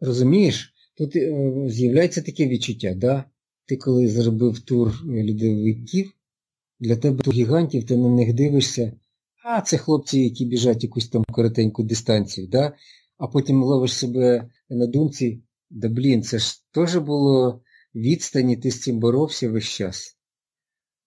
Розумієш, 0.00 0.74
тут 0.96 1.16
е, 1.16 1.52
з'являється 1.68 2.22
таке 2.22 2.48
відчуття, 2.48 2.94
да? 2.96 3.24
Ти 3.66 3.76
коли 3.76 4.08
зробив 4.08 4.60
тур 4.60 5.02
льодовиків, 5.06 6.12
для 6.80 6.96
тебе 6.96 7.22
тур 7.22 7.34
гігантів, 7.34 7.86
ти 7.86 7.96
на 7.96 8.08
них 8.08 8.34
дивишся, 8.34 8.92
а 9.44 9.60
це 9.60 9.78
хлопці, 9.78 10.20
які 10.20 10.44
біжать 10.44 10.82
якусь 10.82 11.08
там 11.08 11.24
коротеньку 11.24 11.82
дистанцію, 11.82 12.48
да? 12.48 12.72
а 13.18 13.26
потім 13.26 13.62
ловиш 13.62 13.92
себе 13.92 14.50
на 14.70 14.86
думці, 14.86 15.42
да 15.70 15.88
блін, 15.88 16.22
це 16.22 16.38
ж 16.38 16.62
теж 16.70 16.96
було 16.96 17.62
відстані, 17.94 18.56
ти 18.56 18.70
з 18.70 18.80
цим 18.80 19.00
боровся 19.00 19.50
весь 19.50 19.64
час. 19.64 20.18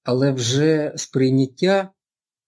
Але 0.03 0.31
вже 0.31 0.93
сприйняття 0.95 1.91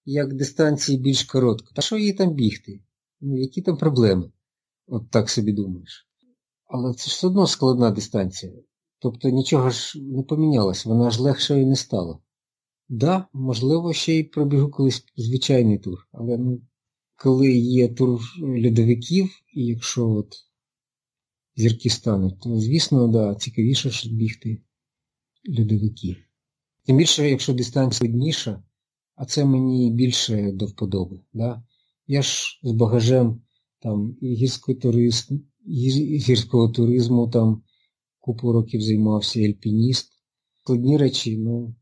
як 0.06 0.34
дистанції 0.34 0.98
більш 0.98 1.24
коротко. 1.24 1.74
Та 1.76 1.82
що 1.82 1.98
їй 1.98 2.14
там 2.14 2.34
бігти? 2.34 2.80
Ну, 3.22 3.38
які 3.38 3.62
там 3.62 3.78
проблеми? 3.78 4.32
От 4.88 5.12
так 5.12 5.30
собі 5.30 5.52
думаєш. 5.52 6.08
Але 6.66 6.94
це 6.94 7.10
ж 7.10 7.16
все 7.16 7.28
одно 7.28 7.48
складна 7.48 7.92
дистанція. 7.92 8.54
Тобто 9.00 9.30
нічого 9.30 9.70
ж 9.70 10.02
не 10.02 10.24
помінялось, 10.24 10.86
вона 10.86 11.12
ж 11.12 11.22
легшою 11.22 11.68
не 11.68 11.76
стала. 11.76 12.20
Да, 12.90 13.28
можливо, 13.34 13.94
ще 13.94 14.14
й 14.14 14.24
пробігу 14.24 14.70
колись 14.70 15.06
звичайний 15.16 15.80
тур, 15.80 16.08
але 16.12 16.38
ну, 16.38 16.62
коли 17.16 17.52
є 17.52 17.88
тур 17.88 18.22
льодовиків, 18.66 19.30
і 19.54 19.66
якщо 19.66 20.10
от 20.10 20.36
зірки 21.56 21.90
стануть, 21.90 22.40
то 22.40 22.60
звісно, 22.60 23.08
да, 23.08 23.36
цікавіше 23.36 24.10
бігти 24.10 24.62
льодовики. 25.60 26.16
Тим 26.86 26.98
більше, 26.98 27.30
якщо 27.30 27.54
дистанція 27.54 27.98
складніша, 27.98 28.64
а 29.16 29.26
це 29.26 29.46
мені 29.46 29.92
більше 29.92 30.52
до 30.52 30.66
вподоби. 30.66 31.20
Да? 31.34 31.64
Я 32.08 32.22
ж 32.22 32.60
з 32.64 32.72
багажем 32.72 33.42
там 33.80 34.18
гірського 34.24 34.78
туризму, 34.80 35.40
гірського 36.28 36.70
туризму 36.70 37.30
там 37.30 37.64
купу 38.20 38.52
років 38.52 38.82
займався 38.82 39.40
альпініст. 39.40 40.14
Складні 40.62 40.98
речі, 40.98 41.38
ну, 41.38 41.76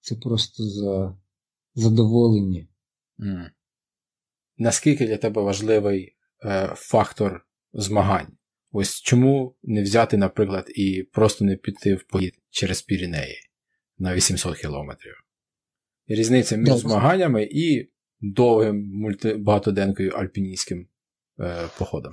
це 0.00 0.16
просто 0.16 0.64
за 0.64 1.18
задоволення. 1.74 2.66
Mm. 3.18 3.50
Наскільки 4.58 5.06
для 5.06 5.16
тебе 5.16 5.42
важливий 5.42 6.16
е, 6.44 6.72
фактор 6.76 7.46
змагань? 7.72 8.36
Ось 8.76 9.00
чому 9.00 9.54
не 9.62 9.82
взяти, 9.82 10.16
наприклад, 10.16 10.72
і 10.74 11.02
просто 11.12 11.44
не 11.44 11.56
піти 11.56 11.94
в 11.94 12.04
похід 12.04 12.34
через 12.50 12.82
Пірінеї 12.82 13.36
на 13.98 14.14
800 14.14 14.56
кілометрів? 14.56 15.14
Різниця 16.06 16.56
між 16.56 16.68
Добре. 16.68 16.80
змаганнями 16.80 17.48
і 17.50 17.90
довгим 18.20 18.90
мульти... 18.94 19.34
багатоденкою 19.34 20.10
альпіністським 20.10 20.88
е, 21.40 21.68
походом. 21.78 22.12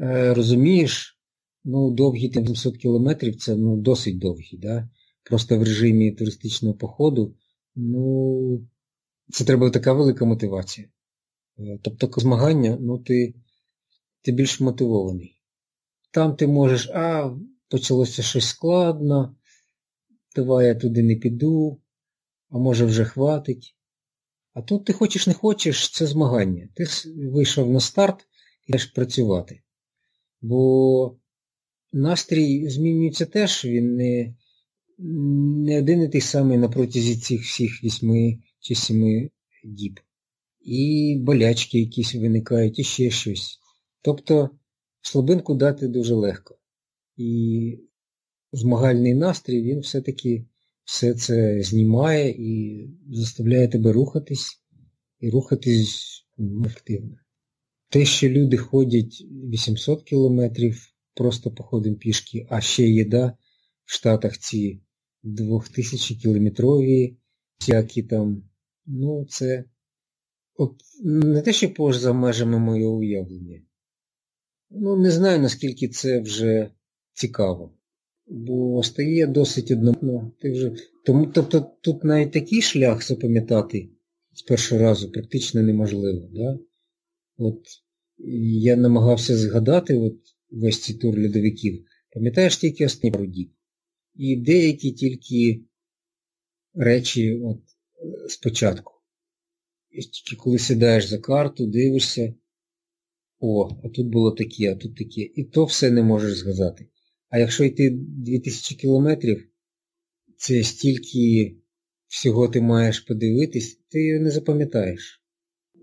Е, 0.00 0.34
Розумієш, 0.34 1.18
ну, 1.64 1.90
довгі 1.90 2.32
700 2.32 2.76
кілометрів 2.76 3.36
це 3.36 3.56
ну, 3.56 3.76
досить 3.76 4.18
довгі. 4.18 4.58
Да? 4.58 4.88
Просто 5.22 5.58
в 5.58 5.62
режимі 5.62 6.12
туристичного 6.12 6.74
походу, 6.74 7.36
ну, 7.74 8.68
це 9.32 9.44
треба 9.44 9.70
така 9.70 9.92
велика 9.92 10.24
мотивація. 10.24 10.88
Е, 11.58 11.78
тобто 11.82 12.20
змагання, 12.20 12.78
ну, 12.80 12.98
ти, 12.98 13.34
ти 14.22 14.32
більш 14.32 14.60
мотивований. 14.60 15.35
Там 16.10 16.36
ти 16.36 16.46
можеш, 16.46 16.90
а, 16.94 17.36
почалося 17.68 18.22
щось 18.22 18.48
складно, 18.48 19.36
давай 20.36 20.66
я 20.66 20.74
туди 20.74 21.02
не 21.02 21.16
піду, 21.16 21.80
а 22.50 22.58
може 22.58 22.84
вже 22.84 23.04
хватить. 23.04 23.76
А 24.54 24.62
тут 24.62 24.84
ти 24.84 24.92
хочеш 24.92 25.26
не 25.26 25.34
хочеш, 25.34 25.90
це 25.90 26.06
змагання. 26.06 26.68
Ти 26.74 26.86
вийшов 27.16 27.70
на 27.70 27.80
старт 27.80 28.26
і 28.66 28.70
йдеш 28.70 28.86
працювати. 28.86 29.60
Бо 30.40 31.16
настрій 31.92 32.68
змінюється 32.68 33.26
теж, 33.26 33.64
він 33.64 33.96
не 33.96 34.34
не 34.98 35.78
один 35.78 36.02
і 36.02 36.08
той 36.08 36.20
самий 36.20 36.58
на 36.58 36.68
протязі 36.68 37.16
цих 37.16 37.42
всіх 37.42 37.84
вісьми 37.84 38.38
чи 38.60 38.74
сіми 38.74 39.30
діб. 39.64 40.00
І 40.60 41.16
болячки 41.20 41.78
якісь 41.78 42.14
виникають, 42.14 42.78
і 42.78 42.84
ще 42.84 43.10
щось. 43.10 43.58
Тобто 44.02 44.50
слабинку 45.06 45.54
дати 45.54 45.88
дуже 45.88 46.14
легко. 46.14 46.58
І 47.16 47.78
змагальний 48.52 49.14
настрій, 49.14 49.62
він 49.62 49.80
все-таки 49.80 50.46
все 50.84 51.14
це 51.14 51.62
знімає 51.62 52.30
і 52.30 52.88
заставляє 53.10 53.68
тебе 53.68 53.92
рухатись, 53.92 54.62
і 55.20 55.30
рухатись 55.30 56.26
активно. 56.64 57.16
Те, 57.88 58.04
що 58.04 58.28
люди 58.28 58.56
ходять 58.56 59.26
800 59.52 60.02
кілометрів, 60.02 60.92
просто 61.14 61.50
походом 61.50 61.94
пішки, 61.94 62.46
а 62.50 62.60
ще 62.60 62.82
їда 62.82 63.36
в 63.84 63.92
Штатах 63.92 64.38
ці 64.38 64.82
2000 65.22 66.14
кілометрові, 66.14 67.16
всякі 67.60 68.02
там, 68.02 68.42
ну 68.86 69.26
це 69.28 69.64
от 70.54 70.74
не 71.04 71.42
те, 71.42 71.52
що 71.52 71.74
поза 71.74 72.12
межами 72.12 72.58
моєго 72.58 72.96
уявлення. 72.96 73.62
Ну, 74.70 74.96
не 74.96 75.10
знаю, 75.10 75.40
наскільки 75.40 75.88
це 75.88 76.20
вже 76.20 76.70
цікаво. 77.12 77.72
Бо 78.26 78.82
стає 78.82 79.26
досить 79.26 79.70
одномовно. 79.70 80.32
Ти 80.40 80.52
вже... 80.52 80.76
Тому, 81.04 81.26
Тобто 81.26 81.72
тут 81.80 82.04
навіть 82.04 82.32
такий 82.32 82.62
шлях 82.62 83.06
запам'ятати 83.06 83.88
з 84.34 84.42
першого 84.42 84.80
разу 84.80 85.12
практично 85.12 85.62
неможливо. 85.62 86.28
Да? 86.32 86.58
От 87.38 87.64
Я 88.58 88.76
намагався 88.76 89.36
згадати 89.36 89.94
от 89.94 90.16
весь 90.50 90.82
цей 90.82 90.96
тур 90.96 91.18
льодовиків. 91.18 91.84
Пам'ятаєш 92.12 92.56
тільки 92.56 92.86
останні 92.86 93.12
пару. 93.12 93.32
І 94.14 94.36
деякі 94.36 94.92
тільки 94.92 95.64
речі 96.74 97.40
от, 97.44 97.60
спочатку. 98.28 98.92
І 99.90 100.02
тільки 100.02 100.36
коли 100.36 100.58
сідаєш 100.58 101.06
за 101.06 101.18
карту, 101.18 101.66
дивишся, 101.66 102.34
о, 103.40 103.68
а 103.84 103.88
тут 103.88 104.06
було 104.08 104.30
таке, 104.30 104.72
а 104.72 104.74
тут 104.74 104.96
таке. 104.96 105.20
І 105.20 105.44
то 105.44 105.64
все 105.64 105.90
не 105.90 106.02
можеш 106.02 106.38
згадати. 106.38 106.88
А 107.28 107.38
якщо 107.38 107.64
йти 107.64 107.90
2000 107.98 108.74
кілометрів, 108.74 109.48
це 110.36 110.62
стільки 110.62 111.56
всього 112.06 112.48
ти 112.48 112.60
маєш 112.60 113.00
подивитись, 113.00 113.80
ти 113.90 114.06
його 114.06 114.24
не 114.24 114.30
запам'ятаєш. 114.30 115.22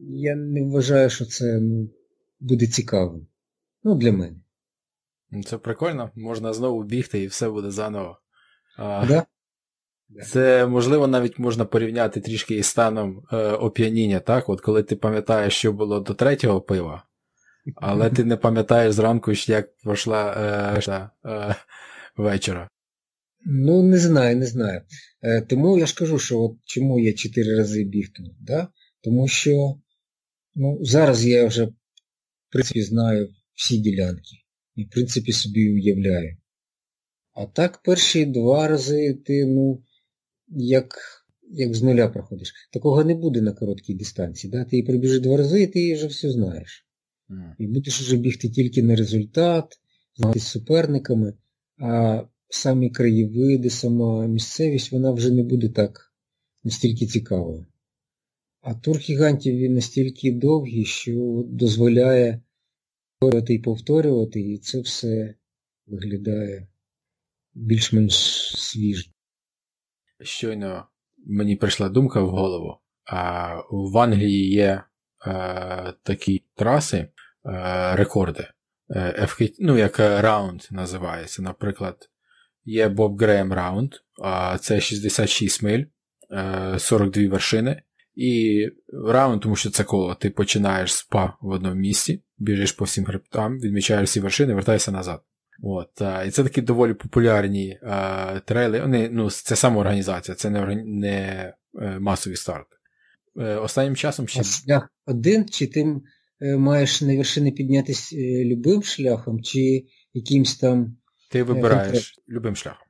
Я 0.10 0.36
не 0.36 0.64
вважаю, 0.64 1.10
що 1.10 1.26
це 1.26 1.60
ну, 1.60 1.90
буде 2.40 2.68
цікавим. 2.68 3.28
Ну, 3.84 3.96
для 3.96 4.12
мене. 4.12 4.36
Це 5.46 5.58
прикольно, 5.58 6.12
можна 6.16 6.54
знову 6.54 6.84
бігти 6.84 7.24
і 7.24 7.28
все 7.28 7.50
буде 7.50 7.72
заново. 7.72 8.18
А, 8.78 9.06
да? 9.08 9.26
Це, 10.26 10.68
можливо, 10.68 11.08
навіть 11.08 11.40
можна 11.40 11.66
порівняти 11.66 12.22
трішки 12.22 12.56
із 12.56 12.66
станом 12.66 13.24
е, 13.32 13.52
оп'яніння, 13.52 14.20
так? 14.20 14.50
От 14.50 14.62
коли 14.62 14.84
ти 14.84 14.96
пам'ятаєш, 14.96 15.54
що 15.54 15.74
було 15.74 16.00
до 16.00 16.14
третього 16.14 16.62
пива, 16.62 17.04
але 17.76 18.10
ти 18.10 18.24
не 18.24 18.38
пам'ятаєш 18.38 18.94
зранку, 18.94 19.32
як 19.32 19.78
пройшла 19.78 20.32
е, 20.32 21.10
е, 21.26 21.56
вечора. 22.18 22.70
Ну, 23.46 23.84
не 23.84 23.98
знаю, 23.98 24.38
не 24.38 24.46
знаю. 24.46 24.82
Е, 25.22 25.42
Тому 25.42 25.78
я 25.78 25.86
ж 25.86 25.96
кажу, 25.96 26.20
що 26.20 26.40
от 26.40 26.58
чому 26.66 27.00
я 27.00 27.14
чотири 27.14 27.58
рази 27.58 27.84
біг 27.84 28.12
тут, 28.16 28.32
да? 28.40 28.68
тому 29.04 29.28
що 29.28 29.76
ну, 30.56 30.78
зараз 30.82 31.26
я 31.26 31.46
вже 31.46 31.66
в 31.66 31.74
принципі 32.50 32.82
знаю 32.82 33.30
всі 33.54 33.78
ділянки 33.78 34.38
і 34.76 34.84
в 34.84 34.90
принципі 34.90 35.32
собі 35.32 35.74
уявляю. 35.74 36.38
А 37.34 37.46
так 37.46 37.82
перші 37.84 38.26
два 38.26 38.68
рази 38.68 39.14
ти, 39.14 39.46
ну, 39.46 39.84
як 40.48 40.96
як 41.50 41.76
з 41.76 41.84
нуля 41.84 42.08
проходиш. 42.08 42.54
Такого 42.74 43.04
не 43.04 43.16
буде 43.16 43.42
на 43.42 43.54
короткій 43.54 43.94
дистанції. 43.94 44.52
Да? 44.52 44.64
Ти 44.64 44.76
її 44.76 44.88
пробіжиш 44.88 45.20
два 45.20 45.38
рази, 45.38 45.64
і 45.64 45.68
ти 45.68 45.80
її 45.80 45.94
вже 45.94 46.08
все 46.08 46.32
знаєш. 46.32 46.88
І 47.58 47.68
будеш 47.68 48.02
вже 48.02 48.18
бігти 48.18 48.50
тільки 48.50 48.84
на 48.84 48.96
результат, 48.96 49.80
змагатися 50.16 50.46
з 50.46 50.52
суперниками, 50.52 51.34
а 51.78 52.24
самі 52.50 52.90
краєвиди, 52.90 53.70
сама 53.70 54.28
місцевість, 54.28 54.92
вона 54.92 55.12
вже 55.12 55.32
не 55.32 55.44
буде 55.44 55.70
так 55.70 56.14
настільки 56.64 57.06
цікавою. 57.06 57.66
А 58.62 58.74
тур 58.74 58.98
гігантів 58.98 59.56
він 59.58 59.74
настільки 59.74 60.32
довгий, 60.32 60.86
що 60.86 61.44
дозволяє 61.48 62.42
повторювати 63.20 63.54
і 63.54 63.60
повторювати, 63.60 64.42
і 64.42 64.58
це 64.58 64.80
все 64.80 65.36
виглядає 65.88 66.68
більш-менш 67.54 68.16
свіжо. 68.58 69.12
Щойно 70.22 70.88
мені 71.18 71.56
прийшла 71.56 71.90
думка 71.90 72.22
в 72.22 72.30
голову, 72.30 72.78
а 73.06 73.56
в 73.72 73.98
Англії 73.98 74.50
є 74.50 74.84
е, 75.28 75.94
такі 76.04 76.44
траси, 76.56 77.08
рекорди. 77.96 78.48
Е, 78.90 79.26
FK, 79.26 79.56
ну, 79.60 79.78
як 79.78 80.00
раунд 80.00 80.62
називається. 80.72 81.42
Наприклад, 81.42 82.10
є 82.66 82.88
Graham 82.88 83.54
Round, 83.54 83.92
а 84.24 84.58
це 84.58 84.82
66 84.82 85.64
миль, 85.64 85.84
42 86.78 87.30
вершини. 87.30 87.82
І 88.16 88.68
раунд, 89.08 89.42
тому 89.42 89.56
що 89.56 89.70
це 89.70 89.84
коло. 89.84 90.16
Ти 90.16 90.30
починаєш 90.30 90.94
з 90.94 91.04
па 91.04 91.38
в 91.42 91.48
одному 91.50 91.76
місці, 91.76 92.24
біжиш 92.38 92.72
по 92.72 92.86
всім 92.86 93.06
хребтам, 93.06 93.60
відмічаєш 93.60 94.10
всі 94.10 94.20
вершини, 94.20 94.54
вертаєшся 94.54 94.92
назад. 94.92 95.22
От, 95.64 96.02
І 96.28 96.32
це 96.32 96.44
такі 96.44 96.62
доволі 96.62 96.94
популярні 96.94 97.80
а, 97.84 98.40
трейли. 98.46 98.82
Вони, 98.82 99.10
ну, 99.10 99.30
Це 99.30 99.56
самоорганізація, 99.56 100.36
це 100.36 100.50
не 100.50 100.84
не 100.86 101.54
е, 101.82 102.00
масові 102.00 102.36
старти. 102.36 102.76
Е, 103.38 103.56
останнім 103.56 103.96
часом 103.96 104.28
ще. 104.28 104.44
Шлях 104.44 104.90
один, 105.06 105.50
чи 105.50 105.68
ти 105.68 105.82
е, 105.82 106.02
маєш 106.44 107.02
на 107.02 107.18
вершини 107.18 107.52
піднятися 107.52 108.16
любим 108.46 108.84
шляхом, 108.84 109.42
чи 109.42 109.86
якимсь 110.14 110.58
там. 110.58 110.98
Ти 111.32 111.44
вибираєш 111.44 112.20
любим 112.30 112.56
шляхом. 112.56 112.88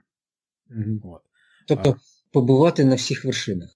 Угу. 0.70 1.14
От. 1.16 1.22
Тобто 1.68 1.89
а, 1.89 1.95
побувати 2.34 2.86
на 2.86 2.95
всіх 2.95 3.26
вершинах. 3.26 3.70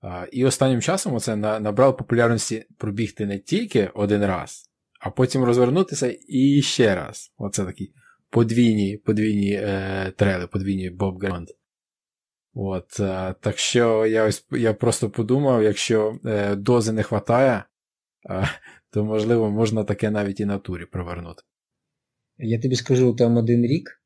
А, 0.00 0.26
І 0.32 0.44
останнім 0.44 0.80
часом 0.80 1.14
оце 1.14 1.36
набрало 1.36 1.94
популярності 1.94 2.66
пробігти 2.76 3.26
не 3.26 3.38
тільки 3.38 3.90
один 3.94 4.24
раз, 4.24 4.70
а 5.00 5.10
потім 5.10 5.44
розвернутися 5.44 6.16
і 6.28 6.62
ще 6.62 6.94
раз. 6.94 7.32
Оце 7.36 7.64
такий 7.64 7.92
подвійні 8.30 8.96
подвійні 8.96 9.52
е, 9.52 10.12
трели, 10.16 10.46
подвійні 10.46 10.90
Боб 10.90 11.18
Гранд. 11.18 11.48
От, 12.54 13.00
е, 13.00 13.34
Так 13.40 13.58
що 13.58 14.06
я 14.06 14.24
ось 14.24 14.46
я 14.50 14.74
просто 14.74 15.10
подумав, 15.10 15.62
якщо 15.62 16.18
е, 16.24 16.54
дози 16.56 16.92
не 16.92 17.02
вистачає, 17.02 17.64
е, 18.30 18.48
то 18.90 19.04
можливо 19.04 19.50
можна 19.50 19.84
таке 19.84 20.10
навіть 20.10 20.40
і 20.40 20.44
на 20.44 20.58
турі 20.58 20.86
провернути. 20.86 21.42
Я 22.38 22.60
тобі 22.60 22.76
скажу, 22.76 23.14
там 23.14 23.36
один 23.36 23.66
рік 23.66 24.02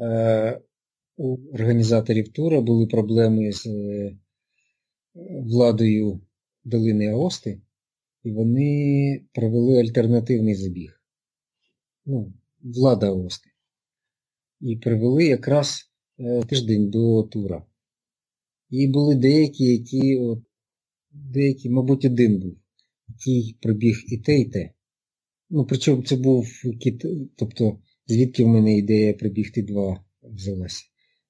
е, 0.00 0.60
у 1.16 1.38
організаторів 1.54 2.32
тура 2.32 2.60
були 2.60 2.86
проблеми 2.86 3.52
з 3.52 3.66
е, 3.66 4.16
владою 5.46 6.20
долини 6.64 7.12
Аости, 7.12 7.62
і 8.22 8.32
вони 8.32 9.24
провели 9.32 9.80
альтернативний 9.80 10.54
забіг. 10.54 11.02
Ну, 12.06 12.32
влада 12.62 13.06
Аости 13.06 13.52
і 14.62 14.76
привели 14.76 15.24
якраз 15.24 15.90
е, 16.18 16.42
тиждень 16.42 16.90
до 16.90 17.22
тура. 17.22 17.66
І 18.70 18.88
були 18.88 19.14
деякі, 19.14 19.64
які, 19.64 20.16
от, 20.16 20.38
деякі, 21.10 21.70
мабуть, 21.70 22.04
один 22.04 22.40
був, 22.40 22.56
який 23.12 23.56
пробіг 23.60 23.96
і 24.06 24.18
те, 24.18 24.38
і 24.40 24.44
те. 24.44 24.70
Ну, 25.50 25.66
причому 25.66 26.02
це 26.02 26.16
був 26.16 26.46
кит... 26.80 27.04
тобто, 27.36 27.78
звідки 28.06 28.44
в 28.44 28.48
мене 28.48 28.78
ідея 28.78 29.14
пробігти 29.14 29.62
два 29.62 30.04
взялася. 30.22 30.84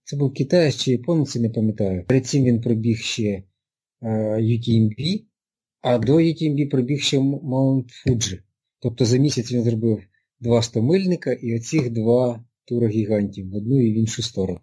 Це 0.05 0.17
був 0.17 0.35
китаєць 0.35 0.77
чи 0.77 0.91
японець, 0.91 1.37
не 1.37 1.51
пам'ятаю. 1.51 2.05
Перед 2.09 2.27
цим 2.27 2.45
він 2.45 2.61
пробіг 2.61 2.99
ще 2.99 3.23
е, 3.23 3.43
UTMB, 4.37 5.25
а 5.81 5.99
до 5.99 6.15
UTMB 6.15 6.71
пробіг 6.71 7.01
ще 7.01 7.21
Маунт 7.21 7.91
Фуджи. 7.91 8.43
Тобто 8.81 9.05
за 9.05 9.17
місяць 9.17 9.53
він 9.53 9.63
зробив 9.63 10.03
два 10.41 10.63
стомильника 10.63 11.33
і 11.33 11.57
оцих 11.57 11.91
два 11.91 12.45
тура 12.65 12.89
гігантів 12.89 13.51
в 13.51 13.55
одну 13.55 13.81
і 13.81 13.93
в 13.93 13.99
іншу 13.99 14.23
сторону. 14.23 14.61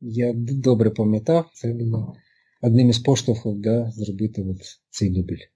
Я 0.00 0.32
добре 0.36 0.90
пам'ятав, 0.90 1.50
це 1.54 1.72
було 1.72 2.16
одним 2.62 2.88
із 2.88 2.98
поштовхів 2.98 3.60
да, 3.60 3.90
зробити 3.90 4.42
от 4.42 4.58
цей 4.90 5.10
дубль. 5.10 5.55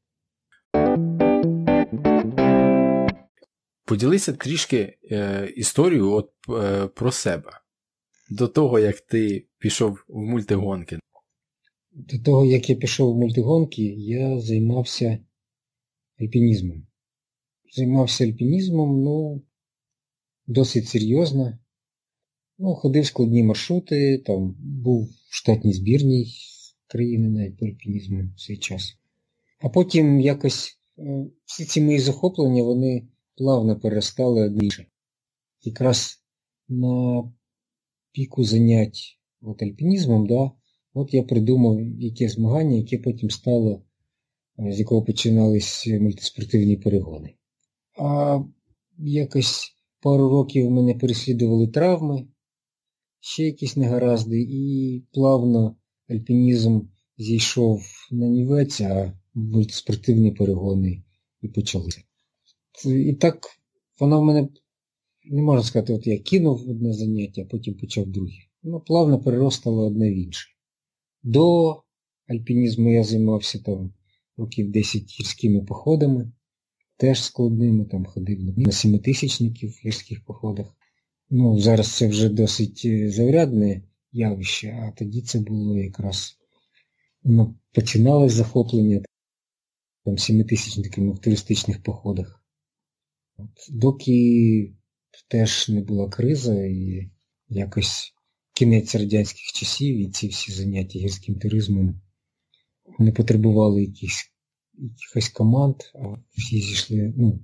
Поділися 3.85 4.33
трішки 4.33 4.99
е, 5.11 5.53
історію 5.57 6.13
от, 6.13 6.31
е, 6.49 6.87
про 6.87 7.13
себе. 7.13 7.51
До 8.31 8.49
того, 8.49 8.79
як 8.79 9.01
ти 9.01 9.47
пішов 9.59 10.05
в 10.09 10.19
мультигонки. 10.19 10.99
До 11.93 12.19
того, 12.19 12.45
як 12.45 12.71
я 12.71 12.77
пішов 12.77 13.15
в 13.15 13.19
мультигонки, 13.19 13.83
я 13.97 14.41
займався 14.41 15.19
альпінізмом. 16.21 16.87
Займався 17.77 18.25
альпінізмом, 18.25 19.03
ну, 19.03 19.43
досить 20.47 20.89
серйозно. 20.89 21.59
Ну, 22.59 22.75
Ходив 22.75 23.07
складні 23.07 23.43
маршрути, 23.43 24.19
там 24.19 24.57
був 24.59 25.05
в 25.05 25.35
штатній 25.35 25.73
збірній 25.73 26.33
країни 26.87 27.29
навіть 27.29 27.59
по 27.59 27.67
альпінізму 27.67 28.23
в 28.37 28.41
цей 28.41 28.57
час. 28.57 28.97
А 29.61 29.69
потім 29.69 30.21
якось 30.21 30.80
всі 31.45 31.65
ці 31.65 31.81
мої 31.81 31.99
захоплення 31.99 32.63
вони 32.63 33.09
плавно 33.37 33.81
перестали 33.81 34.45
одніше. 34.45 34.87
Якраз 35.63 36.25
на 36.69 37.25
піку 38.13 38.45
занять 38.45 39.19
от 39.43 39.63
альпінізмом, 39.63 40.27
да, 40.27 40.51
от 40.95 41.15
я 41.15 41.23
придумав 41.23 41.81
яке 41.83 42.29
змагання, 42.29 42.77
яке 42.77 42.99
потім 42.99 43.31
стало, 43.31 43.83
з 44.59 44.79
якого 44.79 45.05
починались 45.05 45.87
мультиспортивні 45.87 46.77
перегони. 46.77 47.35
А 47.99 48.41
якось 48.99 49.77
Пару 50.03 50.29
років 50.29 50.71
мене 50.71 50.95
переслідували 50.95 51.69
травми, 51.69 52.27
ще 53.21 53.45
якісь 53.45 53.77
негаразди, 53.77 54.41
і 54.41 55.05
плавно 55.13 55.77
альпінізм 56.09 56.81
зійшов 57.19 57.83
на 58.11 58.29
нівець, 58.29 58.81
а 58.81 59.20
спортивні 59.71 60.33
перегони 60.33 61.03
і 61.43 61.49
почалися. 61.49 62.03
І 62.87 63.13
так 63.13 63.47
воно 64.01 64.21
в 64.21 64.25
мене, 64.25 64.49
не 65.25 65.43
можна 65.43 65.63
сказати, 65.63 65.93
от 65.93 66.07
я 66.07 66.19
кинув 66.19 66.71
одне 66.71 66.93
заняття, 66.93 67.43
а 67.43 67.45
потім 67.45 67.75
почав 67.75 68.07
друге. 68.07 68.37
Воно 68.63 68.81
плавно 68.81 69.19
переростало 69.19 69.87
одне 69.87 70.11
в 70.11 70.15
інше. 70.15 70.49
До 71.23 71.77
альпінізму 72.29 72.93
я 72.93 73.05
займався 73.05 73.59
там 73.59 73.93
років 74.37 74.71
10 74.71 75.03
гірськими 75.03 75.65
походами 75.65 76.33
теж 76.97 77.23
складними, 77.23 77.85
там 77.85 78.05
ходив 78.05 78.59
на 78.59 78.73
сімитисячників 78.73 79.71
в 79.71 79.87
гірських 79.87 80.25
походах. 80.25 80.77
Ну, 81.31 81.59
Зараз 81.59 81.97
це 81.97 82.09
вже 82.09 82.29
досить 82.29 82.83
е, 82.85 83.11
заврядне 83.11 83.83
явище, 84.13 84.69
а 84.83 84.99
тоді 84.99 85.23
це 85.23 85.41
було 85.41 85.79
якраз 85.79 86.37
ну, 87.25 87.55
починалось 87.73 88.33
захоплення 88.33 89.03
там 90.05 90.19
сімитисячниками 90.19 91.13
в 91.13 91.19
туристичних 91.19 91.83
походах. 91.83 92.45
От, 93.37 93.51
Доки 93.71 94.75
теж 95.29 95.69
не 95.69 95.81
була 95.81 96.09
криза 96.09 96.65
і 96.65 97.11
якось 97.49 98.15
кінець 98.55 98.95
радянських 98.95 99.53
часів 99.55 99.99
і 99.99 100.11
ці 100.11 100.29
всі 100.29 100.53
заняття 100.53 100.99
гірським 100.99 101.39
туризмом 101.39 102.01
не 102.99 103.13
потребували 103.13 103.83
якихось 103.83 104.31
якихось 104.81 105.29
команд, 105.29 105.77
а 105.95 106.17
всі 106.37 106.61
зійшли, 106.61 107.15
ну, 107.17 107.41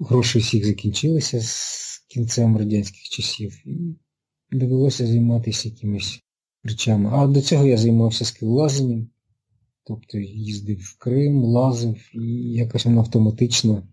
гроші 0.00 0.38
всіх 0.38 0.66
закінчилися 0.66 1.40
з 1.40 1.98
кінцем 2.08 2.56
радянських 2.56 3.02
часів 3.02 3.68
і 3.68 3.96
довелося 4.50 5.06
займатися 5.06 5.68
якимись 5.68 6.20
речами. 6.64 7.10
А 7.12 7.26
до 7.26 7.42
цього 7.42 7.66
я 7.66 7.76
займався 7.76 8.24
скиллазанням, 8.24 9.10
тобто 9.84 10.18
їздив 10.18 10.78
в 10.78 10.98
Крим, 10.98 11.44
лазив 11.44 12.10
і 12.14 12.52
якось 12.52 12.84
воно 12.84 13.00
автоматично 13.00 13.88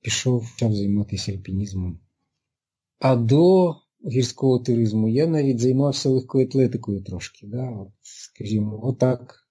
пішов, 0.00 0.52
почав 0.52 0.74
займатися 0.74 1.32
альпінізмом. 1.32 2.00
А 2.98 3.16
до 3.16 3.74
гірського 4.10 4.58
туризму 4.58 5.08
я 5.08 5.26
навіть 5.26 5.60
займався 5.60 6.08
легкою 6.08 6.46
атлетикою 6.46 7.02
трошки, 7.02 7.46
да, 7.46 7.70
от, 7.70 7.88
скажімо, 8.02 8.80
отак 8.82 9.46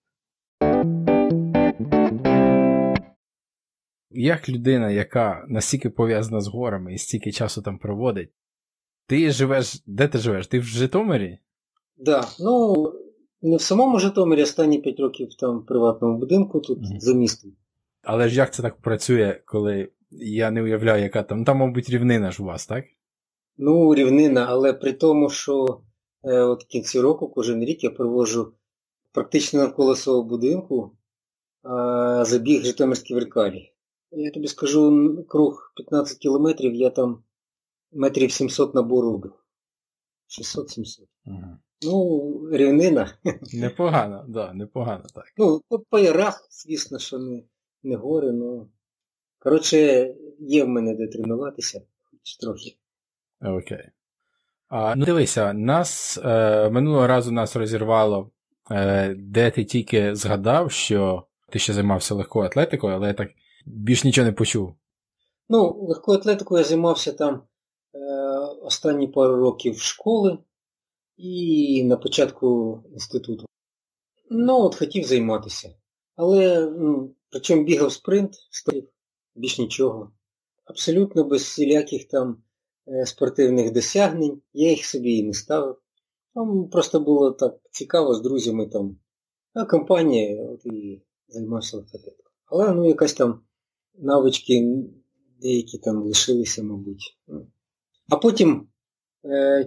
як 4.15 4.49
людина, 4.49 4.91
яка 4.91 5.45
настільки 5.47 5.89
пов'язана 5.89 6.41
з 6.41 6.47
горами 6.47 6.93
і 6.93 6.97
стільки 6.97 7.31
часу 7.31 7.61
там 7.61 7.77
проводить, 7.77 8.29
ти 9.07 9.31
живеш. 9.31 9.83
Де 9.85 10.07
ти 10.07 10.17
живеш? 10.17 10.47
Ти 10.47 10.59
в 10.59 10.63
Житомирі? 10.63 11.29
Так. 11.97 12.05
Да. 12.05 12.27
Ну, 12.39 12.85
не 13.45 13.57
в 13.57 13.61
самому 13.61 13.99
Житомирі 13.99 14.43
останні 14.43 14.79
5 14.79 14.99
років 14.99 15.35
там 15.35 15.59
в 15.59 15.65
приватному 15.65 16.17
будинку, 16.17 16.59
тут 16.59 16.79
mm. 16.79 16.99
за 16.99 17.13
містом. 17.13 17.51
Але 18.01 18.29
ж 18.29 18.35
як 18.35 18.53
це 18.53 18.61
так 18.61 18.77
працює, 18.81 19.41
коли 19.45 19.89
я 20.11 20.51
не 20.51 20.63
уявляю, 20.63 21.03
яка 21.03 21.23
там. 21.23 21.45
Там, 21.45 21.57
мабуть, 21.57 21.89
рівнина 21.89 22.31
ж 22.31 22.43
у 22.43 22.45
вас, 22.45 22.67
так? 22.67 22.85
Ну, 23.57 23.95
рівнина, 23.95 24.45
але 24.49 24.73
при 24.73 24.93
тому, 24.93 25.29
що 25.29 25.81
е, 26.23 26.39
от 26.41 26.63
в 26.63 26.67
кінці 26.67 26.99
року 26.99 27.29
кожен 27.29 27.65
рік 27.65 27.83
я 27.83 27.89
проводжу 27.89 28.53
практично 29.11 29.59
навколо 29.59 29.95
свого 29.95 30.23
будинку 30.23 30.91
е, 31.65 32.25
забіг 32.25 32.63
Житомирській 32.63 33.13
веркалі. 33.13 33.71
Я 34.11 34.31
тобі 34.31 34.47
скажу, 34.47 35.25
круг 35.27 35.73
15 35.75 36.17
кілометрів, 36.17 36.75
я 36.75 36.89
там 36.89 37.23
метрів 37.91 38.31
700 38.31 38.75
набору 38.75 39.11
робив. 39.11 39.33
600-700. 40.27 40.99
Ага. 41.25 41.59
Ну, 41.81 42.49
рівнина. 42.51 43.17
Непогано, 43.53 44.25
да, 44.27 44.53
непогано 44.53 45.03
так. 45.15 45.25
Ну, 45.37 45.61
по, 45.89 45.99
ярах, 45.99 46.47
звісно, 46.49 46.99
що 46.99 47.19
не 47.19 47.43
не 47.83 47.95
гори, 47.95 48.31
ну. 48.31 48.67
Коротше, 49.39 49.77
є 50.39 50.63
в 50.63 50.67
мене 50.67 50.95
де 50.95 51.07
тренуватися, 51.07 51.81
хоч 52.11 52.37
трохи. 52.37 52.75
Окей. 53.41 53.89
А, 54.67 54.95
Ну, 54.95 55.05
дивися, 55.05 55.53
нас 55.53 56.19
е, 56.25 56.69
минулого 56.69 57.07
разу 57.07 57.31
нас 57.31 57.55
розірвало, 57.55 58.31
е, 58.71 59.15
де 59.17 59.51
ти 59.51 59.65
тільки 59.65 60.15
згадав, 60.15 60.71
що 60.71 61.23
ти 61.49 61.59
ще 61.59 61.73
займався 61.73 62.15
легкою 62.15 62.45
атлетикою, 62.45 62.95
але 62.95 63.07
я 63.07 63.13
так 63.13 63.29
більш 63.65 64.03
нічого 64.03 64.25
не 64.25 64.31
почув. 64.31 64.75
Ну, 65.49 65.85
легкою 65.87 66.17
атлетикою 66.17 66.59
я 66.59 66.63
займався 66.65 67.11
там 67.13 67.41
е, 67.95 67.99
останні 68.61 69.07
пару 69.07 69.35
років 69.35 69.79
школи 69.79 70.37
і 71.17 71.83
на 71.83 71.97
початку 71.97 72.83
інституту. 72.93 73.45
Ну, 74.29 74.61
от 74.61 74.75
хотів 74.75 75.03
займатися. 75.03 75.75
Але 76.15 76.69
ну, 76.69 77.15
причому 77.29 77.63
бігав 77.63 77.91
спринт, 77.91 78.35
стоїв, 78.51 78.89
більш 79.35 79.59
нічого. 79.59 80.11
Абсолютно 80.65 81.23
без 81.23 81.41
всіляких 81.41 82.07
там 82.07 82.43
е, 82.87 83.05
спортивних 83.05 83.71
досягнень. 83.71 84.41
Я 84.53 84.69
їх 84.69 84.85
собі 84.85 85.17
і 85.17 85.23
не 85.23 85.33
ставив. 85.33 85.77
Там 86.33 86.69
просто 86.69 86.99
було 86.99 87.31
так 87.31 87.59
цікаво 87.71 88.13
з 88.13 88.21
друзями 88.21 88.67
там. 88.67 88.97
А 89.53 89.65
компанія 89.65 90.43
от 90.43 90.65
і 90.65 91.01
займався 91.27 91.77
атлетикою. 91.77 92.29
Але 92.45 92.73
ну 92.73 92.87
якась 92.87 93.13
там 93.13 93.41
навички 93.97 94.83
деякі 95.41 95.77
там 95.77 96.03
лишилися, 96.03 96.63
мабуть. 96.63 97.17
А 98.09 98.17
потім 98.17 98.67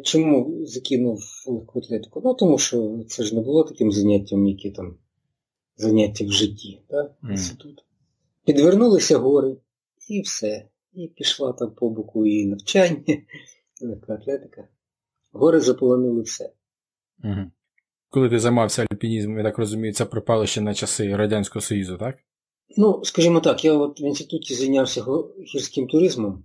чому 0.02 0.66
закинув 0.66 1.20
легку 1.46 1.78
атлетику? 1.78 2.22
Ну 2.24 2.34
тому 2.34 2.58
що 2.58 3.00
це 3.08 3.22
ж 3.22 3.34
не 3.34 3.40
було 3.40 3.64
таким 3.64 3.92
заняттям, 3.92 4.46
які 4.46 4.70
там 4.70 4.96
заняття 5.76 6.24
в 6.24 6.32
житті, 6.32 6.82
так? 6.88 7.14
інститут. 7.30 7.84
Підвернулися 8.44 9.18
гори 9.18 9.56
і 10.08 10.20
все. 10.20 10.66
І 10.92 11.08
пішла 11.08 11.52
там 11.52 11.70
по 11.70 11.90
боку 11.90 12.26
і 12.26 12.46
навчання, 12.46 13.02
легка 13.80 14.14
атлетика. 14.14 14.68
Гори 15.32 15.60
заполонили 15.60 16.22
все. 16.22 16.52
Угу. 17.24 17.50
Коли 18.10 18.28
ти 18.28 18.38
займався 18.38 18.86
альпінізмом, 18.90 19.38
я 19.38 19.44
так 19.44 19.58
розумію, 19.58 19.92
це 19.92 20.04
пропало 20.04 20.46
ще 20.46 20.60
на 20.60 20.74
часи 20.74 21.16
Радянського 21.16 21.60
Союзу, 21.60 21.96
так? 21.96 22.18
Ну, 22.76 23.00
скажімо 23.04 23.40
так, 23.40 23.64
я 23.64 23.74
от 23.74 24.00
в 24.00 24.02
інституті 24.02 24.54
зайнявся 24.54 25.04
гірським 25.54 25.86
туризмом, 25.86 26.44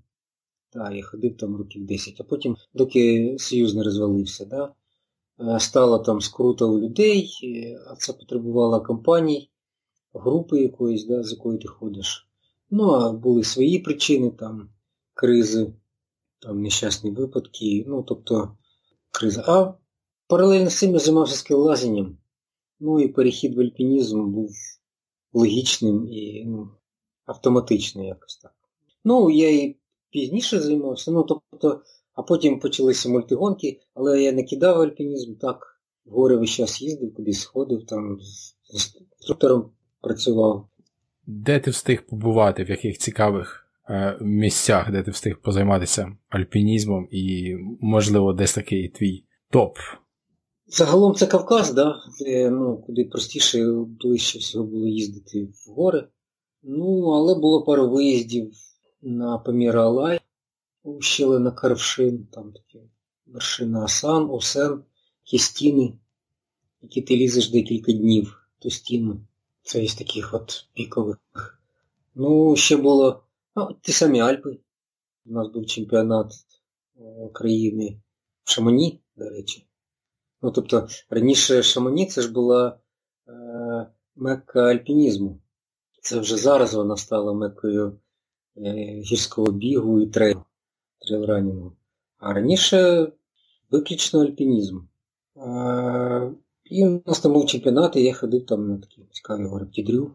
так, 0.74 0.96
я 0.96 1.04
ходив 1.04 1.38
там 1.38 1.56
років 1.56 1.86
10, 1.86 2.22
а 2.22 2.24
потім, 2.24 2.56
доки 2.74 3.36
Союз 3.40 3.76
не 3.76 3.84
розвалився, 3.84 4.46
да, 4.46 4.74
е, 5.40 5.60
стало 5.60 6.00
там 6.00 6.22
скрута 6.22 6.66
у 6.66 6.80
людей, 6.80 7.40
е, 7.44 7.80
а 7.88 7.96
це 7.96 8.14
потребувало 8.14 8.82
компаній, 8.82 9.50
групи 10.14 10.62
якоїсь, 10.62 11.06
да, 11.06 11.24
з 11.24 11.32
якої 11.32 11.60
ти 11.60 11.68
ходиш. 11.68 12.28
Ну, 12.72 12.90
а 12.90 13.12
були 13.12 13.44
свої 13.44 13.80
причини, 13.80 14.32
там, 14.32 14.70
кризи, 15.14 15.74
там 16.40 16.62
нещасні 16.62 17.12
випадки, 17.12 17.86
ну, 17.88 18.04
тобто 18.04 18.58
криза. 19.12 19.44
А 19.48 19.74
паралельно 20.28 20.70
з 20.70 20.78
цим 20.78 20.94
я 20.94 21.00
займався 21.00 21.36
скелелазінням. 21.36 22.18
Ну 22.80 23.00
і 23.00 23.08
перехід 23.08 23.56
в 23.56 23.60
альпінізм 23.60 24.32
був 24.32 24.52
логічним 25.34 26.08
і 26.08 26.46
ну, 26.46 26.70
автоматичним 27.26 28.06
якось 28.06 28.38
так. 28.38 28.54
Ну, 29.04 29.30
я 29.30 29.64
і 29.64 29.78
пізніше 30.14 30.60
займався, 30.60 31.12
ну 31.12 31.24
тобто, 31.24 31.82
а 32.14 32.22
потім 32.24 32.60
почалися 32.60 33.10
мультигонки, 33.10 33.80
але 33.94 34.24
я 34.24 34.32
не 34.32 34.44
кидав 34.44 34.82
альпінізм, 34.82 35.36
так, 35.36 35.82
в 36.06 36.12
гори 36.12 36.38
весь 36.38 36.50
час 36.50 36.82
їздив, 36.82 37.14
кудись 37.14 37.40
сходив, 37.40 37.86
там 37.86 38.18
з 38.22 38.56
інструктором 39.20 39.72
працював. 40.02 40.68
Де 41.28 41.60
ти 41.60 41.72
встиг 41.72 42.06
побувати, 42.06 42.64
в 42.64 42.70
яких 42.70 42.98
цікавих 42.98 43.68
е, 43.90 44.18
місцях, 44.22 44.92
де 44.92 45.04
ти 45.04 45.12
встиг 45.12 45.42
позайматися 45.42 46.18
альпінізмом 46.30 47.08
і, 47.12 47.56
можливо, 47.82 48.34
десь 48.34 48.54
такий 48.54 48.90
твій 48.90 49.24
топ 49.50 49.78
Загалом 50.68 51.16
це 51.16 51.28
Кавказ, 51.28 51.74
да, 51.74 51.96
де, 52.20 52.50
ну, 52.50 52.78
куди 52.78 53.04
простіше, 53.04 53.66
ближче 54.04 54.40
всього 54.40 54.66
було 54.66 54.88
їздити 54.88 55.44
в 55.44 55.72
гори. 55.72 56.08
Ну, 56.64 57.02
але 57.02 57.36
було 57.36 57.64
пару 57.64 57.90
виїздів 57.90 58.52
на 59.04 59.38
Паміра 59.38 59.84
Алай, 59.84 60.20
ущелина 60.84 61.52
Карвшин, 61.52 62.26
там 62.32 62.54
такі 62.54 62.82
вершина 63.26 63.84
Асан, 63.84 64.28
Осен, 64.30 64.84
є 65.26 65.40
стіни, 65.40 65.94
які 66.82 67.02
ти 67.02 67.18
лізеш 67.18 67.50
декілька 67.50 67.92
днів 67.92 68.48
ту 68.60 68.70
стіну. 68.70 69.22
Це 69.62 69.84
із 69.84 69.96
таких 69.96 70.34
от 70.34 70.68
пікових. 70.74 71.18
Ну, 72.16 72.56
ще 72.56 72.78
було 72.78 73.24
ну, 73.56 73.76
ті 73.82 73.92
самі 73.92 74.20
Альпи. 74.20 74.60
У 75.26 75.32
нас 75.32 75.48
був 75.48 75.66
чемпіонат 75.66 76.34
е, 76.98 77.30
країни 77.34 78.02
в 78.44 78.50
Шамані, 78.50 79.00
до 79.16 79.30
речі. 79.30 79.68
Ну, 80.42 80.52
тобто, 80.52 80.88
раніше 81.10 81.64
Шамані 81.64 82.06
це 82.06 82.22
ж 82.22 82.32
була 82.32 82.80
е, 83.28 83.88
мекка 84.16 84.64
альпінізму. 84.64 85.40
Це 86.02 86.20
вже 86.20 86.38
зараз 86.38 86.74
вона 86.74 86.98
стала 86.98 87.34
меккою 87.34 87.88
е, 87.88 88.03
гірського 88.58 89.52
бігу 89.52 90.02
і 90.02 90.08
трейл, 90.08 90.42
трейлранінгу. 91.08 91.74
А 92.18 92.34
раніше 92.34 93.12
виключно 93.72 94.22
альпінізм. 94.22 94.80
Е, 95.38 96.32
і 96.66 96.88
у 96.88 97.04
нас 97.06 97.20
там 97.20 97.34
був 97.34 97.46
чемпіонат, 97.46 97.96
і 97.96 98.04
я 98.04 98.14
ходив 98.14 98.46
там 98.46 98.70
на 98.70 98.78
такі 98.78 99.02
цікаві 99.12 99.46
гори 99.46 99.66
Птідрю, 99.66 100.12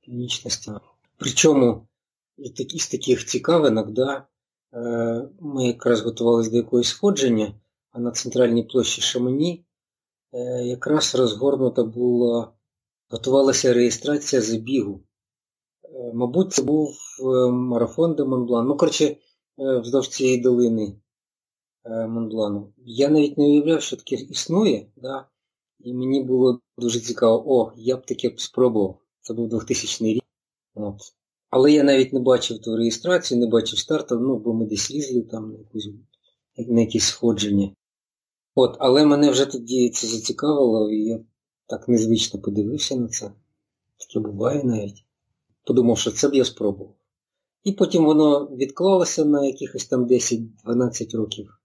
північна 0.00 0.50
стіна. 0.50 0.80
Причому 1.16 1.86
із 2.74 2.88
таких 2.88 3.26
цікавинок, 3.26 3.90
да, 3.90 4.26
е, 4.74 5.28
ми 5.40 5.66
якраз 5.66 6.00
готувалися 6.00 6.50
до 6.50 6.56
якогось 6.56 6.88
сходження, 6.88 7.54
а 7.90 8.00
на 8.00 8.10
центральній 8.10 8.62
площі 8.62 9.00
Шамані 9.00 9.64
Е, 10.32 10.64
якраз 10.64 11.14
розгорнута 11.14 11.84
була, 11.84 12.52
готувалася 13.08 13.74
реєстрація 13.74 14.42
забігу. 14.42 15.00
Е, 16.00 16.12
мабуть, 16.14 16.52
це 16.52 16.62
був 16.62 16.96
е, 17.20 17.50
марафон 17.50 18.14
де 18.14 18.24
Монблан. 18.24 18.66
Ну, 18.66 18.76
коротше, 18.76 19.16
вздовж 19.58 20.08
цієї 20.08 20.40
долини 20.40 20.96
Монблану. 22.08 22.72
Я 22.76 23.08
навіть 23.08 23.38
не 23.38 23.44
уявляв, 23.44 23.82
що 23.82 23.96
таке 23.96 24.14
існує, 24.16 24.86
да? 24.96 25.26
і 25.80 25.94
мені 25.94 26.22
було 26.22 26.60
дуже 26.78 27.00
цікаво, 27.00 27.44
о, 27.46 27.72
я 27.76 27.96
б 27.96 28.06
таке 28.06 28.28
б 28.28 28.40
спробував. 28.40 28.98
Це 29.20 29.34
був 29.34 29.48
2000 29.48 30.04
рік. 30.04 30.24
От. 30.74 30.96
Але 31.50 31.72
я 31.72 31.82
навіть 31.82 32.12
не 32.12 32.20
бачив 32.20 32.58
ту 32.58 32.76
реєстрацію, 32.76 33.40
не 33.40 33.46
бачив 33.46 33.78
старту, 33.78 34.20
ну, 34.20 34.38
бо 34.38 34.54
ми 34.54 34.66
десь 34.66 34.90
лізли 34.90 35.22
там 35.22 35.52
на 35.52 35.58
якусь, 35.58 35.88
на 36.56 36.80
якісь 36.80 37.04
сходження. 37.04 37.70
От, 38.54 38.76
Але 38.78 39.06
мене 39.06 39.30
вже 39.30 39.46
тоді 39.46 39.90
це 39.90 40.06
зацікавило, 40.06 40.90
і 40.90 41.04
я 41.04 41.20
так 41.66 41.88
незвично 41.88 42.40
подивився 42.40 42.96
на 42.96 43.08
це. 43.08 43.32
Таке 43.96 44.20
буває 44.20 44.64
навіть. 44.64 45.04
Подумав, 45.66 45.98
що 45.98 46.10
це 46.10 46.28
б 46.28 46.34
я 46.34 46.44
спробував. 46.44 46.94
І 47.64 47.72
потім 47.72 48.04
воно 48.04 48.46
відклалося 48.46 49.24
на 49.24 49.46
якихось 49.46 49.86
там 49.86 50.06
10-12 50.06 51.16
років. 51.16 51.60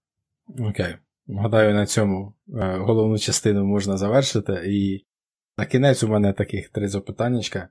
Окей. 0.60 0.96
Гадаю, 1.28 1.74
на 1.74 1.86
цьому 1.86 2.34
е, 2.50 2.78
головну 2.78 3.18
частину 3.18 3.66
можна 3.66 3.98
завершити. 3.98 4.64
І 4.68 5.06
на 5.58 5.66
кінець 5.66 6.04
у 6.04 6.08
мене 6.08 6.34
таких 6.34 6.70
три 6.70 6.88
запитаннячка. 6.88 7.70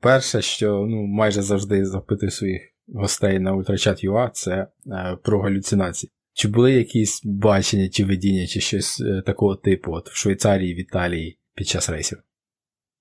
Перше, 0.00 0.42
що 0.42 0.86
ну, 0.88 1.06
майже 1.06 1.42
завжди 1.42 1.86
запитую 1.86 2.30
своїх 2.30 2.62
гостей 2.88 3.38
на 3.38 3.54
Ultrachat.ua, 3.54 4.30
це 4.32 4.66
е, 4.86 5.18
про 5.22 5.40
галюцинації. 5.40 6.10
Чи 6.32 6.48
були 6.48 6.72
якісь 6.72 7.20
бачення 7.24 7.88
чи 7.88 8.04
видіння, 8.04 8.46
чи 8.46 8.60
щось 8.60 9.00
е, 9.00 9.22
такого 9.26 9.56
типу 9.56 9.92
от 9.92 10.10
в 10.10 10.14
Швейцарії, 10.14 10.74
в 10.74 10.80
Італії 10.80 11.38
під 11.54 11.68
час 11.68 11.90
рейсів? 11.90 12.18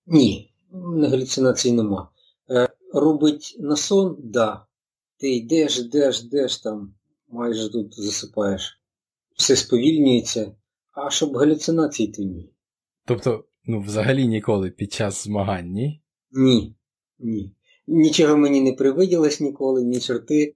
Ні, 0.06 0.54
галюцинацій 1.10 1.72
нема. 1.72 2.10
Е, 2.52 2.70
робить 2.94 3.56
на 3.60 3.76
сон, 3.76 4.18
да. 4.20 4.66
Ти 5.18 5.36
йдеш, 5.36 5.80
йдеш, 5.80 6.24
йдеш 6.24 6.58
там, 6.58 6.94
майже 7.28 7.72
тут 7.72 7.94
засипаєш. 8.00 8.82
Все 9.38 9.56
сповільнюється, 9.56 10.56
а 10.94 11.10
щоб 11.10 11.36
галюцинацій, 11.36 12.08
то 12.08 12.22
ні. 12.24 12.54
Тобто, 13.06 13.46
ну, 13.66 13.82
взагалі 13.82 14.28
ніколи 14.28 14.72
під 14.72 14.94
час 14.94 15.24
змагань, 15.24 15.72
ні? 15.72 16.04
Ні. 16.32 16.76
Ні. 17.20 17.56
Нічого 17.88 18.38
мені 18.38 18.62
не 18.62 18.74
привиділось 18.74 19.40
ніколи, 19.40 19.84
ні 19.84 20.00
чорти, 20.00 20.56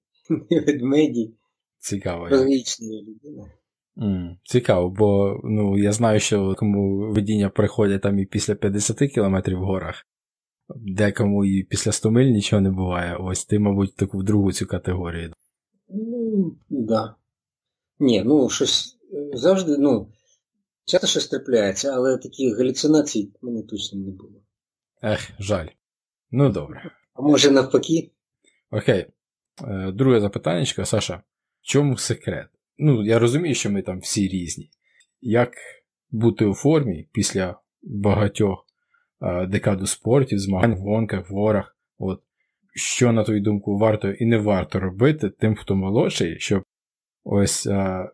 ні 0.50 0.60
ведмеді. 0.60 1.34
Цікаво. 1.80 2.28
Логічна 2.32 2.88
людина. 2.88 3.52
Mm, 3.98 4.36
цікаво, 4.44 4.90
бо 4.90 5.40
ну, 5.44 5.78
я 5.78 5.92
знаю, 5.92 6.20
що 6.20 6.56
кому 6.58 7.12
видіння 7.12 7.50
приходять 7.50 8.02
там 8.02 8.20
і 8.20 8.26
після 8.26 8.56
50 8.56 8.98
км 8.98 9.38
в 9.56 9.66
горах, 9.66 10.06
декому 10.76 11.46
і 11.46 11.64
після 11.64 11.92
100 11.92 12.12
миль 12.12 12.32
нічого 12.32 12.62
не 12.62 12.72
буває. 12.72 13.16
Ось 13.16 13.46
ти, 13.46 13.60
мабуть, 13.60 13.96
таку 13.96 14.18
в 14.18 14.24
другу 14.24 14.52
цю 14.52 14.66
категорію. 14.66 15.34
Ну. 15.90 16.58
Да. 16.70 17.16
Ні, 18.00 18.24
ну 18.26 18.50
щось 18.50 18.98
е, 19.14 19.38
завжди, 19.38 19.78
ну, 19.78 20.12
часто 20.86 21.08
щось 21.08 21.28
трапляється, 21.28 21.92
але 21.94 22.18
таких 22.18 22.58
галюцинацій 22.58 23.32
в 23.42 23.46
мене 23.46 23.64
точно 23.64 24.00
не 24.00 24.12
було. 24.12 24.42
Ех, 25.02 25.30
жаль. 25.40 25.68
Ну 26.32 26.50
добре. 26.50 26.92
А 27.14 27.22
може 27.22 27.52
навпаки? 27.52 28.12
Окей. 28.72 29.06
Е, 29.68 29.92
друге 29.92 30.22
запитання, 30.22 30.66
Саша. 30.66 31.24
В 31.62 31.66
чому 31.66 31.98
секрет? 31.98 32.48
Ну, 32.78 33.06
я 33.06 33.20
розумію, 33.20 33.56
що 33.56 33.70
ми 33.70 33.82
там 33.82 34.00
всі 34.00 34.28
різні. 34.28 34.70
Як 35.22 35.54
бути 36.12 36.46
у 36.46 36.54
формі 36.54 37.10
після 37.12 37.60
багатьох 37.82 38.66
е, 39.24 39.46
декад 39.46 39.82
у 39.82 39.88
спорті, 39.88 40.38
змагань 40.38 40.76
в 40.76 40.80
гонках, 40.80 41.30
в 41.30 41.34
горах? 41.34 41.78
От, 41.98 42.22
Що, 42.76 43.12
на 43.12 43.24
твою 43.24 43.42
думку, 43.42 43.78
варто 43.78 44.12
і 44.12 44.26
не 44.26 44.38
варто 44.38 44.80
робити 44.80 45.30
тим, 45.30 45.56
хто 45.56 45.76
молодший, 45.76 46.40
щоб 46.40 46.64
ось 47.24 47.68
а, 47.68 48.12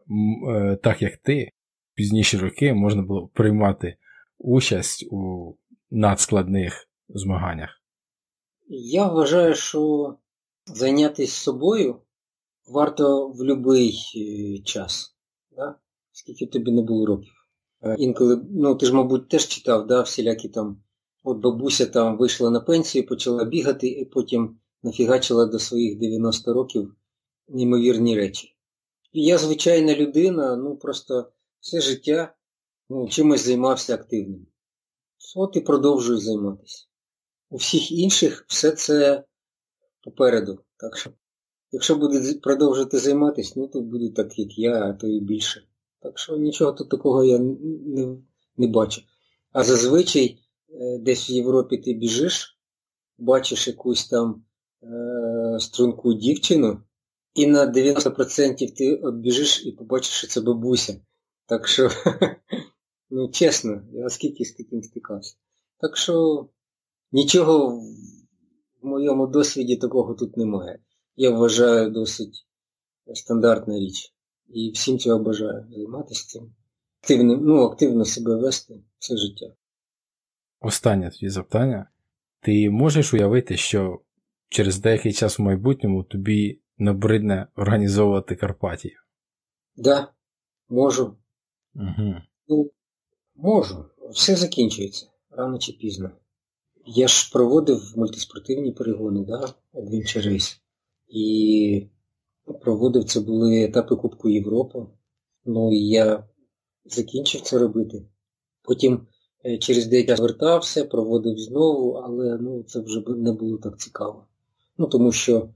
е, 0.49 0.76
так 0.84 1.01
як 1.01 1.18
ти, 1.18 1.51
пізніші 1.95 2.38
роки 2.38 2.74
можна 2.74 3.01
було 3.01 3.28
приймати 3.28 3.95
участь 4.38 5.07
у 5.12 5.53
надскладних 5.91 6.88
змаганнях? 7.10 7.70
Я 8.68 9.07
вважаю, 9.07 9.55
що 9.55 10.16
зайнятися 10.66 11.34
собою 11.34 12.01
варто 12.68 13.28
в 13.28 13.55
будь-який 13.55 14.62
час, 14.66 15.16
да? 15.51 15.76
скільки 16.12 16.45
тобі 16.45 16.72
не 16.72 16.82
було 16.82 17.05
років. 17.05 17.34
Е, 17.84 17.95
інколи, 17.99 18.41
ну 18.51 18.76
ти 18.76 18.86
ж, 18.86 18.93
мабуть, 18.95 19.30
теж 19.30 19.47
читав, 19.47 19.88
да, 19.88 20.01
всілякі 20.01 20.49
там, 20.49 20.82
от 21.30 21.38
бабуся 21.38 21.86
там 21.86 22.17
вийшла 22.17 22.49
на 22.49 22.59
пенсію, 22.59 23.05
почала 23.05 23.45
бігати 23.45 23.88
і 23.88 24.05
потім 24.05 24.59
нафігачила 24.84 25.45
до 25.45 25.59
своїх 25.59 25.99
90 25.99 26.53
років 26.53 26.95
неймовірні 27.47 28.15
речі. 28.15 28.55
І 29.13 29.23
я 29.23 29.38
звичайна 29.38 29.95
людина, 29.95 30.55
ну 30.55 30.75
просто 30.75 31.32
все 31.59 31.82
життя 31.82 32.34
ну, 32.89 33.07
чимось 33.07 33.45
займався 33.45 33.93
активним. 33.93 34.47
От 35.36 35.55
і 35.55 35.61
продовжую 35.61 36.19
займатися. 36.19 36.86
У 37.49 37.57
всіх 37.57 37.91
інших 37.91 38.45
все 38.47 38.71
це 38.71 39.23
попереду. 40.03 40.59
Так 40.77 40.97
що, 40.97 41.09
якщо 41.71 41.95
буде 41.95 42.34
продовжувати 42.34 42.99
займатися, 42.99 43.53
ну 43.55 43.67
то 43.67 43.82
буде 43.82 44.09
так, 44.09 44.39
як 44.39 44.59
я, 44.59 44.86
а 44.86 44.93
то 44.93 45.07
і 45.07 45.19
більше. 45.19 45.67
Так 45.99 46.19
що 46.19 46.38
нічого 46.38 46.71
тут 46.71 46.89
такого 46.89 47.23
я 47.23 47.39
не, 47.39 48.17
не 48.57 48.67
бачу. 48.67 49.01
А 49.51 49.63
зазвичай 49.63 50.39
десь 50.99 51.30
в 51.30 51.32
Європі 51.32 51.78
ти 51.78 51.93
біжиш, 51.93 52.59
бачиш 53.17 53.67
якусь 53.67 54.07
там 54.07 54.45
е, 54.84 55.59
струнку 55.59 56.13
дівчину, 56.13 56.82
і 57.34 57.47
на 57.47 57.74
90% 57.74 58.76
ти 58.76 58.95
обіжиш 58.95 59.65
і 59.65 59.72
побачиш, 59.72 60.11
що 60.11 60.28
це 60.28 60.41
бабуся. 60.41 61.01
Так 61.45 61.67
що, 61.67 61.89
ну 63.09 63.30
чесно, 63.30 63.82
я 63.93 64.09
скільки 64.09 64.45
з 64.45 64.53
таким 64.53 64.84
стикався. 64.84 65.36
Так 65.80 65.97
що 65.97 66.47
нічого 67.11 67.80
в 68.82 68.86
моєму 68.86 69.28
досвіді 69.28 69.76
такого 69.76 70.13
тут 70.13 70.38
немає. 70.38 70.80
Я 71.15 71.30
вважаю 71.32 71.89
досить 71.89 72.45
стандартна 73.13 73.80
річ. 73.80 74.13
І 74.53 74.72
всім 74.72 74.99
цього 74.99 75.24
бажаю 75.24 75.67
займатися 75.72 76.28
цим. 76.28 76.53
Активно, 77.01 77.38
ну, 77.38 77.61
активно 77.61 78.05
себе 78.05 78.36
вести 78.36 78.84
все 78.99 79.17
життя. 79.17 79.53
Останнє 80.60 81.10
твоє 81.10 81.32
запитання. 81.32 81.89
Ти 82.41 82.70
можеш 82.70 83.14
уявити, 83.14 83.57
що 83.57 84.01
через 84.49 84.80
деякий 84.80 85.14
час 85.14 85.39
в 85.39 85.41
майбутньому 85.41 86.03
тобі 86.03 86.60
набридне 86.78 87.47
організовувати 87.55 88.36
Карпатію? 88.36 88.99
Так, 89.76 89.86
да, 89.86 90.14
можу. 90.70 91.18
Угу. 91.76 92.16
Ну, 92.47 92.72
можу. 93.36 93.86
Все 94.12 94.36
закінчується 94.36 95.07
рано 95.30 95.60
чи 95.60 95.72
пізно. 95.72 96.12
Я 96.86 97.07
ж 97.07 97.32
проводив 97.34 97.93
мультиспортивні 97.95 98.72
перегони, 98.72 99.26
да? 99.26 99.53
Adventure 99.74 100.28
Race. 100.28 100.60
І 101.07 101.88
проводив 102.62 103.03
це 103.03 103.20
були 103.20 103.64
етапи 103.64 103.95
Кубку 103.95 104.30
Європи. 104.30 104.80
Ну 105.45 105.74
і 105.74 105.88
я 105.88 106.28
закінчив 106.86 107.41
це 107.41 107.60
робити. 107.60 108.05
Потім 108.62 109.07
через 109.59 109.87
деякий 109.87 110.07
час 110.07 110.19
вертався, 110.19 110.85
проводив 110.85 111.37
знову, 111.39 111.91
але 111.91 112.37
ну, 112.37 112.63
це 112.63 112.79
вже 112.79 113.03
не 113.07 113.31
було 113.31 113.57
так 113.57 113.79
цікаво. 113.79 114.25
Ну 114.77 114.87
тому 114.87 115.11
що 115.11 115.49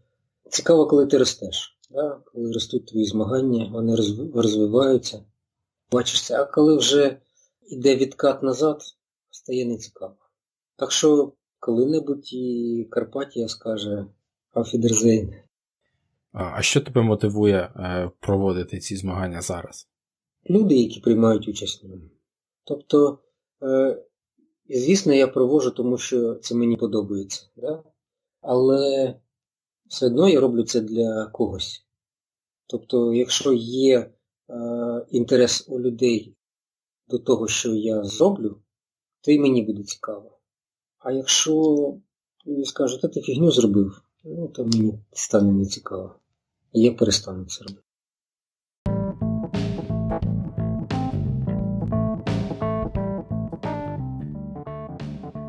цікаво, 0.49 0.87
коли 0.87 1.05
ти 1.05 1.17
ростеш. 1.17 1.77
Да? 1.91 2.21
Коли 2.25 2.51
ростуть 2.51 2.85
твої 2.85 3.05
змагання, 3.05 3.69
вони 3.71 3.95
розвиваються. 4.33 5.23
Бачиш 5.91 6.23
це, 6.23 6.41
а 6.41 6.45
коли 6.45 6.77
вже 6.77 7.17
йде 7.69 7.95
відкат 7.95 8.43
назад, 8.43 8.81
стає 9.29 9.65
нецікаво. 9.65 10.15
Так 10.75 10.91
що 10.91 11.33
коли-небудь 11.59 12.33
і 12.33 12.87
Карпатія 12.91 13.47
скаже 13.47 14.05
Афідерзейн. 14.53 15.33
А 16.31 16.61
що 16.61 16.81
тебе 16.81 17.01
мотивує 17.01 17.57
е, 17.57 18.11
проводити 18.19 18.79
ці 18.79 18.95
змагання 18.95 19.41
зараз? 19.41 19.87
Люди, 20.49 20.75
які 20.75 20.99
приймають 20.99 21.47
участь 21.47 21.83
в 21.83 21.87
ньому. 21.87 22.09
Тобто, 22.63 23.11
е, 23.11 23.17
звісно, 24.69 25.13
я 25.13 25.27
провожу, 25.27 25.71
тому 25.71 25.97
що 25.97 26.35
це 26.35 26.55
мені 26.55 26.77
подобається. 26.77 27.49
Да? 27.55 27.83
Але 28.41 29.15
все 29.87 30.05
одно 30.05 30.29
я 30.29 30.39
роблю 30.39 30.63
це 30.63 30.81
для 30.81 31.25
когось. 31.25 31.85
Тобто, 32.67 33.13
якщо 33.13 33.53
є 33.53 33.99
е, 33.99 34.11
інтерес 35.09 35.65
у 35.67 35.79
людей 35.79 36.35
до 37.07 37.19
того, 37.19 37.47
що 37.47 37.75
я 37.75 38.03
зроблю, 38.03 38.57
то 39.21 39.31
і 39.31 39.39
мені 39.39 39.61
буде 39.61 39.83
цікаво. 39.83 40.39
А 40.99 41.11
якщо 41.11 41.53
люди 42.47 42.65
скажуть, 42.65 43.01
та 43.01 43.07
ти 43.07 43.21
фігню 43.21 43.51
зробив, 43.51 44.01
ну 44.23 44.47
то 44.47 44.65
мені 44.65 44.99
стане 45.11 45.53
нецікаво. 45.53 46.15
І 46.73 46.81
я 46.81 46.93
перестану 46.93 47.45
це 47.45 47.63
робити. 47.63 47.92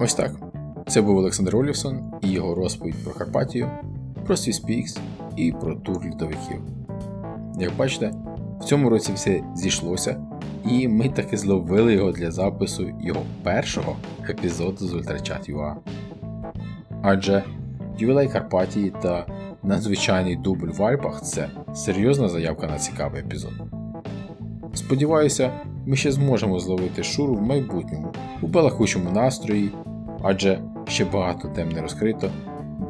Ось 0.05 0.15
так. 0.15 0.33
Це 0.87 1.03
був 1.03 1.17
Олександр 1.17 1.57
Олівсон 1.57 2.13
і 2.23 2.31
його 2.31 2.55
розповідь 2.55 3.05
про 3.05 3.15
Карпатію, 3.15 3.71
про 4.27 4.37
Свіспікс 4.37 4.99
і 5.37 5.53
про 5.53 5.75
тур 5.75 5.97
льодовиків. 5.97 6.61
Як 7.59 7.77
бачите, 7.77 8.13
в 8.61 8.65
цьому 8.65 8.91
році 8.91 9.13
все 9.15 9.43
зійшлося, 9.55 10.17
і 10.65 10.89
ми 10.89 11.09
таки 11.09 11.37
зловили 11.37 11.95
його 11.95 12.13
для 12.13 12.31
запису 12.31 12.91
його 13.01 13.21
першого 13.43 13.97
епізоду 14.29 14.87
з 14.87 14.95
Ультрачат.ua. 14.95 15.75
Адже 17.03 17.43
ювілей 17.99 18.29
Карпатії 18.29 18.93
та 19.03 19.27
надзвичайний 19.63 20.37
дубль 20.37 20.71
в 20.79 20.83
Альпах 20.83 21.23
це 21.23 21.49
серйозна 21.75 22.29
заявка 22.29 22.67
на 22.67 22.79
цікавий 22.79 23.21
епізод. 23.21 23.53
Сподіваюся, 24.75 25.51
ми 25.87 25.97
ще 25.97 26.13
зможемо 26.13 26.59
зловити 26.59 27.03
шуру 27.03 27.35
в 27.35 27.43
майбутньому 27.43 28.13
у 28.43 28.47
балакучому 28.47 29.11
настрої, 29.11 29.71
адже 30.25 30.63
ще 30.89 31.05
багато 31.05 31.49
тем 31.49 31.69
не 31.69 31.83
розкрито, 31.83 32.31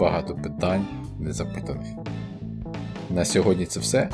багато 0.01 0.35
питань 0.35 0.87
не 1.19 1.33
запитаних. 1.33 1.87
На 3.11 3.25
сьогодні 3.25 3.67
це 3.67 3.81
все. 3.81 4.09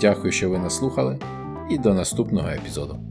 Дякую, 0.00 0.32
що 0.32 0.50
ви 0.50 0.58
нас 0.58 0.76
слухали, 0.76 1.18
і 1.70 1.78
до 1.78 1.94
наступного 1.94 2.48
епізоду. 2.48 3.09